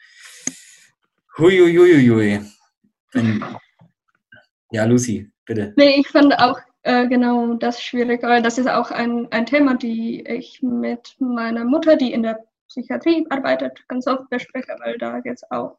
huiuiuiui. 1.39 2.41
Wenn, 3.13 3.45
ja, 4.71 4.85
Lucy, 4.85 5.31
bitte. 5.45 5.75
Nee, 5.77 6.01
ich 6.01 6.09
fand 6.09 6.39
auch 6.39 6.59
äh, 6.83 7.09
genau 7.09 7.55
das 7.55 7.83
schwierig, 7.83 8.23
weil 8.23 8.43
das 8.43 8.59
ist 8.59 8.69
auch 8.69 8.91
ein, 8.91 9.31
ein 9.33 9.47
Thema, 9.47 9.77
die 9.77 10.25
ich 10.27 10.63
mit 10.63 11.17
meiner 11.19 11.65
Mutter, 11.65 11.97
die 11.97 12.13
in 12.13 12.23
der 12.23 12.39
Psychiatrie 12.71 13.27
arbeitet, 13.31 13.87
ganz 13.89 14.07
oft 14.07 14.31
bespreche, 14.31 14.77
weil 14.79 14.97
da 14.99 15.21
geht 15.21 15.35
es 15.35 15.51
auch 15.51 15.79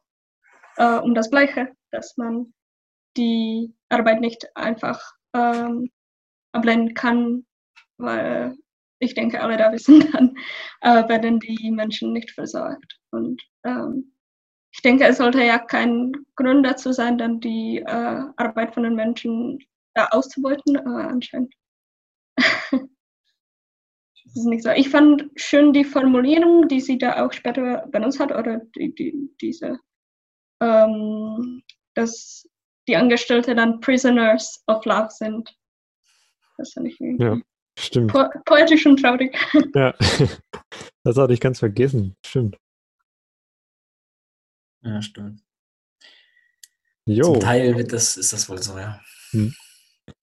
äh, 0.76 0.98
um 0.98 1.14
das 1.14 1.30
Gleiche, 1.30 1.74
dass 1.90 2.16
man 2.16 2.52
die 3.16 3.74
Arbeit 3.88 4.20
nicht 4.20 4.46
einfach 4.54 5.00
ähm, 5.34 5.90
ablehnen 6.52 6.94
kann, 6.94 7.46
weil 7.96 8.56
ich 8.98 9.14
denke, 9.14 9.40
alle 9.40 9.56
da 9.56 9.72
wissen, 9.72 10.00
dann 10.12 10.36
äh, 10.80 11.08
werden 11.08 11.40
die 11.40 11.70
Menschen 11.70 12.12
nicht 12.12 12.30
versorgt. 12.30 13.00
Und 13.10 13.42
ähm, 13.64 14.14
ich 14.72 14.80
denke, 14.82 15.04
es 15.04 15.18
sollte 15.18 15.42
ja 15.42 15.58
kein 15.58 16.12
Grund 16.36 16.64
dazu 16.64 16.92
sein, 16.92 17.18
dann 17.18 17.40
die 17.40 17.78
äh, 17.78 18.22
Arbeit 18.36 18.74
von 18.74 18.84
den 18.84 18.94
Menschen 18.94 19.58
da 19.94 20.06
auszubeuten, 20.08 20.76
aber 20.78 21.08
anscheinend. 21.08 21.54
Das 24.34 24.44
ist 24.44 24.48
nicht 24.48 24.62
so. 24.62 24.70
Ich 24.70 24.88
fand 24.88 25.26
schön 25.36 25.72
die 25.74 25.84
Formulierung, 25.84 26.66
die 26.68 26.80
sie 26.80 26.96
da 26.96 27.24
auch 27.24 27.32
später 27.32 27.86
benutzt 27.88 28.18
hat, 28.18 28.32
oder 28.32 28.62
die, 28.76 28.94
die, 28.94 29.14
diese, 29.40 29.78
ähm, 30.62 31.62
dass 31.94 32.48
die 32.88 32.96
Angestellte 32.96 33.54
dann 33.54 33.80
Prisoners 33.80 34.62
of 34.68 34.84
Love 34.86 35.10
sind. 35.10 35.54
Das 36.56 36.72
finde 36.72 36.90
ich 36.90 37.00
irgendwie 37.00 37.24
Ja, 37.24 37.40
stimmt. 37.78 38.10
po 38.12 38.24
poetisch 38.46 38.86
und 38.86 39.00
traurig. 39.00 39.36
Ja, 39.74 39.94
das 41.04 41.16
hatte 41.16 41.34
ich 41.34 41.40
ganz 41.40 41.58
vergessen. 41.58 42.16
Stimmt. 42.24 42.56
Ja, 44.82 45.00
stimmt. 45.02 45.42
Jo, 47.04 47.24
Zum 47.24 47.40
Teil 47.40 47.76
wird 47.76 47.92
das, 47.92 48.16
ist 48.16 48.32
das 48.32 48.48
wohl 48.48 48.58
so, 48.62 48.78
ja. 48.78 49.00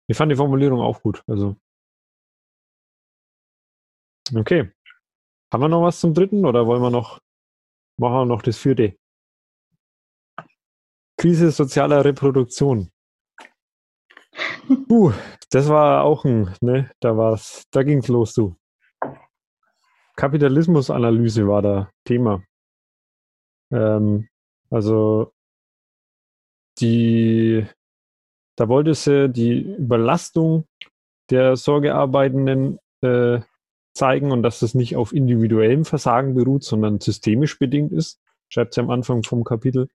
ich 0.07 0.17
fand 0.17 0.31
die 0.31 0.35
Formulierung 0.35 0.81
auch 0.81 1.01
gut. 1.01 1.23
Also. 1.27 1.57
Okay. 4.35 4.71
Haben 5.51 5.63
wir 5.63 5.69
noch 5.69 5.83
was 5.83 5.99
zum 5.99 6.13
dritten 6.13 6.45
oder 6.45 6.67
wollen 6.67 6.81
wir 6.81 6.91
noch, 6.91 7.19
machen 7.97 8.13
wir 8.13 8.25
noch 8.25 8.41
das 8.41 8.57
vierte? 8.57 8.95
Krise 11.17 11.51
sozialer 11.51 12.05
Reproduktion. 12.05 12.91
Puh, 14.87 15.11
das 15.49 15.67
war 15.67 16.03
auch 16.03 16.23
ein, 16.25 16.55
ne, 16.61 16.91
da 16.99 17.17
war's, 17.17 17.63
da 17.71 17.83
ging's 17.83 18.07
los, 18.07 18.33
du. 18.33 18.55
Kapitalismusanalyse 20.15 21.47
war 21.47 21.61
da 21.61 21.91
Thema. 22.05 22.43
Ähm, 23.71 24.27
also 24.69 25.33
die, 26.79 27.65
da 28.55 28.67
wollte 28.67 28.93
sie 28.93 29.29
die 29.29 29.61
Überlastung 29.75 30.65
der 31.29 31.55
Sorgearbeitenden 31.55 32.79
äh, 33.01 33.39
zeigen 33.99 34.31
und 34.31 34.41
dass 34.43 34.59
das 34.59 34.73
nicht 34.73 34.95
auf 34.95 35.13
individuellem 35.13 35.85
Versagen 35.85 36.33
beruht, 36.33 36.63
sondern 36.63 36.99
systemisch 36.99 37.59
bedingt 37.59 37.91
ist, 37.91 38.19
schreibt 38.47 38.73
sie 38.73 38.81
am 38.81 38.89
Anfang 38.89 39.23
vom 39.23 39.43
Kapitel. 39.43 39.89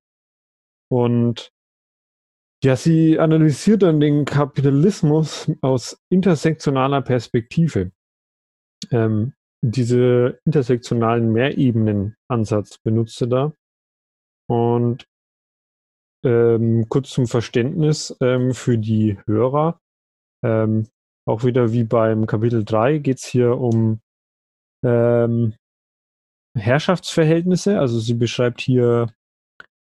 Und 0.88 1.52
ja, 2.62 2.76
sie 2.76 3.18
analysiert 3.18 3.82
dann 3.82 4.00
den 4.00 4.24
Kapitalismus 4.24 5.50
aus 5.61 5.98
intersektionaler 6.11 7.02
Perspektive. 7.02 7.90
Ähm, 8.90 9.32
diese 9.62 10.40
intersektionalen 10.44 11.32
Mehrebenen-Ansatz 11.32 12.78
benutzt 12.78 13.18
sie 13.18 13.28
da. 13.28 13.52
Und 14.46 15.07
ähm, 16.24 16.86
kurz 16.88 17.11
zum 17.11 17.26
Verständnis 17.26 18.16
ähm, 18.20 18.55
für 18.55 18.78
die 18.78 19.18
Hörer. 19.26 19.80
Ähm, 20.42 20.88
auch 21.27 21.45
wieder 21.45 21.72
wie 21.72 21.85
beim 21.85 22.27
Kapitel 22.27 22.64
3 22.64 22.99
geht 22.99 23.18
es 23.18 23.25
hier 23.25 23.59
um 23.59 24.01
ähm, 24.85 25.55
Herrschaftsverhältnisse. 26.57 27.79
Also 27.81 27.99
sie 27.99 28.14
beschreibt 28.14 28.61
hier 28.61 29.12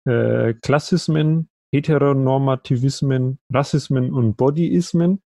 äh, 0.07 0.55
Klassismen, 0.55 1.49
Heteronormativismen, 1.72 3.38
Rassismen 3.53 4.12
und 4.12 4.36
Bodyismen. 4.36 5.22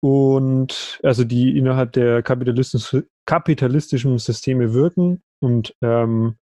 Und 0.00 1.00
also 1.02 1.24
die 1.24 1.56
innerhalb 1.56 1.92
der 1.92 2.22
kapitalistisch, 2.22 2.96
kapitalistischen 3.24 4.18
Systeme 4.18 4.74
wirken 4.74 5.22
und 5.40 5.76
ähm, 5.80 6.36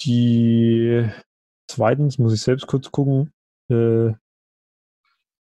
die 0.00 1.08
zweitens 1.66 2.18
muss 2.18 2.34
ich 2.34 2.42
selbst 2.42 2.66
kurz 2.66 2.90
gucken, 2.90 3.32
äh, 3.70 4.12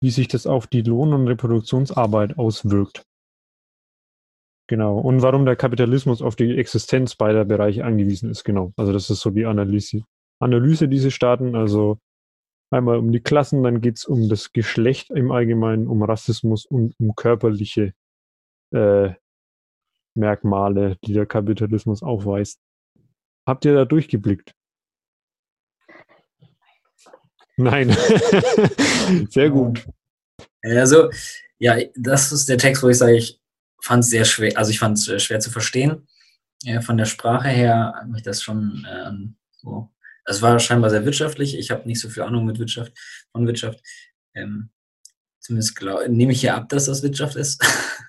wie 0.02 0.10
sich 0.10 0.28
das 0.28 0.46
auf 0.46 0.66
die 0.66 0.82
Lohn- 0.82 1.14
und 1.14 1.28
Reproduktionsarbeit 1.28 2.36
auswirkt. 2.36 3.06
Genau. 4.68 4.98
Und 4.98 5.22
warum 5.22 5.44
der 5.44 5.56
Kapitalismus 5.56 6.22
auf 6.22 6.34
die 6.34 6.56
Existenz 6.56 7.14
beider 7.14 7.44
Bereiche 7.44 7.84
angewiesen 7.84 8.30
ist. 8.30 8.42
Genau. 8.42 8.72
Also 8.76 8.92
das 8.92 9.10
ist 9.10 9.20
so 9.20 9.30
die 9.30 9.46
Analyse, 9.46 10.02
Analyse 10.40 10.88
diese 10.88 11.10
Staaten. 11.10 11.54
Also 11.54 11.98
einmal 12.70 12.98
um 12.98 13.12
die 13.12 13.20
Klassen, 13.20 13.62
dann 13.62 13.80
geht 13.80 13.98
es 13.98 14.04
um 14.04 14.28
das 14.28 14.52
Geschlecht 14.52 15.10
im 15.10 15.30
Allgemeinen, 15.30 15.86
um 15.86 16.02
Rassismus 16.02 16.66
und 16.66 16.98
um 16.98 17.14
körperliche 17.14 17.92
äh, 18.72 19.10
Merkmale, 20.14 20.96
die 21.04 21.12
der 21.12 21.26
Kapitalismus 21.26 22.02
aufweist. 22.02 22.60
Habt 23.46 23.64
ihr 23.64 23.74
da 23.74 23.84
durchgeblickt? 23.84 24.52
Nein. 27.56 27.90
Sehr 29.30 29.50
gut. 29.50 29.86
Also, 30.62 31.10
ja, 31.58 31.76
das 31.96 32.32
ist 32.32 32.48
der 32.48 32.58
Text, 32.58 32.82
wo 32.82 32.88
ich 32.88 32.98
sage, 32.98 33.16
ich 33.16 33.40
fand 33.82 34.04
es 34.04 34.10
sehr 34.10 34.24
schwer, 34.24 34.56
also 34.56 34.70
ich 34.70 34.78
fand 34.78 34.96
es 34.96 35.22
schwer 35.22 35.40
zu 35.40 35.50
verstehen. 35.50 36.06
Ja, 36.62 36.80
von 36.80 36.96
der 36.96 37.04
Sprache 37.04 37.48
her 37.48 37.94
hat 37.96 38.08
mich 38.08 38.22
das 38.22 38.42
schon 38.42 38.86
ähm, 38.88 39.36
so. 39.60 39.90
Es 40.24 40.40
war 40.40 40.58
scheinbar 40.60 40.90
sehr 40.90 41.04
wirtschaftlich. 41.04 41.58
Ich 41.58 41.72
habe 41.72 41.86
nicht 41.86 42.00
so 42.00 42.08
viel 42.08 42.22
Ahnung 42.22 42.46
mit 42.46 42.60
Wirtschaft, 42.60 42.92
von 43.32 43.46
Wirtschaft. 43.46 43.80
Ähm, 44.34 44.70
zumindest 45.40 45.74
glaub, 45.74 46.06
nehme 46.08 46.32
ich 46.32 46.40
hier 46.40 46.54
ab, 46.54 46.68
dass 46.68 46.86
das 46.86 47.02
Wirtschaft 47.02 47.34
ist. 47.34 47.60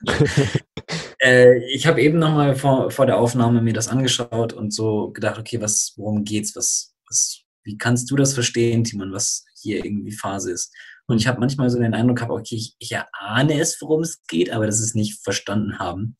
äh, 1.19 1.57
ich 1.73 1.87
habe 1.87 2.01
eben 2.01 2.19
nochmal 2.19 2.55
vor, 2.55 2.91
vor 2.91 3.07
der 3.07 3.17
Aufnahme 3.17 3.61
mir 3.61 3.73
das 3.73 3.87
angeschaut 3.87 4.53
und 4.53 4.71
so 4.71 5.11
gedacht, 5.11 5.39
okay, 5.39 5.59
was, 5.59 5.93
worum 5.97 6.23
geht's? 6.23 6.55
Was, 6.55 6.93
was, 7.07 7.42
wie 7.63 7.77
kannst 7.77 8.09
du 8.11 8.15
das 8.15 8.33
verstehen, 8.33 8.83
Timon, 8.83 9.11
was 9.11 9.45
hier 9.59 9.83
irgendwie 9.83 10.11
Phase 10.11 10.51
ist? 10.51 10.73
Und 11.05 11.17
ich 11.17 11.27
habe 11.27 11.39
manchmal 11.39 11.69
so 11.69 11.79
den 11.79 11.93
Eindruck 11.93 12.17
gehabt, 12.17 12.31
okay, 12.31 12.55
ich, 12.55 12.75
ich 12.79 12.91
erahne 12.91 13.59
es, 13.59 13.81
worum 13.81 14.01
es 14.01 14.23
geht, 14.27 14.51
aber 14.51 14.65
das 14.65 14.79
ist 14.79 14.95
nicht 14.95 15.21
verstanden 15.21 15.79
haben. 15.79 16.15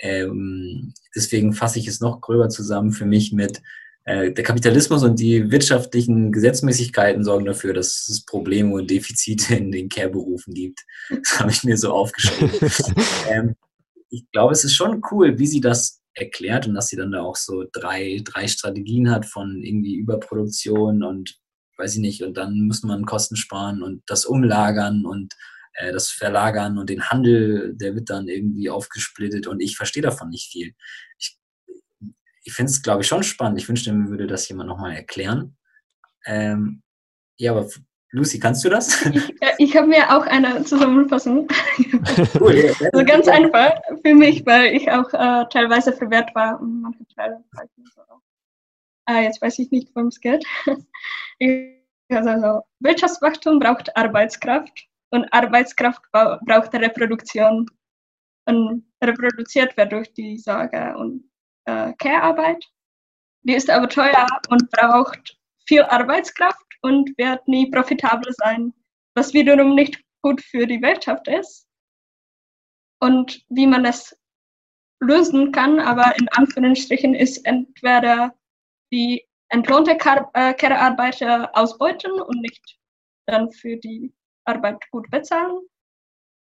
Ähm, 0.00 0.92
deswegen 1.14 1.52
fasse 1.52 1.78
ich 1.78 1.86
es 1.86 2.00
noch 2.00 2.20
gröber 2.20 2.48
zusammen 2.48 2.92
für 2.92 3.06
mich 3.06 3.32
mit 3.32 3.62
äh, 4.04 4.32
der 4.32 4.44
Kapitalismus 4.44 5.02
und 5.02 5.18
die 5.18 5.50
wirtschaftlichen 5.50 6.32
Gesetzmäßigkeiten 6.32 7.24
sorgen 7.24 7.46
dafür, 7.46 7.72
dass 7.72 8.08
es 8.08 8.24
Probleme 8.24 8.74
und 8.74 8.90
Defizite 8.90 9.54
in 9.54 9.72
den 9.72 9.88
Care-Berufen 9.88 10.52
gibt. 10.52 10.80
Das 11.08 11.40
habe 11.40 11.50
ich 11.50 11.64
mir 11.64 11.76
so 11.76 11.92
aufgeschrieben. 11.92 12.50
ähm, 13.30 13.56
ich 14.10 14.30
glaube, 14.30 14.52
es 14.52 14.64
ist 14.64 14.74
schon 14.74 15.00
cool, 15.10 15.38
wie 15.38 15.46
sie 15.46 15.60
das 15.60 16.00
erklärt 16.14 16.66
und 16.66 16.74
dass 16.74 16.88
sie 16.88 16.96
dann 16.96 17.12
da 17.12 17.22
auch 17.22 17.36
so 17.36 17.64
drei, 17.72 18.20
drei 18.24 18.46
Strategien 18.48 19.10
hat 19.10 19.26
von 19.26 19.62
irgendwie 19.62 19.96
Überproduktion 19.96 21.02
und 21.02 21.38
weiß 21.76 21.94
ich 21.94 22.00
nicht, 22.00 22.22
und 22.22 22.36
dann 22.36 22.66
muss 22.66 22.82
man 22.82 23.04
Kosten 23.04 23.36
sparen 23.36 23.82
und 23.82 24.02
das 24.06 24.24
umlagern 24.24 25.04
und 25.04 25.34
äh, 25.74 25.92
das 25.92 26.10
verlagern 26.10 26.78
und 26.78 26.88
den 26.88 27.10
Handel, 27.10 27.74
der 27.76 27.94
wird 27.94 28.10
dann 28.10 28.28
irgendwie 28.28 28.70
aufgesplittet 28.70 29.46
und 29.46 29.60
ich 29.60 29.76
verstehe 29.76 30.02
davon 30.02 30.30
nicht 30.30 30.50
viel. 30.52 30.74
Ich, 31.18 31.36
ich 32.44 32.52
finde 32.52 32.70
es, 32.70 32.82
glaube 32.82 33.02
ich, 33.02 33.08
schon 33.08 33.22
spannend. 33.22 33.60
Ich 33.60 33.68
wünschte, 33.68 33.92
mir 33.92 34.10
würde 34.10 34.26
das 34.26 34.48
jemand 34.48 34.68
nochmal 34.68 34.94
erklären. 34.94 35.56
Ähm, 36.26 36.82
ja, 37.36 37.52
aber 37.52 37.68
Lucy, 38.14 38.38
kannst 38.38 38.64
du 38.64 38.68
das? 38.68 39.04
Ich, 39.06 39.42
äh, 39.42 39.54
ich 39.58 39.76
habe 39.76 39.88
mir 39.88 40.16
auch 40.16 40.24
eine 40.26 40.62
Zusammenfassung. 40.62 41.48
cool, 42.40 42.54
ja, 42.54 42.88
also 42.92 43.04
ganz 43.04 43.26
einfach 43.26 43.74
für 44.04 44.14
mich, 44.14 44.46
weil 44.46 44.72
ich 44.76 44.88
auch 44.88 45.12
äh, 45.12 45.44
teilweise 45.50 45.92
verwehrt 45.92 46.32
war 46.32 46.60
und 46.60 46.82
manche 46.82 47.04
Teile. 47.08 47.42
Ah, 49.06 49.20
jetzt 49.20 49.42
weiß 49.42 49.58
ich 49.58 49.70
nicht, 49.72 49.90
worum 49.94 50.08
es 50.08 50.20
geht. 50.20 50.44
Also, 52.10 52.60
Wirtschaftswachstum 52.80 53.58
braucht 53.58 53.96
Arbeitskraft 53.96 54.86
und 55.10 55.24
Arbeitskraft 55.32 56.02
braucht 56.12 56.74
Reproduktion. 56.74 57.66
Und 58.46 58.84
reproduziert 59.02 59.76
wird 59.76 59.90
durch 59.90 60.12
die 60.12 60.36
Sorge- 60.36 60.94
und 60.98 61.24
äh, 61.64 61.94
Care-Arbeit. 61.94 62.62
Die 63.42 63.54
ist 63.54 63.70
aber 63.70 63.88
teuer 63.88 64.26
und 64.50 64.70
braucht 64.70 65.38
viel 65.66 65.82
Arbeitskraft 65.82 66.66
und 66.82 67.16
wird 67.18 67.46
nie 67.48 67.70
profitabel 67.70 68.32
sein, 68.36 68.72
was 69.14 69.32
wiederum 69.32 69.74
nicht 69.74 70.02
gut 70.22 70.40
für 70.42 70.66
die 70.66 70.82
Wirtschaft 70.82 71.28
ist. 71.28 71.66
Und 73.00 73.44
wie 73.48 73.66
man 73.66 73.84
das 73.84 74.16
lösen 75.00 75.52
kann, 75.52 75.80
aber 75.80 76.16
in 76.18 76.28
Anführungsstrichen 76.28 77.14
ist 77.14 77.38
entweder 77.46 78.34
die 78.92 79.26
entlohnte 79.48 79.96
Care-Arbeiter 79.96 81.50
ausbeuten 81.56 82.12
und 82.12 82.40
nicht 82.40 82.78
dann 83.26 83.50
für 83.52 83.76
die 83.76 84.12
Arbeit 84.44 84.82
gut 84.90 85.10
bezahlen 85.10 85.60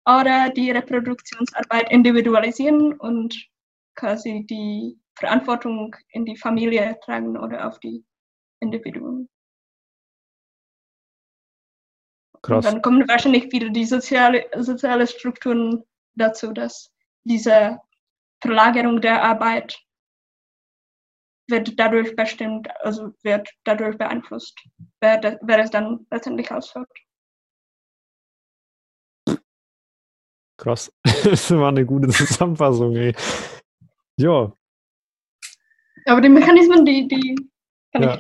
oder 0.06 0.50
die 0.50 0.70
Reproduktionsarbeit 0.70 1.90
individualisieren 1.90 2.94
und 2.94 3.48
quasi 3.96 4.46
die 4.48 4.98
Verantwortung 5.18 5.96
in 6.10 6.24
die 6.24 6.36
Familie 6.36 6.98
tragen 7.04 7.36
oder 7.36 7.66
auf 7.66 7.80
die 7.80 8.04
Individuen. 8.60 9.28
Krass. 12.42 12.64
Und 12.64 12.72
dann 12.72 12.82
kommen 12.82 13.08
wahrscheinlich 13.08 13.50
wieder 13.50 13.70
die 13.70 13.84
soziale, 13.84 14.46
soziale 14.56 15.06
Strukturen 15.06 15.82
dazu, 16.14 16.52
dass 16.52 16.92
diese 17.24 17.80
Verlagerung 18.40 19.00
der 19.00 19.22
Arbeit 19.22 19.78
wird 21.48 21.78
dadurch 21.78 22.14
bestimmt, 22.16 22.68
also 22.80 23.12
wird 23.22 23.48
dadurch 23.64 23.96
beeinflusst, 23.98 24.58
wer, 25.00 25.38
wer 25.42 25.58
es 25.58 25.70
dann 25.70 26.06
letztendlich 26.10 26.50
ausführt. 26.50 26.90
Krass. 30.56 30.92
Das 31.24 31.50
war 31.50 31.68
eine 31.68 31.84
gute 31.84 32.08
Zusammenfassung, 32.08 32.94
ey. 32.94 33.14
Ja. 34.16 34.52
Aber 36.06 36.20
die 36.20 36.28
Mechanismen, 36.28 36.84
die, 36.84 37.08
die 37.08 37.36
ja. 38.00 38.18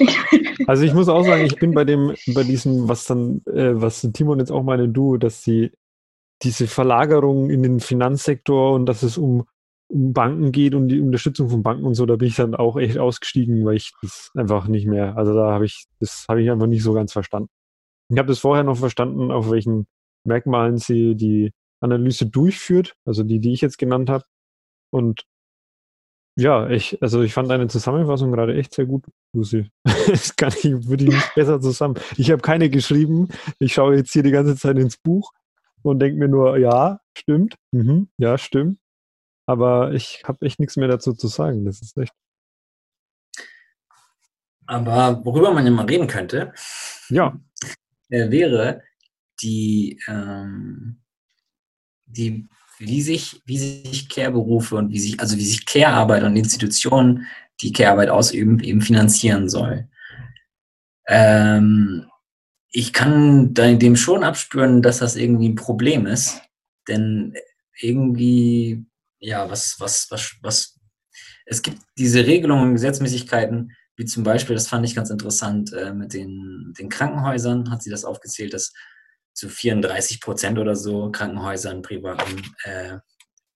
Also 0.66 0.84
ich 0.84 0.94
muss 0.94 1.08
auch 1.08 1.24
sagen, 1.24 1.44
ich 1.44 1.56
bin 1.56 1.72
bei 1.72 1.84
dem, 1.84 2.14
bei 2.34 2.42
diesem, 2.42 2.88
was 2.88 3.04
dann, 3.04 3.42
äh, 3.46 3.80
was 3.80 4.00
Timon 4.12 4.38
jetzt 4.38 4.50
auch 4.50 4.62
meine, 4.62 4.88
du, 4.88 5.16
dass 5.16 5.42
die 5.42 5.70
diese 6.42 6.66
Verlagerung 6.66 7.50
in 7.50 7.62
den 7.62 7.80
Finanzsektor 7.80 8.74
und 8.74 8.86
dass 8.86 9.02
es 9.02 9.16
um, 9.16 9.44
um 9.88 10.12
Banken 10.12 10.52
geht 10.52 10.74
und 10.74 10.88
die 10.88 11.00
Unterstützung 11.00 11.48
von 11.48 11.62
Banken 11.62 11.84
und 11.84 11.94
so, 11.94 12.04
da 12.06 12.16
bin 12.16 12.28
ich 12.28 12.36
dann 12.36 12.54
auch 12.54 12.76
echt 12.76 12.98
ausgestiegen, 12.98 13.64
weil 13.64 13.76
ich 13.76 13.92
das 14.02 14.30
einfach 14.34 14.68
nicht 14.68 14.86
mehr, 14.86 15.16
also 15.16 15.34
da 15.34 15.52
habe 15.52 15.64
ich, 15.64 15.86
das 16.00 16.26
habe 16.28 16.42
ich 16.42 16.50
einfach 16.50 16.66
nicht 16.66 16.82
so 16.82 16.92
ganz 16.92 17.12
verstanden. 17.12 17.48
Ich 18.08 18.18
habe 18.18 18.28
das 18.28 18.38
vorher 18.38 18.64
noch 18.64 18.76
verstanden, 18.76 19.30
auf 19.30 19.50
welchen 19.50 19.86
Merkmalen 20.24 20.76
sie 20.76 21.14
die 21.14 21.52
Analyse 21.80 22.26
durchführt, 22.26 22.94
also 23.04 23.22
die, 23.22 23.40
die 23.40 23.52
ich 23.52 23.60
jetzt 23.60 23.78
genannt 23.78 24.10
habe. 24.10 24.24
Und 24.90 25.22
ja, 26.36 26.68
ich, 26.68 27.02
also 27.02 27.22
ich 27.22 27.32
fand 27.32 27.50
deine 27.50 27.66
Zusammenfassung 27.68 28.30
gerade 28.30 28.56
echt 28.56 28.74
sehr 28.74 28.86
gut, 28.86 29.04
Lucy. 29.32 29.70
Das 30.06 30.36
kann 30.36 30.52
ich, 30.52 30.86
würde 30.86 31.04
ich 31.04 31.10
nicht 31.10 31.34
besser 31.34 31.60
zusammen. 31.60 31.96
Ich 32.16 32.30
habe 32.30 32.40
keine 32.40 32.70
geschrieben. 32.70 33.28
Ich 33.58 33.72
schaue 33.72 33.96
jetzt 33.96 34.12
hier 34.12 34.22
die 34.22 34.30
ganze 34.30 34.54
Zeit 34.54 34.78
ins 34.78 34.96
Buch 34.98 35.32
und 35.82 35.98
denke 35.98 36.18
mir 36.18 36.28
nur, 36.28 36.58
ja, 36.58 37.00
stimmt. 37.16 37.56
Mhm, 37.72 38.08
ja, 38.18 38.38
stimmt. 38.38 38.78
Aber 39.46 39.92
ich 39.92 40.22
habe 40.24 40.44
echt 40.46 40.60
nichts 40.60 40.76
mehr 40.76 40.88
dazu 40.88 41.12
zu 41.14 41.26
sagen. 41.26 41.64
Das 41.64 41.80
ist 41.80 41.96
echt. 41.96 42.12
Aber 44.66 45.24
worüber 45.24 45.52
man 45.52 45.64
ja 45.64 45.70
mal 45.70 45.86
reden 45.86 46.06
könnte, 46.06 46.52
ja. 47.08 47.38
Äh, 48.08 48.30
wäre 48.30 48.82
die, 49.40 50.00
ähm, 50.08 51.00
die, 52.04 52.48
wie 52.78 53.02
sich, 53.02 53.42
wie 53.46 53.58
sich 53.58 54.08
Care-Berufe 54.08 54.76
und 54.76 54.90
wie 54.90 54.98
sich, 54.98 55.20
also 55.20 55.36
wie 55.36 55.44
sich 55.44 55.66
Care-Arbeit 55.66 56.22
und 56.22 56.36
Institutionen, 56.36 57.26
die 57.60 57.72
Care-Arbeit 57.72 58.10
ausüben, 58.10 58.60
eben 58.60 58.82
finanzieren 58.82 59.48
soll. 59.48 59.88
Ähm, 61.08 62.06
ich 62.70 62.92
kann 62.92 63.54
dem 63.54 63.96
schon 63.96 64.24
abspüren, 64.24 64.82
dass 64.82 64.98
das 64.98 65.16
irgendwie 65.16 65.48
ein 65.48 65.54
Problem 65.54 66.06
ist, 66.06 66.42
denn 66.88 67.34
irgendwie, 67.80 68.84
ja, 69.18 69.48
was, 69.48 69.76
was, 69.80 70.10
was, 70.10 70.36
was, 70.42 70.80
es 71.46 71.62
gibt 71.62 71.78
diese 71.96 72.26
Regelungen 72.26 72.68
und 72.68 72.74
Gesetzmäßigkeiten, 72.74 73.72
wie 73.96 74.04
zum 74.04 74.24
Beispiel, 74.24 74.54
das 74.54 74.68
fand 74.68 74.84
ich 74.84 74.94
ganz 74.94 75.08
interessant, 75.08 75.72
äh, 75.72 75.94
mit 75.94 76.12
den, 76.12 76.74
den 76.78 76.90
Krankenhäusern 76.90 77.70
hat 77.70 77.82
sie 77.82 77.90
das 77.90 78.04
aufgezählt, 78.04 78.52
dass 78.52 78.74
zu 79.36 79.50
34 79.50 80.20
Prozent 80.22 80.58
oder 80.58 80.74
so 80.74 81.10
Krankenhäusern, 81.12 81.82
privaten, 81.82 82.42
äh, 82.64 82.98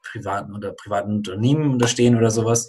privaten 0.03 0.55
oder 0.55 0.72
privaten 0.72 1.14
Unternehmen 1.14 1.72
unterstehen 1.72 2.16
oder 2.16 2.31
sowas. 2.31 2.68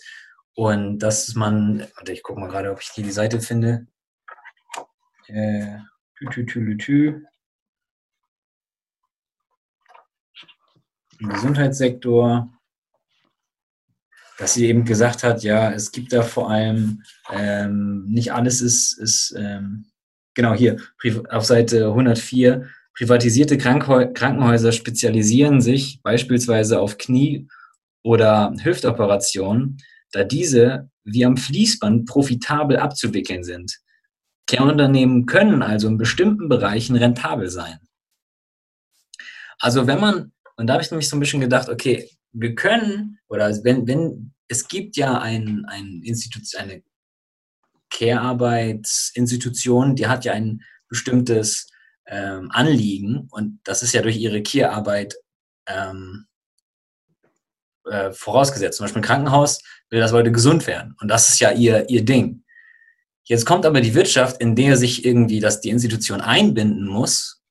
Und 0.55 0.99
dass 0.99 1.35
man, 1.35 1.81
warte, 1.95 2.13
ich 2.13 2.23
gucke 2.23 2.39
mal 2.39 2.47
gerade, 2.47 2.71
ob 2.71 2.81
ich 2.81 2.87
hier 2.87 3.03
die 3.03 3.11
Seite 3.11 3.41
finde. 3.41 3.87
Äh, 5.27 5.79
tü, 6.31 6.45
tü, 6.45 6.77
tü. 6.77 7.25
Im 11.19 11.29
Gesundheitssektor, 11.29 12.49
dass 14.37 14.53
sie 14.53 14.67
eben 14.67 14.85
gesagt 14.85 15.23
hat, 15.23 15.43
ja, 15.43 15.71
es 15.71 15.91
gibt 15.91 16.13
da 16.13 16.23
vor 16.23 16.49
allem, 16.49 17.03
ähm, 17.29 18.05
nicht 18.07 18.31
alles 18.31 18.61
ist, 18.61 18.97
ist 18.97 19.35
ähm, 19.37 19.91
genau 20.33 20.53
hier, 20.53 20.77
auf 21.29 21.45
Seite 21.45 21.87
104, 21.87 22.69
Privatisierte 22.95 23.57
Krankenhäuser 23.57 24.71
spezialisieren 24.71 25.61
sich 25.61 26.01
beispielsweise 26.03 26.79
auf 26.79 26.97
Knie- 26.97 27.47
oder 28.03 28.53
Hüftoperationen, 28.61 29.77
da 30.11 30.23
diese 30.23 30.89
wie 31.03 31.25
am 31.25 31.37
Fließband 31.37 32.07
profitabel 32.07 32.77
abzuwickeln 32.77 33.43
sind. 33.43 33.79
Care-Unternehmen 34.47 35.25
können 35.25 35.61
also 35.61 35.87
in 35.87 35.97
bestimmten 35.97 36.49
Bereichen 36.49 36.95
rentabel 36.95 37.49
sein. 37.49 37.79
Also 39.59 39.87
wenn 39.87 39.99
man, 39.99 40.33
und 40.57 40.67
da 40.67 40.73
habe 40.73 40.83
ich 40.83 40.91
nämlich 40.91 41.07
so 41.07 41.15
ein 41.15 41.21
bisschen 41.21 41.39
gedacht, 41.39 41.69
okay, 41.69 42.09
wir 42.33 42.55
können, 42.55 43.19
oder 43.29 43.49
wenn, 43.63 43.87
wenn 43.87 44.33
es 44.47 44.67
gibt 44.67 44.97
ja 44.97 45.19
ein, 45.19 45.65
ein 45.67 46.01
Institut, 46.03 46.43
eine 46.57 46.83
Care-Arbeitsinstitution, 47.89 49.95
die 49.95 50.07
hat 50.07 50.25
ja 50.25 50.33
ein 50.33 50.61
bestimmtes 50.89 51.69
ähm, 52.11 52.51
Anliegen 52.51 53.27
und 53.31 53.59
das 53.63 53.81
ist 53.81 53.93
ja 53.93 54.01
durch 54.01 54.17
ihre 54.17 54.43
Care-Arbeit 54.43 55.15
ähm, 55.65 56.27
äh, 57.85 58.11
vorausgesetzt. 58.11 58.77
Zum 58.77 58.83
Beispiel 58.83 59.01
ein 59.01 59.05
Krankenhaus 59.05 59.63
will, 59.89 59.99
dass 59.99 60.11
Leute 60.11 60.31
gesund 60.31 60.67
werden 60.67 60.95
und 61.01 61.07
das 61.07 61.29
ist 61.29 61.39
ja 61.39 61.51
ihr, 61.51 61.89
ihr 61.89 62.05
Ding. 62.05 62.43
Jetzt 63.23 63.45
kommt 63.45 63.65
aber 63.65 63.81
die 63.81 63.95
Wirtschaft, 63.95 64.41
in 64.41 64.55
der 64.55 64.75
sich 64.75 65.05
irgendwie 65.05 65.39
das 65.39 65.61
die 65.61 65.69
Institution 65.69 66.21
einbinden 66.21 66.85
muss 66.85 67.41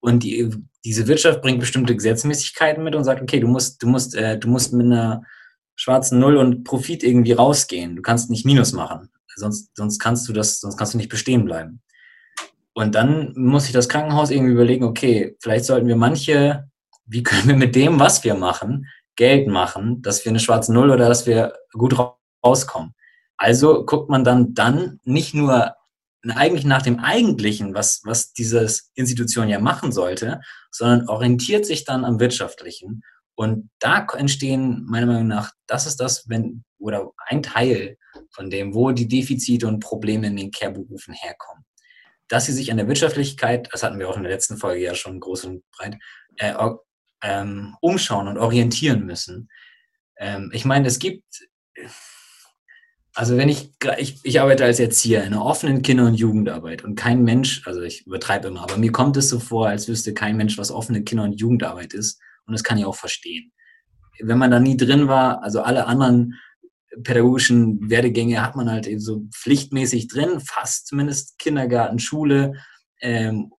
und 0.00 0.22
die, 0.22 0.50
diese 0.84 1.06
Wirtschaft 1.06 1.42
bringt 1.42 1.60
bestimmte 1.60 1.94
Gesetzmäßigkeiten 1.94 2.82
mit 2.82 2.94
und 2.94 3.04
sagt, 3.04 3.20
okay, 3.20 3.38
du 3.38 3.48
musst, 3.48 3.82
du 3.82 3.86
musst, 3.86 4.14
äh, 4.14 4.38
du 4.38 4.48
musst 4.48 4.72
mit 4.72 4.86
einer 4.86 5.22
schwarzen 5.76 6.18
Null 6.18 6.36
und 6.36 6.64
Profit 6.64 7.02
irgendwie 7.02 7.32
rausgehen. 7.32 7.96
Du 7.96 8.02
kannst 8.02 8.30
nicht 8.30 8.46
Minus 8.46 8.72
machen. 8.72 9.10
Sonst, 9.36 9.70
sonst 9.74 9.98
kannst 9.98 10.28
du 10.28 10.32
das, 10.32 10.60
sonst 10.60 10.76
kannst 10.76 10.94
du 10.94 10.98
nicht 10.98 11.08
bestehen 11.08 11.44
bleiben. 11.44 11.82
Und 12.74 12.94
dann 12.94 13.32
muss 13.36 13.64
sich 13.64 13.72
das 13.72 13.88
Krankenhaus 13.88 14.30
irgendwie 14.30 14.52
überlegen, 14.52 14.84
okay, 14.84 15.36
vielleicht 15.40 15.64
sollten 15.64 15.88
wir 15.88 15.96
manche, 15.96 16.68
wie 17.04 17.22
können 17.22 17.48
wir 17.48 17.56
mit 17.56 17.74
dem, 17.74 17.98
was 17.98 18.22
wir 18.24 18.34
machen, 18.34 18.86
Geld 19.16 19.48
machen, 19.48 20.02
dass 20.02 20.24
wir 20.24 20.30
eine 20.30 20.40
schwarze 20.40 20.72
Null 20.72 20.90
oder 20.90 21.08
dass 21.08 21.26
wir 21.26 21.54
gut 21.72 21.96
rauskommen. 22.44 22.94
Also 23.36 23.84
guckt 23.84 24.08
man 24.08 24.24
dann, 24.24 24.54
dann 24.54 25.00
nicht 25.04 25.34
nur 25.34 25.74
eigentlich 26.28 26.64
nach 26.64 26.82
dem 26.82 27.00
Eigentlichen, 27.00 27.74
was, 27.74 28.02
was 28.04 28.32
diese 28.32 28.66
Institution 28.94 29.48
ja 29.48 29.58
machen 29.58 29.90
sollte, 29.90 30.40
sondern 30.70 31.08
orientiert 31.08 31.66
sich 31.66 31.84
dann 31.84 32.04
am 32.04 32.20
Wirtschaftlichen. 32.20 33.02
Und 33.34 33.70
da 33.78 34.06
entstehen 34.16 34.84
meiner 34.86 35.06
Meinung 35.06 35.26
nach, 35.26 35.52
das 35.66 35.86
ist 35.86 35.96
das, 35.96 36.28
wenn, 36.28 36.62
oder 36.78 37.10
ein 37.26 37.42
Teil 37.42 37.96
von 38.30 38.50
dem, 38.50 38.74
wo 38.74 38.92
die 38.92 39.08
Defizite 39.08 39.66
und 39.66 39.80
Probleme 39.80 40.26
in 40.26 40.36
den 40.36 40.50
Care-Berufen 40.50 41.14
herkommen 41.14 41.64
dass 42.30 42.46
sie 42.46 42.52
sich 42.52 42.70
an 42.70 42.76
der 42.76 42.86
Wirtschaftlichkeit, 42.86 43.68
das 43.72 43.82
hatten 43.82 43.98
wir 43.98 44.08
auch 44.08 44.16
in 44.16 44.22
der 44.22 44.32
letzten 44.32 44.56
Folge 44.56 44.82
ja 44.82 44.94
schon 44.94 45.18
groß 45.18 45.44
und 45.46 45.68
breit, 45.72 45.96
äh, 46.36 46.54
ähm, 47.22 47.76
umschauen 47.80 48.28
und 48.28 48.38
orientieren 48.38 49.04
müssen. 49.04 49.50
Ähm, 50.16 50.50
ich 50.54 50.64
meine, 50.64 50.86
es 50.86 51.00
gibt, 51.00 51.24
also 53.14 53.36
wenn 53.36 53.48
ich, 53.48 53.72
ich, 53.98 54.20
ich 54.22 54.40
arbeite 54.40 54.64
als 54.64 54.78
Erzieher 54.78 55.24
in 55.24 55.34
einer 55.34 55.44
offenen 55.44 55.82
Kinder- 55.82 56.06
und 56.06 56.14
Jugendarbeit 56.14 56.84
und 56.84 56.94
kein 56.94 57.24
Mensch, 57.24 57.66
also 57.66 57.82
ich 57.82 58.06
übertreibe 58.06 58.46
immer, 58.46 58.62
aber 58.62 58.78
mir 58.78 58.92
kommt 58.92 59.16
es 59.16 59.28
so 59.28 59.40
vor, 59.40 59.66
als 59.68 59.88
wüsste 59.88 60.14
kein 60.14 60.36
Mensch, 60.36 60.56
was 60.56 60.70
offene 60.70 61.02
Kinder- 61.02 61.24
und 61.24 61.40
Jugendarbeit 61.40 61.94
ist. 61.94 62.20
Und 62.46 62.52
das 62.52 62.62
kann 62.62 62.78
ich 62.78 62.84
auch 62.84 62.94
verstehen. 62.94 63.52
Wenn 64.20 64.38
man 64.38 64.52
da 64.52 64.60
nie 64.60 64.76
drin 64.76 65.08
war, 65.08 65.42
also 65.42 65.62
alle 65.62 65.86
anderen 65.86 66.38
pädagogischen 67.02 67.88
Werdegänge 67.88 68.42
hat 68.42 68.56
man 68.56 68.70
halt 68.70 68.86
eben 68.86 69.00
so 69.00 69.22
pflichtmäßig 69.32 70.08
drin, 70.08 70.40
fast 70.40 70.86
zumindest 70.86 71.38
Kindergarten, 71.38 71.98
Schule. 71.98 72.54
Ähm, 73.00 73.52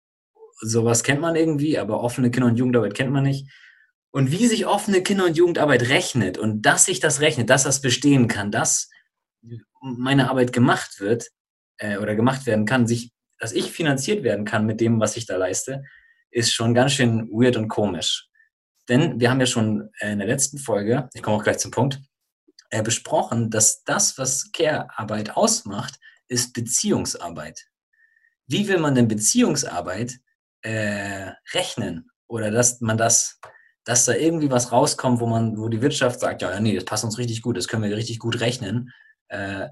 sowas 0.60 1.04
kennt 1.04 1.22
man 1.22 1.36
irgendwie, 1.36 1.78
aber 1.78 2.02
offene 2.02 2.32
Kinder- 2.32 2.48
und 2.48 2.58
Jugendarbeit 2.58 2.94
kennt 2.94 3.12
man 3.12 3.24
nicht. 3.24 3.50
Und 4.12 4.32
wie 4.32 4.48
sich 4.48 4.66
offene 4.66 5.02
Kinder- 5.04 5.26
und 5.26 5.38
Jugendarbeit 5.38 5.88
rechnet 5.90 6.38
und 6.38 6.64
dass 6.64 6.86
sich 6.86 7.00
das 7.00 7.22
rechnet, 7.22 7.50
dass 7.50 7.64
das 7.64 7.82
bestehen 7.82 8.28
kann, 8.28 8.52
dass 8.52 8.90
meine 9.82 10.30
Arbeit 10.30 10.52
gemacht 10.52 11.00
wird 11.00 11.30
äh, 11.78 11.98
oder 11.98 12.16
gemacht 12.16 12.46
werden 12.46 12.66
kann, 12.66 12.88
sich, 12.88 13.12
dass 13.40 13.54
ich 13.54 13.72
finanziert 13.72 14.24
werden 14.24 14.46
kann 14.46 14.66
mit 14.66 14.82
dem, 14.82 15.00
was 15.00 15.16
ich 15.16 15.26
da 15.26 15.38
leiste, 15.38 15.84
ist 16.30 16.54
schon 16.54 16.74
ganz 16.74 16.94
schön 16.94 17.30
weird 17.32 17.56
und 17.56 17.70
komisch. 17.70 18.28
Denn 18.90 19.20
wir 19.20 19.30
haben 19.30 19.40
ja 19.40 19.46
schon 19.46 19.90
in 20.02 20.20
der 20.20 20.28
letzten 20.28 20.58
Folge, 20.58 21.10
ich 21.14 21.24
komme 21.24 21.38
auch 21.38 21.44
gleich 21.44 21.60
zum 21.60 21.72
Punkt, 21.72 22.02
äh, 22.72 22.82
besprochen, 22.82 23.50
dass 23.50 23.84
das, 23.84 24.18
was 24.18 24.52
Care-Arbeit 24.52 25.36
ausmacht, 25.36 26.00
ist 26.28 26.54
Beziehungsarbeit. 26.54 27.68
Wie 28.48 28.68
will 28.68 28.80
man 28.80 28.96
denn 28.96 29.08
Beziehungsarbeit 29.08 30.20
äh, 30.62 31.32
rechnen? 31.54 32.10
Oder 32.28 32.50
dass 32.50 32.82
man 32.82 32.98
das, 32.98 33.40
dass 33.84 34.06
da 34.06 34.14
irgendwie 34.14 34.50
was 34.50 34.72
rauskommt, 34.72 35.20
wo 35.20 35.28
man, 35.28 35.58
wo 35.58 35.68
die 35.68 35.82
Wirtschaft 35.82 36.20
sagt, 36.20 36.42
ja, 36.42 36.60
nee, 36.60 36.74
das 36.76 36.86
passt 36.86 37.04
uns 37.04 37.18
richtig 37.18 37.42
gut, 37.42 37.58
das 37.58 37.68
können 37.68 37.84
wir 37.84 37.96
richtig 37.96 38.20
gut 38.20 38.40
rechnen. 38.40 38.92
Äh, 39.28 39.68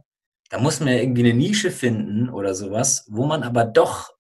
da 0.50 0.60
muss 0.60 0.80
man 0.80 0.90
ja 0.90 0.96
irgendwie 0.96 1.30
eine 1.30 1.38
Nische 1.38 1.72
finden 1.72 2.30
oder 2.30 2.54
sowas, 2.54 3.06
wo 3.08 3.26
man 3.26 3.44
aber 3.44 3.66
doch 3.66 4.12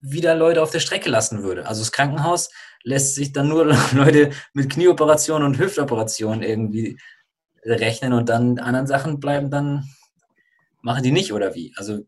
wieder 0.00 0.34
Leute 0.34 0.62
auf 0.62 0.70
der 0.70 0.80
Strecke 0.80 1.08
lassen 1.08 1.42
würde. 1.42 1.66
Also 1.66 1.80
das 1.80 1.92
Krankenhaus 1.92 2.50
lässt 2.82 3.14
sich 3.14 3.32
dann 3.32 3.48
nur 3.48 3.64
Leute 3.94 4.30
mit 4.52 4.70
Knieoperationen 4.70 5.46
und 5.46 5.58
Hüftoperationen 5.58 6.42
irgendwie 6.42 6.98
rechnen 7.64 8.12
und 8.12 8.28
dann 8.28 8.58
anderen 8.58 8.86
Sachen 8.86 9.20
bleiben 9.20 9.50
dann, 9.50 9.88
machen 10.82 11.02
die 11.02 11.12
nicht 11.12 11.32
oder 11.32 11.54
wie? 11.54 11.72
Also, 11.76 12.00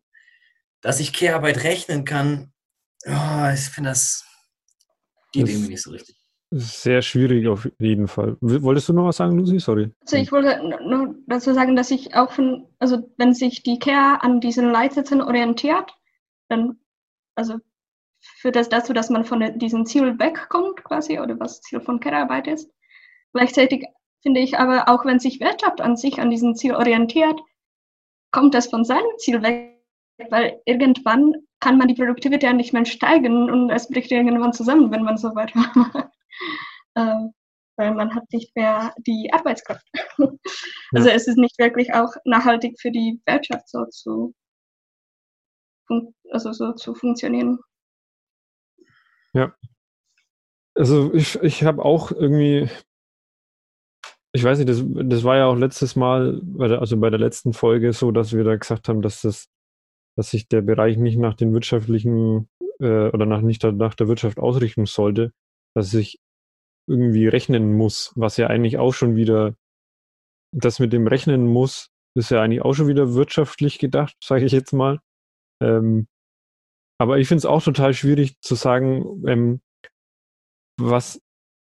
dass 0.81 1.01
ich 1.01 1.13
Kehrarbeit 1.13 1.65
rechnen 1.65 2.05
kann, 2.05 2.53
oh, 3.07 3.51
ich 3.53 3.61
finde 3.61 3.91
das 3.91 4.25
geht 5.33 5.49
irgendwie 5.49 5.71
nicht 5.71 5.83
so 5.83 5.91
richtig. 5.91 6.17
Sehr 6.51 7.03
schwierig 7.03 7.49
auf 7.49 7.69
jeden 7.81 8.07
Fall. 8.07 8.37
Wolltest 8.41 8.89
du 8.89 8.93
noch 8.93 9.07
was 9.07 9.17
sagen, 9.17 9.37
Lucy? 9.37 9.59
Sorry. 9.59 9.91
Also 10.03 10.17
ich 10.17 10.31
wollte 10.31 10.63
nur 10.87 11.17
dazu 11.27 11.53
sagen, 11.53 11.75
dass 11.75 11.91
ich 11.91 12.15
auch 12.15 12.31
von, 12.31 12.69
also 12.79 13.11
wenn 13.17 13.35
sich 13.35 13.65
die 13.65 13.81
Care 13.81 14.23
an 14.23 14.41
diesen 14.41 14.71
Leitsätzen 14.71 15.21
orientiert, 15.21 15.91
dann 16.49 16.79
also 17.35 17.59
führt 18.21 18.55
das 18.55 18.69
dazu, 18.69 18.93
dass 18.93 19.11
man 19.11 19.25
von 19.25 19.59
diesem 19.59 19.85
Ziel 19.85 20.19
wegkommt 20.19 20.85
quasi 20.85 21.19
oder 21.19 21.39
was 21.41 21.61
Ziel 21.61 21.81
von 21.81 21.99
Care-Arbeit 21.99 22.47
ist. 22.47 22.71
Gleichzeitig 23.33 23.85
finde 24.25 24.41
ich 24.41 24.59
aber 24.59 24.89
auch, 24.89 25.05
wenn 25.05 25.21
sich 25.21 25.39
Wirtschaft 25.41 25.81
an 25.81 25.97
sich 25.97 26.19
an 26.19 26.31
diesem 26.31 26.55
Ziel 26.57 26.75
orientiert, 26.75 27.39
kommt 28.33 28.55
das 28.55 28.69
von 28.69 28.85
seinem 28.85 29.19
Ziel 29.19 29.43
weg, 29.43 29.79
weil 30.31 30.61
irgendwann 30.65 31.35
kann 31.61 31.79
man 31.79 31.89
die 31.89 31.95
Produktivität 31.95 32.55
nicht 32.57 32.73
mehr 32.73 32.85
steigern 32.85 33.51
und 33.51 33.71
es 33.71 33.89
bricht 33.89 34.11
irgendwann 34.11 34.53
zusammen, 34.53 34.91
wenn 34.91 35.05
man 35.05 35.17
so 35.17 35.35
weitermacht. 35.35 36.11
Ähm, 36.97 37.33
weil 37.77 37.93
man 37.93 38.15
hat 38.15 38.23
nicht 38.33 38.55
mehr 38.55 38.95
die 38.99 39.29
Arbeitskraft. 39.33 39.85
also 40.95 41.09
es 41.09 41.27
ist 41.27 41.37
nicht 41.37 41.59
wirklich 41.59 41.93
auch 41.93 42.13
nachhaltig 42.25 42.81
für 42.81 42.93
die 42.93 43.21
Wirtschaft 43.27 43.69
so 43.69 43.85
zu, 43.87 44.33
also 46.31 46.53
so 46.53 46.73
zu 46.73 46.95
funktionieren. 46.95 47.59
Also 50.77 51.13
ich, 51.13 51.35
ich 51.43 51.65
habe 51.65 51.85
auch 51.85 52.13
irgendwie, 52.13 52.69
ich 54.35 54.43
weiß 54.43 54.59
nicht, 54.59 54.69
das, 54.69 54.85
das 54.85 55.23
war 55.23 55.37
ja 55.37 55.47
auch 55.47 55.57
letztes 55.57 55.95
Mal, 55.95 56.43
also 56.59 56.99
bei 56.99 57.09
der 57.09 57.21
letzten 57.21 57.53
Folge 57.53 57.93
so, 57.93 58.11
dass 58.11 58.33
wir 58.33 58.43
da 58.43 58.57
gesagt 58.57 58.89
haben, 58.89 59.01
dass 59.01 59.23
das, 59.23 59.47
dass 60.17 60.31
sich 60.31 60.49
der 60.49 60.61
Bereich 60.61 60.97
nicht 60.97 61.19
nach 61.19 61.35
den 61.35 61.53
wirtschaftlichen 61.53 62.49
äh, 62.81 63.11
oder 63.11 63.27
nach 63.27 63.43
nicht 63.43 63.63
nach 63.63 63.95
der 63.95 64.09
Wirtschaft 64.09 64.39
ausrichten 64.39 64.87
sollte, 64.87 65.33
dass 65.77 65.93
sich 65.93 66.19
irgendwie 66.89 67.29
rechnen 67.29 67.77
muss, 67.77 68.13
was 68.17 68.37
ja 68.37 68.49
eigentlich 68.49 68.77
auch 68.77 68.93
schon 68.93 69.15
wieder, 69.15 69.55
das 70.53 70.81
mit 70.81 70.93
dem 70.93 71.07
Rechnen 71.07 71.47
muss, 71.47 71.91
ist 72.17 72.31
ja 72.31 72.43
eigentlich 72.43 72.63
auch 72.63 72.75
schon 72.75 72.89
wieder 72.89 73.15
wirtschaftlich 73.15 73.79
gedacht, 73.79 74.17
sage 74.23 74.45
ich 74.45 74.53
jetzt 74.53 74.73
mal. 74.73 74.99
Ähm, 75.63 76.09
aber 77.01 77.19
ich 77.19 77.29
finde 77.29 77.39
es 77.39 77.47
auch 77.47 77.63
total 77.63 77.95
schwierig 77.95 78.41
zu 78.41 78.57
sagen, 78.57 79.23
ähm, 79.27 79.61
was, 80.77 81.21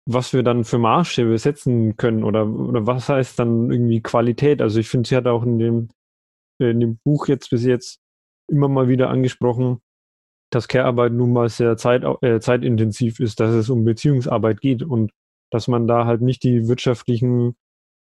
was 0.08 0.34
wir 0.34 0.44
dann 0.44 0.64
für 0.64 0.78
Maßstäbe 0.78 1.38
setzen 1.38 1.98
können 1.98 2.24
oder, 2.24 2.48
oder 2.48 2.86
was 2.86 3.10
heißt 3.10 3.40
dann 3.40 3.72
irgendwie 3.72 4.02
Qualität. 4.02 4.62
Also 4.62 4.80
ich 4.80 4.88
finde, 4.88 5.10
sie 5.10 5.16
hat 5.16 5.28
auch 5.28 5.44
in 5.44 5.58
dem, 5.58 5.90
in 6.60 6.80
dem 6.80 7.00
Buch 7.04 7.28
jetzt 7.28 7.50
bis 7.50 7.66
jetzt 7.66 8.00
immer 8.48 8.68
mal 8.68 8.88
wieder 8.88 9.10
angesprochen, 9.10 9.82
dass 10.52 10.68
Care-Arbeit 10.68 11.12
nun 11.12 11.34
mal 11.34 11.50
sehr 11.50 11.76
zeit, 11.78 12.04
äh, 12.22 12.40
zeitintensiv 12.40 13.20
ist, 13.20 13.40
dass 13.40 13.52
es 13.52 13.70
um 13.70 13.84
Beziehungsarbeit 13.84 14.62
geht 14.62 14.84
und 14.84 15.12
dass 15.52 15.68
man 15.68 15.88
da 15.88 16.06
halt 16.06 16.22
nicht 16.22 16.44
die 16.44 16.68
wirtschaftlichen 16.68 17.56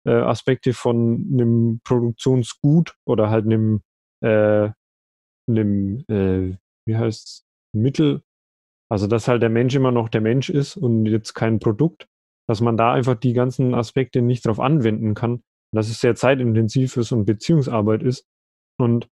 äh, 0.05 0.11
Aspekte 0.11 0.73
von 0.73 1.27
einem 1.31 1.81
Produktionsgut 1.83 2.95
oder 3.05 3.29
halt 3.29 3.45
einem, 3.45 3.81
äh, 4.21 4.69
einem 5.47 6.05
äh, 6.07 6.57
wie 6.85 6.95
heißt 6.95 7.45
Mittel, 7.73 8.23
also 8.89 9.07
dass 9.07 9.27
halt 9.27 9.41
der 9.41 9.49
Mensch 9.49 9.75
immer 9.75 9.91
noch 9.91 10.09
der 10.09 10.21
Mensch 10.21 10.49
ist 10.49 10.75
und 10.75 11.05
jetzt 11.05 11.33
kein 11.33 11.59
Produkt, 11.59 12.07
dass 12.47 12.61
man 12.61 12.77
da 12.77 12.93
einfach 12.93 13.15
die 13.15 13.33
ganzen 13.33 13.75
Aspekte 13.75 14.21
nicht 14.21 14.45
drauf 14.45 14.59
anwenden 14.59 15.13
kann, 15.13 15.43
dass 15.71 15.89
es 15.89 16.01
sehr 16.01 16.15
zeitintensiv 16.15 16.97
ist 16.97 17.11
und 17.11 17.25
Beziehungsarbeit 17.25 18.01
ist 18.01 18.25
und 18.79 19.07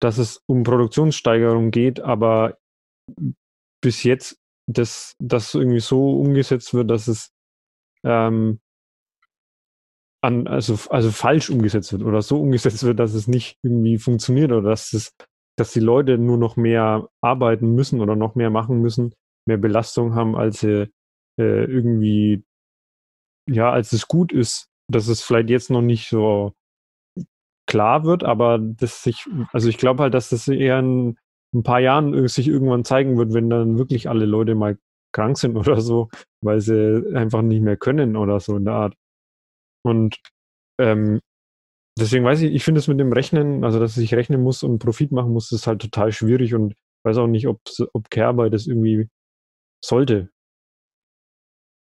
dass 0.00 0.18
es 0.18 0.42
um 0.46 0.62
Produktionssteigerung 0.62 1.72
geht, 1.72 2.00
aber 2.00 2.58
bis 3.82 4.04
jetzt 4.04 4.38
das, 4.68 5.16
das 5.18 5.54
irgendwie 5.54 5.80
so 5.80 6.20
umgesetzt 6.20 6.72
wird, 6.74 6.90
dass 6.90 7.08
es 7.08 7.32
ähm, 8.04 8.60
an, 10.22 10.46
also, 10.46 10.78
also 10.90 11.10
falsch 11.10 11.50
umgesetzt 11.50 11.92
wird 11.92 12.02
oder 12.02 12.22
so 12.22 12.40
umgesetzt 12.40 12.84
wird, 12.84 12.98
dass 12.98 13.14
es 13.14 13.28
nicht 13.28 13.58
irgendwie 13.62 13.98
funktioniert 13.98 14.52
oder 14.52 14.70
dass 14.70 14.92
es, 14.92 15.14
dass 15.58 15.72
die 15.72 15.80
Leute 15.80 16.18
nur 16.18 16.38
noch 16.38 16.56
mehr 16.56 17.08
arbeiten 17.20 17.74
müssen 17.74 18.00
oder 18.00 18.16
noch 18.16 18.34
mehr 18.34 18.50
machen 18.50 18.80
müssen, 18.80 19.14
mehr 19.46 19.58
Belastung 19.58 20.14
haben, 20.14 20.36
als 20.36 20.60
sie 20.60 20.90
äh, 21.38 21.64
irgendwie, 21.64 22.44
ja, 23.48 23.70
als 23.70 23.92
es 23.92 24.06
gut 24.06 24.32
ist, 24.32 24.68
dass 24.90 25.08
es 25.08 25.22
vielleicht 25.22 25.50
jetzt 25.50 25.70
noch 25.70 25.82
nicht 25.82 26.08
so 26.08 26.52
klar 27.66 28.04
wird, 28.04 28.24
aber 28.24 28.58
dass 28.58 29.02
sich, 29.02 29.28
also 29.52 29.68
ich 29.68 29.78
glaube 29.78 30.04
halt, 30.04 30.14
dass 30.14 30.30
das 30.30 30.48
eher 30.48 30.78
in 30.78 31.18
ein 31.54 31.62
paar 31.62 31.80
Jahren 31.80 32.28
sich 32.28 32.48
irgendwann 32.48 32.84
zeigen 32.84 33.18
wird, 33.18 33.34
wenn 33.34 33.50
dann 33.50 33.78
wirklich 33.78 34.08
alle 34.08 34.26
Leute 34.26 34.54
mal 34.54 34.78
krank 35.12 35.38
sind 35.38 35.56
oder 35.56 35.80
so, 35.80 36.08
weil 36.40 36.60
sie 36.60 37.14
einfach 37.14 37.42
nicht 37.42 37.62
mehr 37.62 37.76
können 37.76 38.16
oder 38.16 38.40
so 38.40 38.56
in 38.56 38.64
der 38.64 38.74
Art. 38.74 38.94
Und 39.84 40.20
ähm, 40.80 41.20
deswegen 42.00 42.24
weiß 42.24 42.42
ich, 42.42 42.52
ich 42.52 42.64
finde 42.64 42.80
es 42.80 42.88
mit 42.88 43.00
dem 43.00 43.12
Rechnen, 43.12 43.64
also 43.64 43.78
dass 43.78 43.96
ich 43.96 44.14
rechnen 44.14 44.42
muss 44.42 44.62
und 44.62 44.78
Profit 44.78 45.12
machen 45.12 45.32
muss, 45.32 45.52
ist 45.52 45.66
halt 45.66 45.80
total 45.80 46.12
schwierig 46.12 46.54
und 46.54 46.74
weiß 47.04 47.18
auch 47.18 47.26
nicht, 47.26 47.46
ob, 47.48 47.60
ob 47.92 48.10
Care-Arbeit 48.10 48.52
das 48.52 48.66
irgendwie 48.66 49.08
sollte. 49.84 50.30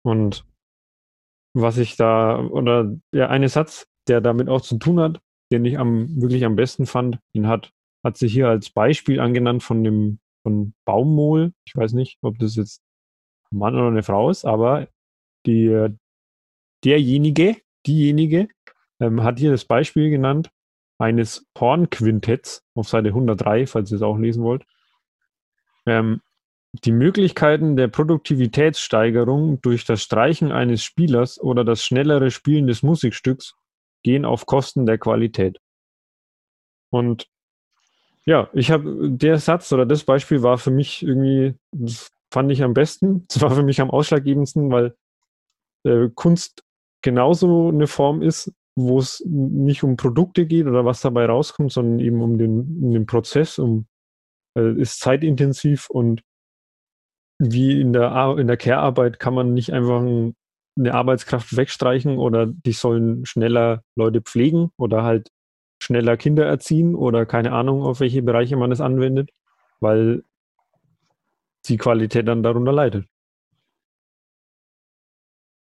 Und 0.04 0.46
was 1.54 1.78
ich 1.78 1.98
da, 1.98 2.40
oder 2.40 2.96
ja, 3.14 3.28
ein 3.30 3.48
Satz, 3.48 3.88
der 4.08 4.22
damit 4.22 4.50
auch 4.50 4.62
zu 4.62 4.78
tun 4.78 5.00
hat, 5.00 5.20
den 5.52 5.66
ich 5.66 5.78
am, 5.78 6.22
wirklich 6.22 6.46
am 6.46 6.56
besten 6.56 6.86
fand, 6.86 7.20
den 7.36 7.48
hat, 7.48 7.72
hat 8.04 8.18
sich 8.18 8.34
hier 8.34 8.48
als 8.48 8.70
Beispiel 8.70 9.20
angenannt 9.20 9.64
von 9.64 9.84
dem, 9.84 10.20
von 10.44 10.74
Baumwohl. 10.86 11.54
Ich 11.68 11.76
weiß 11.76 11.94
nicht, 11.94 12.18
ob 12.22 12.40
das 12.40 12.56
jetzt 12.56 12.82
ein 13.52 13.60
Mann 13.60 13.76
oder 13.76 13.88
eine 13.88 14.04
Frau 14.04 14.30
ist, 14.30 14.46
aber 14.46 14.88
die, 15.46 15.90
derjenige, 16.84 17.58
diejenige, 17.86 18.48
ähm, 19.02 19.24
hat 19.24 19.40
hier 19.40 19.52
das 19.52 19.66
Beispiel 19.66 20.10
genannt 20.10 20.50
eines 20.98 21.46
Hornquintetts 21.60 22.64
auf 22.76 22.88
Seite 22.88 23.10
103, 23.10 23.68
falls 23.68 23.92
ihr 23.92 23.98
es 23.98 24.04
auch 24.04 24.18
lesen 24.18 24.44
wollt. 24.44 24.64
Ähm, 25.86 26.22
die 26.74 26.92
Möglichkeiten 26.92 27.76
der 27.76 27.90
Produktivitätssteigerung 27.90 29.60
durch 29.62 29.84
das 29.84 30.02
Streichen 30.02 30.52
eines 30.52 30.84
Spielers 30.84 31.42
oder 31.42 31.66
das 31.66 31.84
schnellere 31.84 32.32
Spielen 32.32 32.68
des 32.68 32.82
Musikstücks 32.84 33.56
gehen 34.04 34.24
auf 34.24 34.46
Kosten 34.46 34.86
der 34.86 34.98
Qualität. 34.98 35.60
Und 36.92 37.28
ja, 38.26 38.50
ich 38.54 38.72
habe 38.72 39.10
der 39.10 39.40
Satz 39.40 39.74
oder 39.74 39.86
das 39.86 40.04
Beispiel 40.04 40.44
war 40.44 40.58
für 40.58 40.72
mich 40.72 41.04
irgendwie, 41.04 41.56
fand 42.32 42.52
ich 42.52 42.64
am 42.64 42.74
besten. 42.74 43.26
Das 43.34 43.42
war 43.42 43.52
für 43.52 43.64
mich 43.64 43.82
am 43.82 43.90
ausschlaggebendsten, 43.90 44.72
weil 44.72 44.96
äh, 45.84 46.10
Kunst 46.14 46.64
genauso 47.02 47.70
eine 47.70 47.88
Form 47.88 48.22
ist, 48.22 48.54
wo 48.76 49.00
es 49.00 49.24
nicht 49.26 49.84
um 49.84 49.98
Produkte 49.98 50.46
geht 50.46 50.66
oder 50.66 50.86
was 50.86 51.02
dabei 51.02 51.26
rauskommt, 51.26 51.72
sondern 51.72 52.00
eben 52.00 52.22
um 52.22 52.38
den, 52.38 52.84
um 52.84 52.92
den 52.92 53.06
Prozess, 53.06 53.60
um 53.60 53.88
äh, 54.58 54.80
ist 54.80 55.00
zeitintensiv 55.00 55.90
und 55.90 56.22
wie 57.40 57.82
in 57.82 57.92
der, 57.94 58.38
in 58.38 58.48
der 58.48 58.58
Care-Arbeit 58.58 59.20
kann 59.20 59.34
man 59.34 59.54
nicht 59.54 59.74
einfach 59.74 60.02
ein, 60.02 60.36
eine 60.78 60.94
Arbeitskraft 60.94 61.56
wegstreichen 61.58 62.18
oder 62.18 62.46
die 62.46 62.72
sollen 62.72 63.26
schneller 63.26 63.84
Leute 63.96 64.22
pflegen 64.22 64.72
oder 64.78 65.04
halt 65.04 65.30
schneller 65.82 66.18
Kinder 66.18 66.46
erziehen 66.46 66.96
oder 66.96 67.26
keine 67.26 67.52
Ahnung, 67.52 67.82
auf 67.82 68.00
welche 68.00 68.22
Bereiche 68.22 68.56
man 68.58 68.72
es 68.72 68.80
anwendet, 68.80 69.32
weil 69.80 70.24
die 71.66 71.78
Qualität 71.78 72.28
dann 72.28 72.44
darunter 72.44 72.72
leidet. 72.72 73.08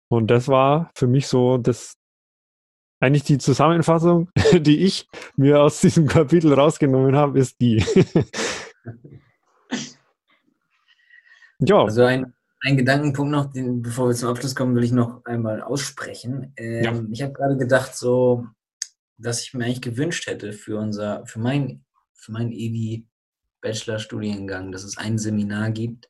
Und 0.09 0.29
das 0.29 0.47
war 0.49 0.91
für 0.95 1.09
mich 1.09 1.27
so 1.27 1.59
das 1.59 1.97
eigentlich 3.01 3.25
die 3.25 3.39
Zusammenfassung, 3.39 4.31
die 4.53 4.85
ich 4.85 5.09
mir 5.37 5.61
aus 5.61 5.81
diesem 5.81 6.07
Kapitel 6.07 6.53
rausgenommen 6.53 7.17
habe, 7.17 7.39
ist 7.39 7.61
die. 7.61 7.85
ja. 11.59 11.83
Also 11.83 12.05
ein, 12.05 12.33
ein 12.61 12.77
Gedankenpunkt 12.77 13.33
noch, 13.33 13.53
den, 13.53 13.83
bevor 13.83 14.09
wir 14.09 14.15
zum 14.15 14.31
Abschluss 14.31 14.55
kommen, 14.55 14.75
will 14.75 14.85
ich 14.85 14.93
noch 14.93 15.25
einmal 15.25 15.63
aussprechen. 15.63 16.53
Ähm, 16.57 16.85
ja. 16.85 17.03
Ich 17.11 17.23
habe 17.23 17.33
gerade 17.33 17.57
gedacht, 17.57 17.95
so, 17.97 18.47
dass 19.19 19.43
ich 19.43 19.55
mir 19.55 19.65
eigentlich 19.65 19.83
gewünscht 19.83 20.27
hätte 20.27 20.53
für 20.53 20.79
unser, 20.79 21.27
für 21.27 21.39
mein, 21.39 21.85
für 22.15 22.33
meinen 22.33 22.53
EWI 22.53 23.07
Bachelorstudiengang, 23.61 24.73
dass 24.73 24.85
es 24.85 24.97
ein 24.97 25.19
Seminar 25.19 25.71
gibt, 25.71 26.09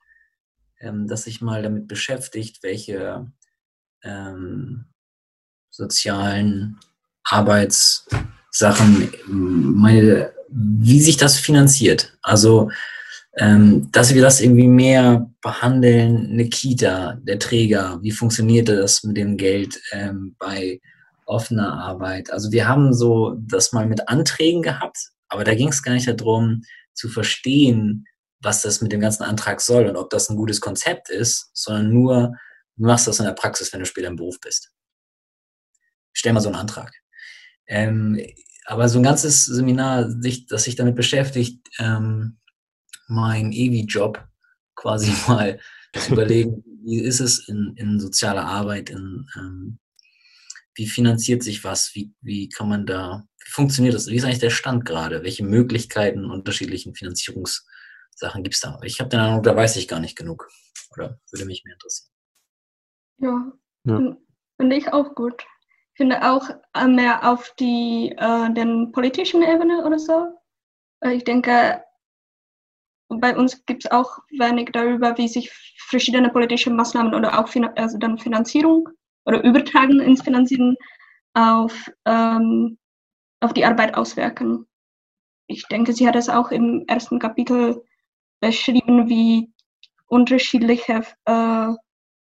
ähm, 0.81 1.07
das 1.07 1.25
sich 1.25 1.41
mal 1.41 1.63
damit 1.63 1.89
beschäftigt, 1.89 2.63
welche 2.63 3.31
ähm, 4.03 4.87
sozialen 5.77 6.79
Arbeitssachen, 7.25 9.13
meine, 9.27 10.33
wie 10.49 11.01
sich 11.01 11.17
das 11.17 11.39
finanziert. 11.39 12.17
Also, 12.23 12.71
ähm, 13.39 13.91
dass 13.93 14.15
wir 14.15 14.23
das 14.23 14.41
irgendwie 14.41 14.69
mehr 14.69 15.31
behandeln, 15.43 16.31
eine 16.31 16.49
Kita, 16.49 17.19
der 17.23 17.39
Träger, 17.39 17.99
wie 18.01 18.13
funktioniert 18.13 18.69
das 18.69 19.03
mit 19.03 19.17
dem 19.19 19.37
Geld 19.37 19.79
ähm, 19.93 20.35
bei 20.39 20.81
offener 21.27 21.75
Arbeit. 21.75 22.33
Also 22.33 22.51
wir 22.53 22.67
haben 22.67 22.95
so 22.95 23.37
das 23.39 23.73
mal 23.73 23.87
mit 23.87 24.09
Anträgen 24.09 24.63
gehabt, 24.63 25.11
aber 25.29 25.45
da 25.45 25.55
ging 25.55 25.69
es 25.69 25.83
gar 25.83 25.93
nicht 25.93 26.09
darum 26.09 26.63
zu 26.95 27.09
verstehen, 27.09 28.07
was 28.41 28.63
das 28.63 28.81
mit 28.81 28.93
dem 28.93 29.01
ganzen 29.01 29.25
Antrag 29.25 29.61
soll 29.61 29.87
und 29.87 29.97
ob 29.97 30.09
das 30.09 30.31
ein 30.31 30.37
gutes 30.37 30.61
Konzept 30.61 31.11
ist, 31.11 31.51
sondern 31.53 31.93
nur, 31.93 32.33
du 32.77 32.87
machst 32.87 33.07
das 33.07 33.19
in 33.19 33.27
der 33.27 33.33
Praxis, 33.33 33.73
wenn 33.73 33.81
du 33.81 33.87
später 33.87 34.09
im 34.09 34.17
Beruf 34.17 34.41
bist 34.41 34.71
stell 36.17 36.33
mal 36.33 36.41
so 36.41 36.49
einen 36.49 36.57
Antrag. 36.57 36.93
Ähm, 37.67 38.21
aber 38.65 38.89
so 38.89 38.99
ein 38.99 39.05
ganzes 39.05 39.45
Seminar, 39.45 40.09
das 40.49 40.65
sich 40.65 40.75
damit 40.75 40.97
beschäftigt, 40.97 41.69
ähm, 41.79 42.39
mein 43.07 43.53
EWI-Job 43.53 44.27
quasi 44.75 45.13
mal 45.29 45.61
zu 45.95 46.13
überlegen, 46.13 46.65
wie 46.85 47.01
ist 47.01 47.21
es 47.21 47.49
in, 47.49 47.75
in 47.77 48.01
sozialer 48.01 48.47
Arbeit, 48.47 48.91
in, 48.91 49.27
ähm, 49.37 49.79
wie 50.75 50.87
finanziert 50.87 51.43
sich 51.43 51.65
was, 51.65 51.95
wie, 51.95 52.13
wie 52.21 52.49
kann 52.49 52.69
man 52.69 52.87
da, 52.87 53.27
wie 53.45 53.51
funktioniert 53.51 53.95
das, 53.95 54.09
wie 54.09 54.17
ist 54.17 54.25
eigentlich 54.25 54.39
der 54.39 54.51
Stand 54.51 54.85
gerade, 54.85 55.23
welche 55.23 55.45
Möglichkeiten 55.45 56.31
unterschiedlichen 56.31 56.95
Finanzierungssachen 56.95 58.43
gibt 58.43 58.55
es 58.55 58.61
da? 58.61 58.79
Ich 58.83 59.01
habe 59.01 59.11
den 59.11 59.21
Eindruck, 59.21 59.45
da 59.45 59.55
weiß 59.55 59.77
ich 59.77 59.89
gar 59.89 60.01
nicht 60.01 60.17
genug 60.17 60.49
oder 60.93 61.21
würde 61.31 61.45
mich 61.45 61.65
mehr 61.65 61.75
interessieren. 61.75 62.11
Ja, 63.19 63.53
ja. 63.85 64.17
finde 64.59 64.77
ich 64.77 64.93
auch 64.93 65.15
gut 65.15 65.45
finde 65.97 66.23
auch 66.31 66.49
äh, 66.75 66.87
mehr 66.87 67.29
auf 67.29 67.55
die 67.59 68.15
äh, 68.17 68.53
den 68.53 68.93
politischen 68.93 69.43
Ebene 69.43 69.85
oder 69.85 69.99
so. 69.99 70.27
Äh, 71.01 71.15
ich 71.15 71.25
denke, 71.25 71.83
bei 73.09 73.37
uns 73.37 73.65
gibt 73.67 73.85
es 73.85 73.91
auch 73.91 74.19
wenig 74.31 74.71
darüber, 74.73 75.17
wie 75.17 75.29
sich 75.29 75.51
verschiedene 75.89 76.31
politische 76.31 76.71
Maßnahmen 76.71 77.15
oder 77.15 77.39
auch 77.39 77.49
also 77.77 77.99
dann 77.99 78.19
Finanzierung 78.19 78.89
oder 79.25 79.43
Übertragen 79.45 80.01
ins 80.01 80.23
Finanzieren 80.23 80.77
auf, 81.35 81.91
ähm, 82.05 82.79
auf 83.41 83.53
die 83.55 83.65
Arbeit 83.65 83.95
auswirken. 83.95 84.67
Ich 85.47 85.67
denke, 85.69 85.93
sie 85.93 86.09
hat 86.09 86.17
es 86.17 86.29
auch 86.29 86.51
im 86.51 86.85
ersten 86.89 87.19
Kapitel 87.19 87.83
beschrieben, 88.41 89.09
wie 89.09 89.53
unterschiedliche 90.09 91.03
äh, 91.25 91.69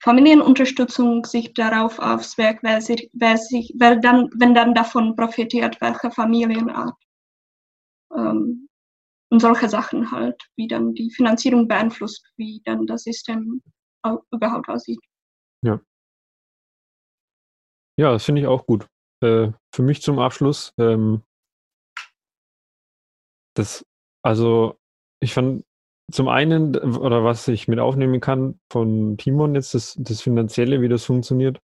Familienunterstützung 0.03 1.23
sich 1.23 1.53
darauf 1.53 1.97
auswirkt, 1.97 2.61
wer, 2.63 2.81
sich, 2.81 3.09
wer, 3.13 3.37
sich, 3.37 3.73
wer 3.77 3.95
dann, 3.95 4.29
wenn 4.35 4.53
dann 4.53 4.73
davon 4.73 5.15
profitiert, 5.15 5.79
welche 5.79 6.11
Familienart. 6.11 6.95
Ähm, 8.13 8.67
und 9.31 9.39
solche 9.39 9.69
Sachen 9.69 10.11
halt, 10.11 10.35
wie 10.57 10.67
dann 10.67 10.93
die 10.93 11.09
Finanzierung 11.09 11.69
beeinflusst, 11.69 12.29
wie 12.35 12.61
dann 12.65 12.85
das 12.85 13.03
System 13.03 13.61
überhaupt 14.31 14.67
aussieht. 14.67 14.99
Ja. 15.63 15.79
Ja, 17.97 18.11
das 18.11 18.25
finde 18.25 18.41
ich 18.41 18.47
auch 18.47 18.65
gut. 18.65 18.85
Äh, 19.23 19.51
für 19.73 19.83
mich 19.83 20.01
zum 20.01 20.19
Abschluss, 20.19 20.73
ähm, 20.77 21.23
das, 23.55 23.85
also 24.21 24.77
ich 25.21 25.33
fand 25.33 25.63
zum 26.11 26.27
einen, 26.27 26.75
oder 26.75 27.23
was 27.23 27.47
ich 27.47 27.67
mit 27.67 27.79
aufnehmen 27.79 28.19
kann 28.19 28.59
von 28.71 29.17
Timon 29.17 29.55
jetzt, 29.55 29.73
das, 29.73 29.95
das 29.97 30.21
Finanzielle, 30.21 30.81
wie 30.81 30.89
das 30.89 31.05
funktioniert. 31.05 31.59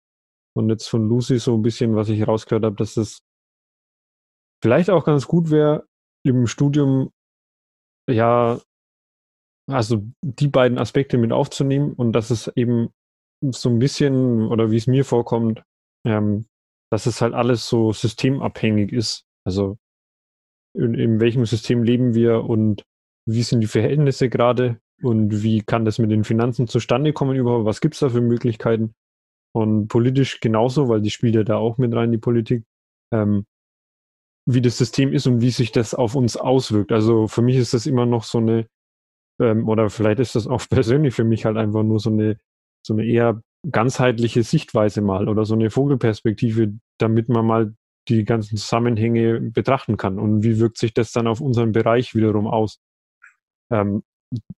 Und 0.57 0.71
jetzt 0.71 0.89
von 0.89 1.09
Lucy 1.09 1.39
so 1.39 1.55
ein 1.55 1.63
bisschen, 1.63 1.95
was 1.95 2.09
ich 2.09 2.27
rausgehört 2.27 2.65
habe, 2.65 2.77
dass 2.77 2.95
das 2.95 3.21
vielleicht 4.63 4.91
auch 4.91 5.05
ganz 5.05 5.27
gut 5.27 5.51
wäre, 5.51 5.87
im 6.25 6.47
Studium 6.47 7.11
ja, 8.09 8.61
also 9.71 10.03
die 10.23 10.49
beiden 10.49 10.79
Aspekte 10.79 11.19
mit 11.19 11.33
aufzunehmen 11.33 11.93
und 11.93 12.13
dass 12.13 12.31
es 12.31 12.51
eben 12.57 12.91
so 13.43 13.69
ein 13.69 13.79
bisschen, 13.79 14.47
oder 14.49 14.71
wie 14.71 14.77
es 14.77 14.87
mir 14.87 15.05
vorkommt, 15.05 15.63
ähm, 16.07 16.47
dass 16.91 17.07
es 17.07 17.21
halt 17.21 17.35
alles 17.35 17.69
so 17.69 17.93
systemabhängig 17.93 18.93
ist. 18.93 19.25
Also 19.45 19.77
in, 20.75 20.95
in 20.95 21.21
welchem 21.21 21.45
System 21.45 21.83
leben 21.83 22.15
wir 22.15 22.45
und 22.45 22.85
wie 23.29 23.43
sind 23.43 23.61
die 23.61 23.67
Verhältnisse 23.67 24.31
gerade 24.31 24.81
und 25.03 25.43
wie 25.43 25.61
kann 25.61 25.85
das 25.85 25.99
mit 25.99 26.11
den 26.11 26.25
Finanzen 26.25 26.67
zustande 26.67 27.13
kommen 27.13 27.37
überhaupt? 27.37 27.67
Was 27.67 27.83
gibt 27.83 27.95
es 27.95 28.01
da 28.01 28.09
für 28.09 28.23
Möglichkeiten? 28.23 28.95
Und 29.53 29.89
politisch 29.89 30.41
genauso, 30.41 30.89
weil 30.89 31.03
die 31.03 31.11
spielt 31.11 31.35
ja 31.35 31.45
da 31.45 31.57
auch 31.57 31.77
mit 31.77 31.95
rein, 31.95 32.11
die 32.11 32.19
Politik, 32.19 32.65
ähm, 33.13 33.45
wie 34.47 34.63
das 34.63 34.79
System 34.79 35.13
ist 35.13 35.27
und 35.27 35.43
wie 35.43 35.51
sich 35.51 35.73
das 35.73 35.95
auf 35.95 36.15
uns 36.15 36.39
auswirkt. 36.39 36.91
Also 36.91 37.29
für 37.29 37.43
mich 37.43 37.57
ist 37.57 37.75
das 37.75 37.85
immer 37.85 38.07
noch 38.07 38.25
so 38.25 38.39
eine, 38.39 38.67
ähm, 39.41 39.69
oder 39.69 39.91
vielleicht 39.91 40.21
ist 40.21 40.35
das 40.35 40.47
auch 40.47 40.67
persönlich 40.71 41.15
für 41.15 41.25
mich 41.25 41.45
halt 41.45 41.59
einfach 41.59 41.83
nur 41.83 42.01
so 42.01 42.11
eine, 42.11 42.39
so 42.83 42.95
eine 42.95 43.05
eher 43.05 43.43
ganzheitliche 43.71 44.43
Sichtweise 44.43 45.03
mal 45.03 45.29
oder 45.29 45.45
so 45.45 45.55
eine 45.55 45.71
Vogelperspektive, 45.71 46.73
damit 46.99 47.29
man 47.29 47.45
mal 47.45 47.75
die 48.09 48.25
ganzen 48.25 48.57
Zusammenhänge 48.57 49.41
betrachten 49.41 49.99
kann. 49.99 50.19
Und 50.19 50.43
wie 50.43 50.59
wirkt 50.59 50.79
sich 50.79 50.95
das 50.95 51.13
dann 51.13 51.27
auf 51.27 51.43
unseren 51.43 51.73
Bereich 51.73 52.15
wiederum 52.15 52.47
aus? 52.47 52.81
Ähm, 53.71 54.03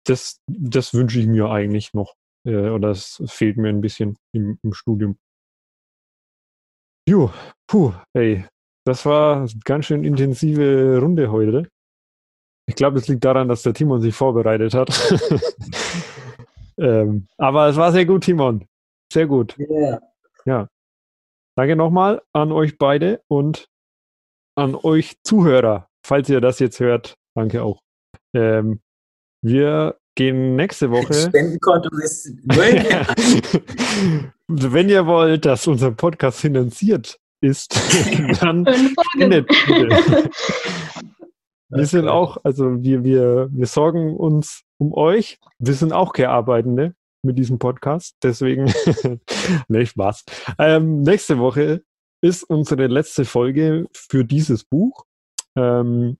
das, 0.04 0.40
das 0.46 0.94
wünsche 0.94 1.20
ich 1.20 1.26
mir 1.26 1.50
eigentlich 1.50 1.94
noch. 1.94 2.14
Äh, 2.46 2.70
oder 2.70 2.90
es 2.90 3.22
fehlt 3.26 3.56
mir 3.56 3.68
ein 3.68 3.80
bisschen 3.80 4.16
im, 4.32 4.58
im 4.62 4.72
Studium. 4.72 5.18
Jo, 7.08 7.30
puh, 7.66 7.92
ey, 8.14 8.44
das 8.86 9.04
war 9.04 9.38
eine 9.38 9.48
ganz 9.64 9.86
schön 9.86 10.04
intensive 10.04 10.98
Runde 11.00 11.30
heute. 11.30 11.68
Ich 12.66 12.76
glaube, 12.76 12.98
es 12.98 13.08
liegt 13.08 13.24
daran, 13.24 13.48
dass 13.48 13.62
der 13.62 13.74
Timon 13.74 14.00
sich 14.00 14.14
vorbereitet 14.14 14.74
hat. 14.74 14.88
ähm, 16.78 17.26
aber 17.36 17.68
es 17.68 17.76
war 17.76 17.90
sehr 17.92 18.06
gut, 18.06 18.24
Timon. 18.24 18.66
Sehr 19.12 19.26
gut. 19.26 19.58
Yeah. 19.58 20.00
Ja. 20.44 20.68
Danke 21.56 21.74
nochmal 21.74 22.22
an 22.32 22.52
euch 22.52 22.78
beide 22.78 23.22
und 23.28 23.68
an 24.56 24.74
euch 24.76 25.16
Zuhörer, 25.24 25.88
falls 26.06 26.28
ihr 26.28 26.40
das 26.40 26.58
jetzt 26.60 26.80
hört. 26.80 27.16
Danke 27.34 27.62
auch. 27.62 27.80
Ähm, 28.34 28.80
wir 29.42 29.96
gehen 30.14 30.56
nächste 30.56 30.90
Woche. 30.90 31.14
Spendenkonto 31.14 31.88
ist 32.02 32.32
Wenn 34.48 34.88
ihr 34.88 35.06
wollt, 35.06 35.46
dass 35.46 35.66
unser 35.66 35.92
Podcast 35.92 36.40
finanziert 36.40 37.18
ist, 37.40 37.74
dann 38.40 38.66
spendet 39.14 39.48
bitte. 39.66 40.30
Wir 41.72 41.86
sind 41.86 42.08
auch, 42.08 42.38
also 42.42 42.82
wir, 42.82 43.04
wir, 43.04 43.48
wir 43.52 43.66
sorgen 43.66 44.16
uns 44.16 44.64
um 44.78 44.92
euch. 44.92 45.38
Wir 45.60 45.74
sind 45.74 45.92
auch 45.92 46.12
Care-Arbeitende 46.12 46.96
mit 47.22 47.38
diesem 47.38 47.60
Podcast. 47.60 48.16
Deswegen, 48.24 48.72
ne, 49.68 49.86
Spaß. 49.86 50.24
Ähm, 50.58 51.02
nächste 51.02 51.38
Woche 51.38 51.84
ist 52.22 52.42
unsere 52.42 52.88
letzte 52.88 53.24
Folge 53.24 53.86
für 53.92 54.24
dieses 54.24 54.64
Buch. 54.64 55.04
Ähm, 55.56 56.18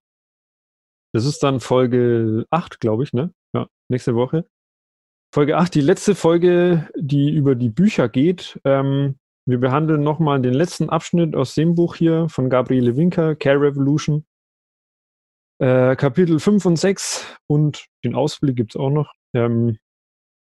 das 1.13 1.25
ist 1.25 1.43
dann 1.43 1.61
Folge 1.61 2.47
8, 2.51 2.81
glaube 2.81 3.05
ich, 3.05 3.13
ne? 3.13 3.33
Ja, 3.55 3.69
nächste 3.89 4.15
Woche. 4.15 4.47
Folge 5.33 5.57
8, 5.57 5.75
die 5.75 5.81
letzte 5.81 6.15
Folge, 6.15 6.89
die 6.97 7.31
über 7.31 7.55
die 7.55 7.71
Bücher 7.71 8.09
geht. 8.09 8.61
Ähm, 8.65 9.17
wir 9.47 9.59
behandeln 9.59 10.03
nochmal 10.03 10.41
den 10.41 10.55
letzten 10.55 10.91
Abschnitt 10.91 11.35
aus 11.35 11.55
dem 11.55 11.75
Buch 11.75 11.97
hier 11.97 12.29
von 12.29 12.51
Gabriele 12.51 12.97
Winker, 12.97 13.35
Care 13.37 13.61
Revolution. 13.61 14.25
Äh, 15.61 15.95
Kapitel 15.97 16.41
5 16.41 16.65
und 16.67 16.77
6 16.77 17.37
und 17.47 17.87
den 18.05 18.15
Ausblick 18.15 18.57
gibt 18.57 18.75
es 18.75 18.81
auch 18.81 18.91
noch. 18.91 19.13
Ähm, 19.35 19.79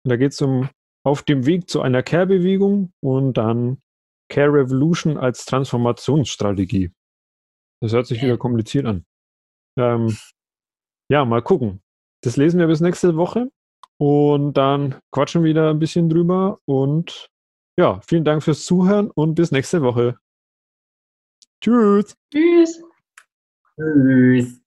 da 0.05 0.17
geht 0.17 0.33
es 0.33 0.41
um 0.41 0.69
auf 1.05 1.23
dem 1.23 1.47
Weg 1.47 1.69
zu 1.69 1.83
einer 1.83 2.03
Care-Bewegung 2.03 2.93
und 3.01 3.35
dann 3.35 3.83
Care 4.29 4.53
Revolution 4.53 5.19
als 5.19 5.45
Transformationsstrategie. 5.45 6.93
Das 7.83 7.93
hört 7.93 8.07
sich 8.07 8.23
wieder 8.23 8.39
kompliziert 8.39 8.87
an. 8.87 9.05
Ähm, 9.77 10.17
ja, 11.13 11.27
mal 11.27 11.43
gucken. 11.43 11.83
Das 12.23 12.39
lesen 12.39 12.59
wir 12.59 12.67
bis 12.69 12.81
nächste 12.81 13.17
Woche. 13.17 13.51
Und 13.99 14.55
dann 14.55 14.99
quatschen 15.11 15.43
wir 15.43 15.51
wieder 15.51 15.69
ein 15.69 15.79
bisschen 15.79 16.09
drüber. 16.09 16.59
Und 16.65 17.29
ja, 17.79 18.01
vielen 18.09 18.25
Dank 18.25 18.43
fürs 18.43 18.65
Zuhören 18.65 19.11
und 19.11 19.35
bis 19.35 19.53
nächste 19.53 19.83
Woche. 19.83 20.17
Tschüss. 21.61 22.17
Tschüss. 22.33 22.83
Tschüss. 23.77 24.62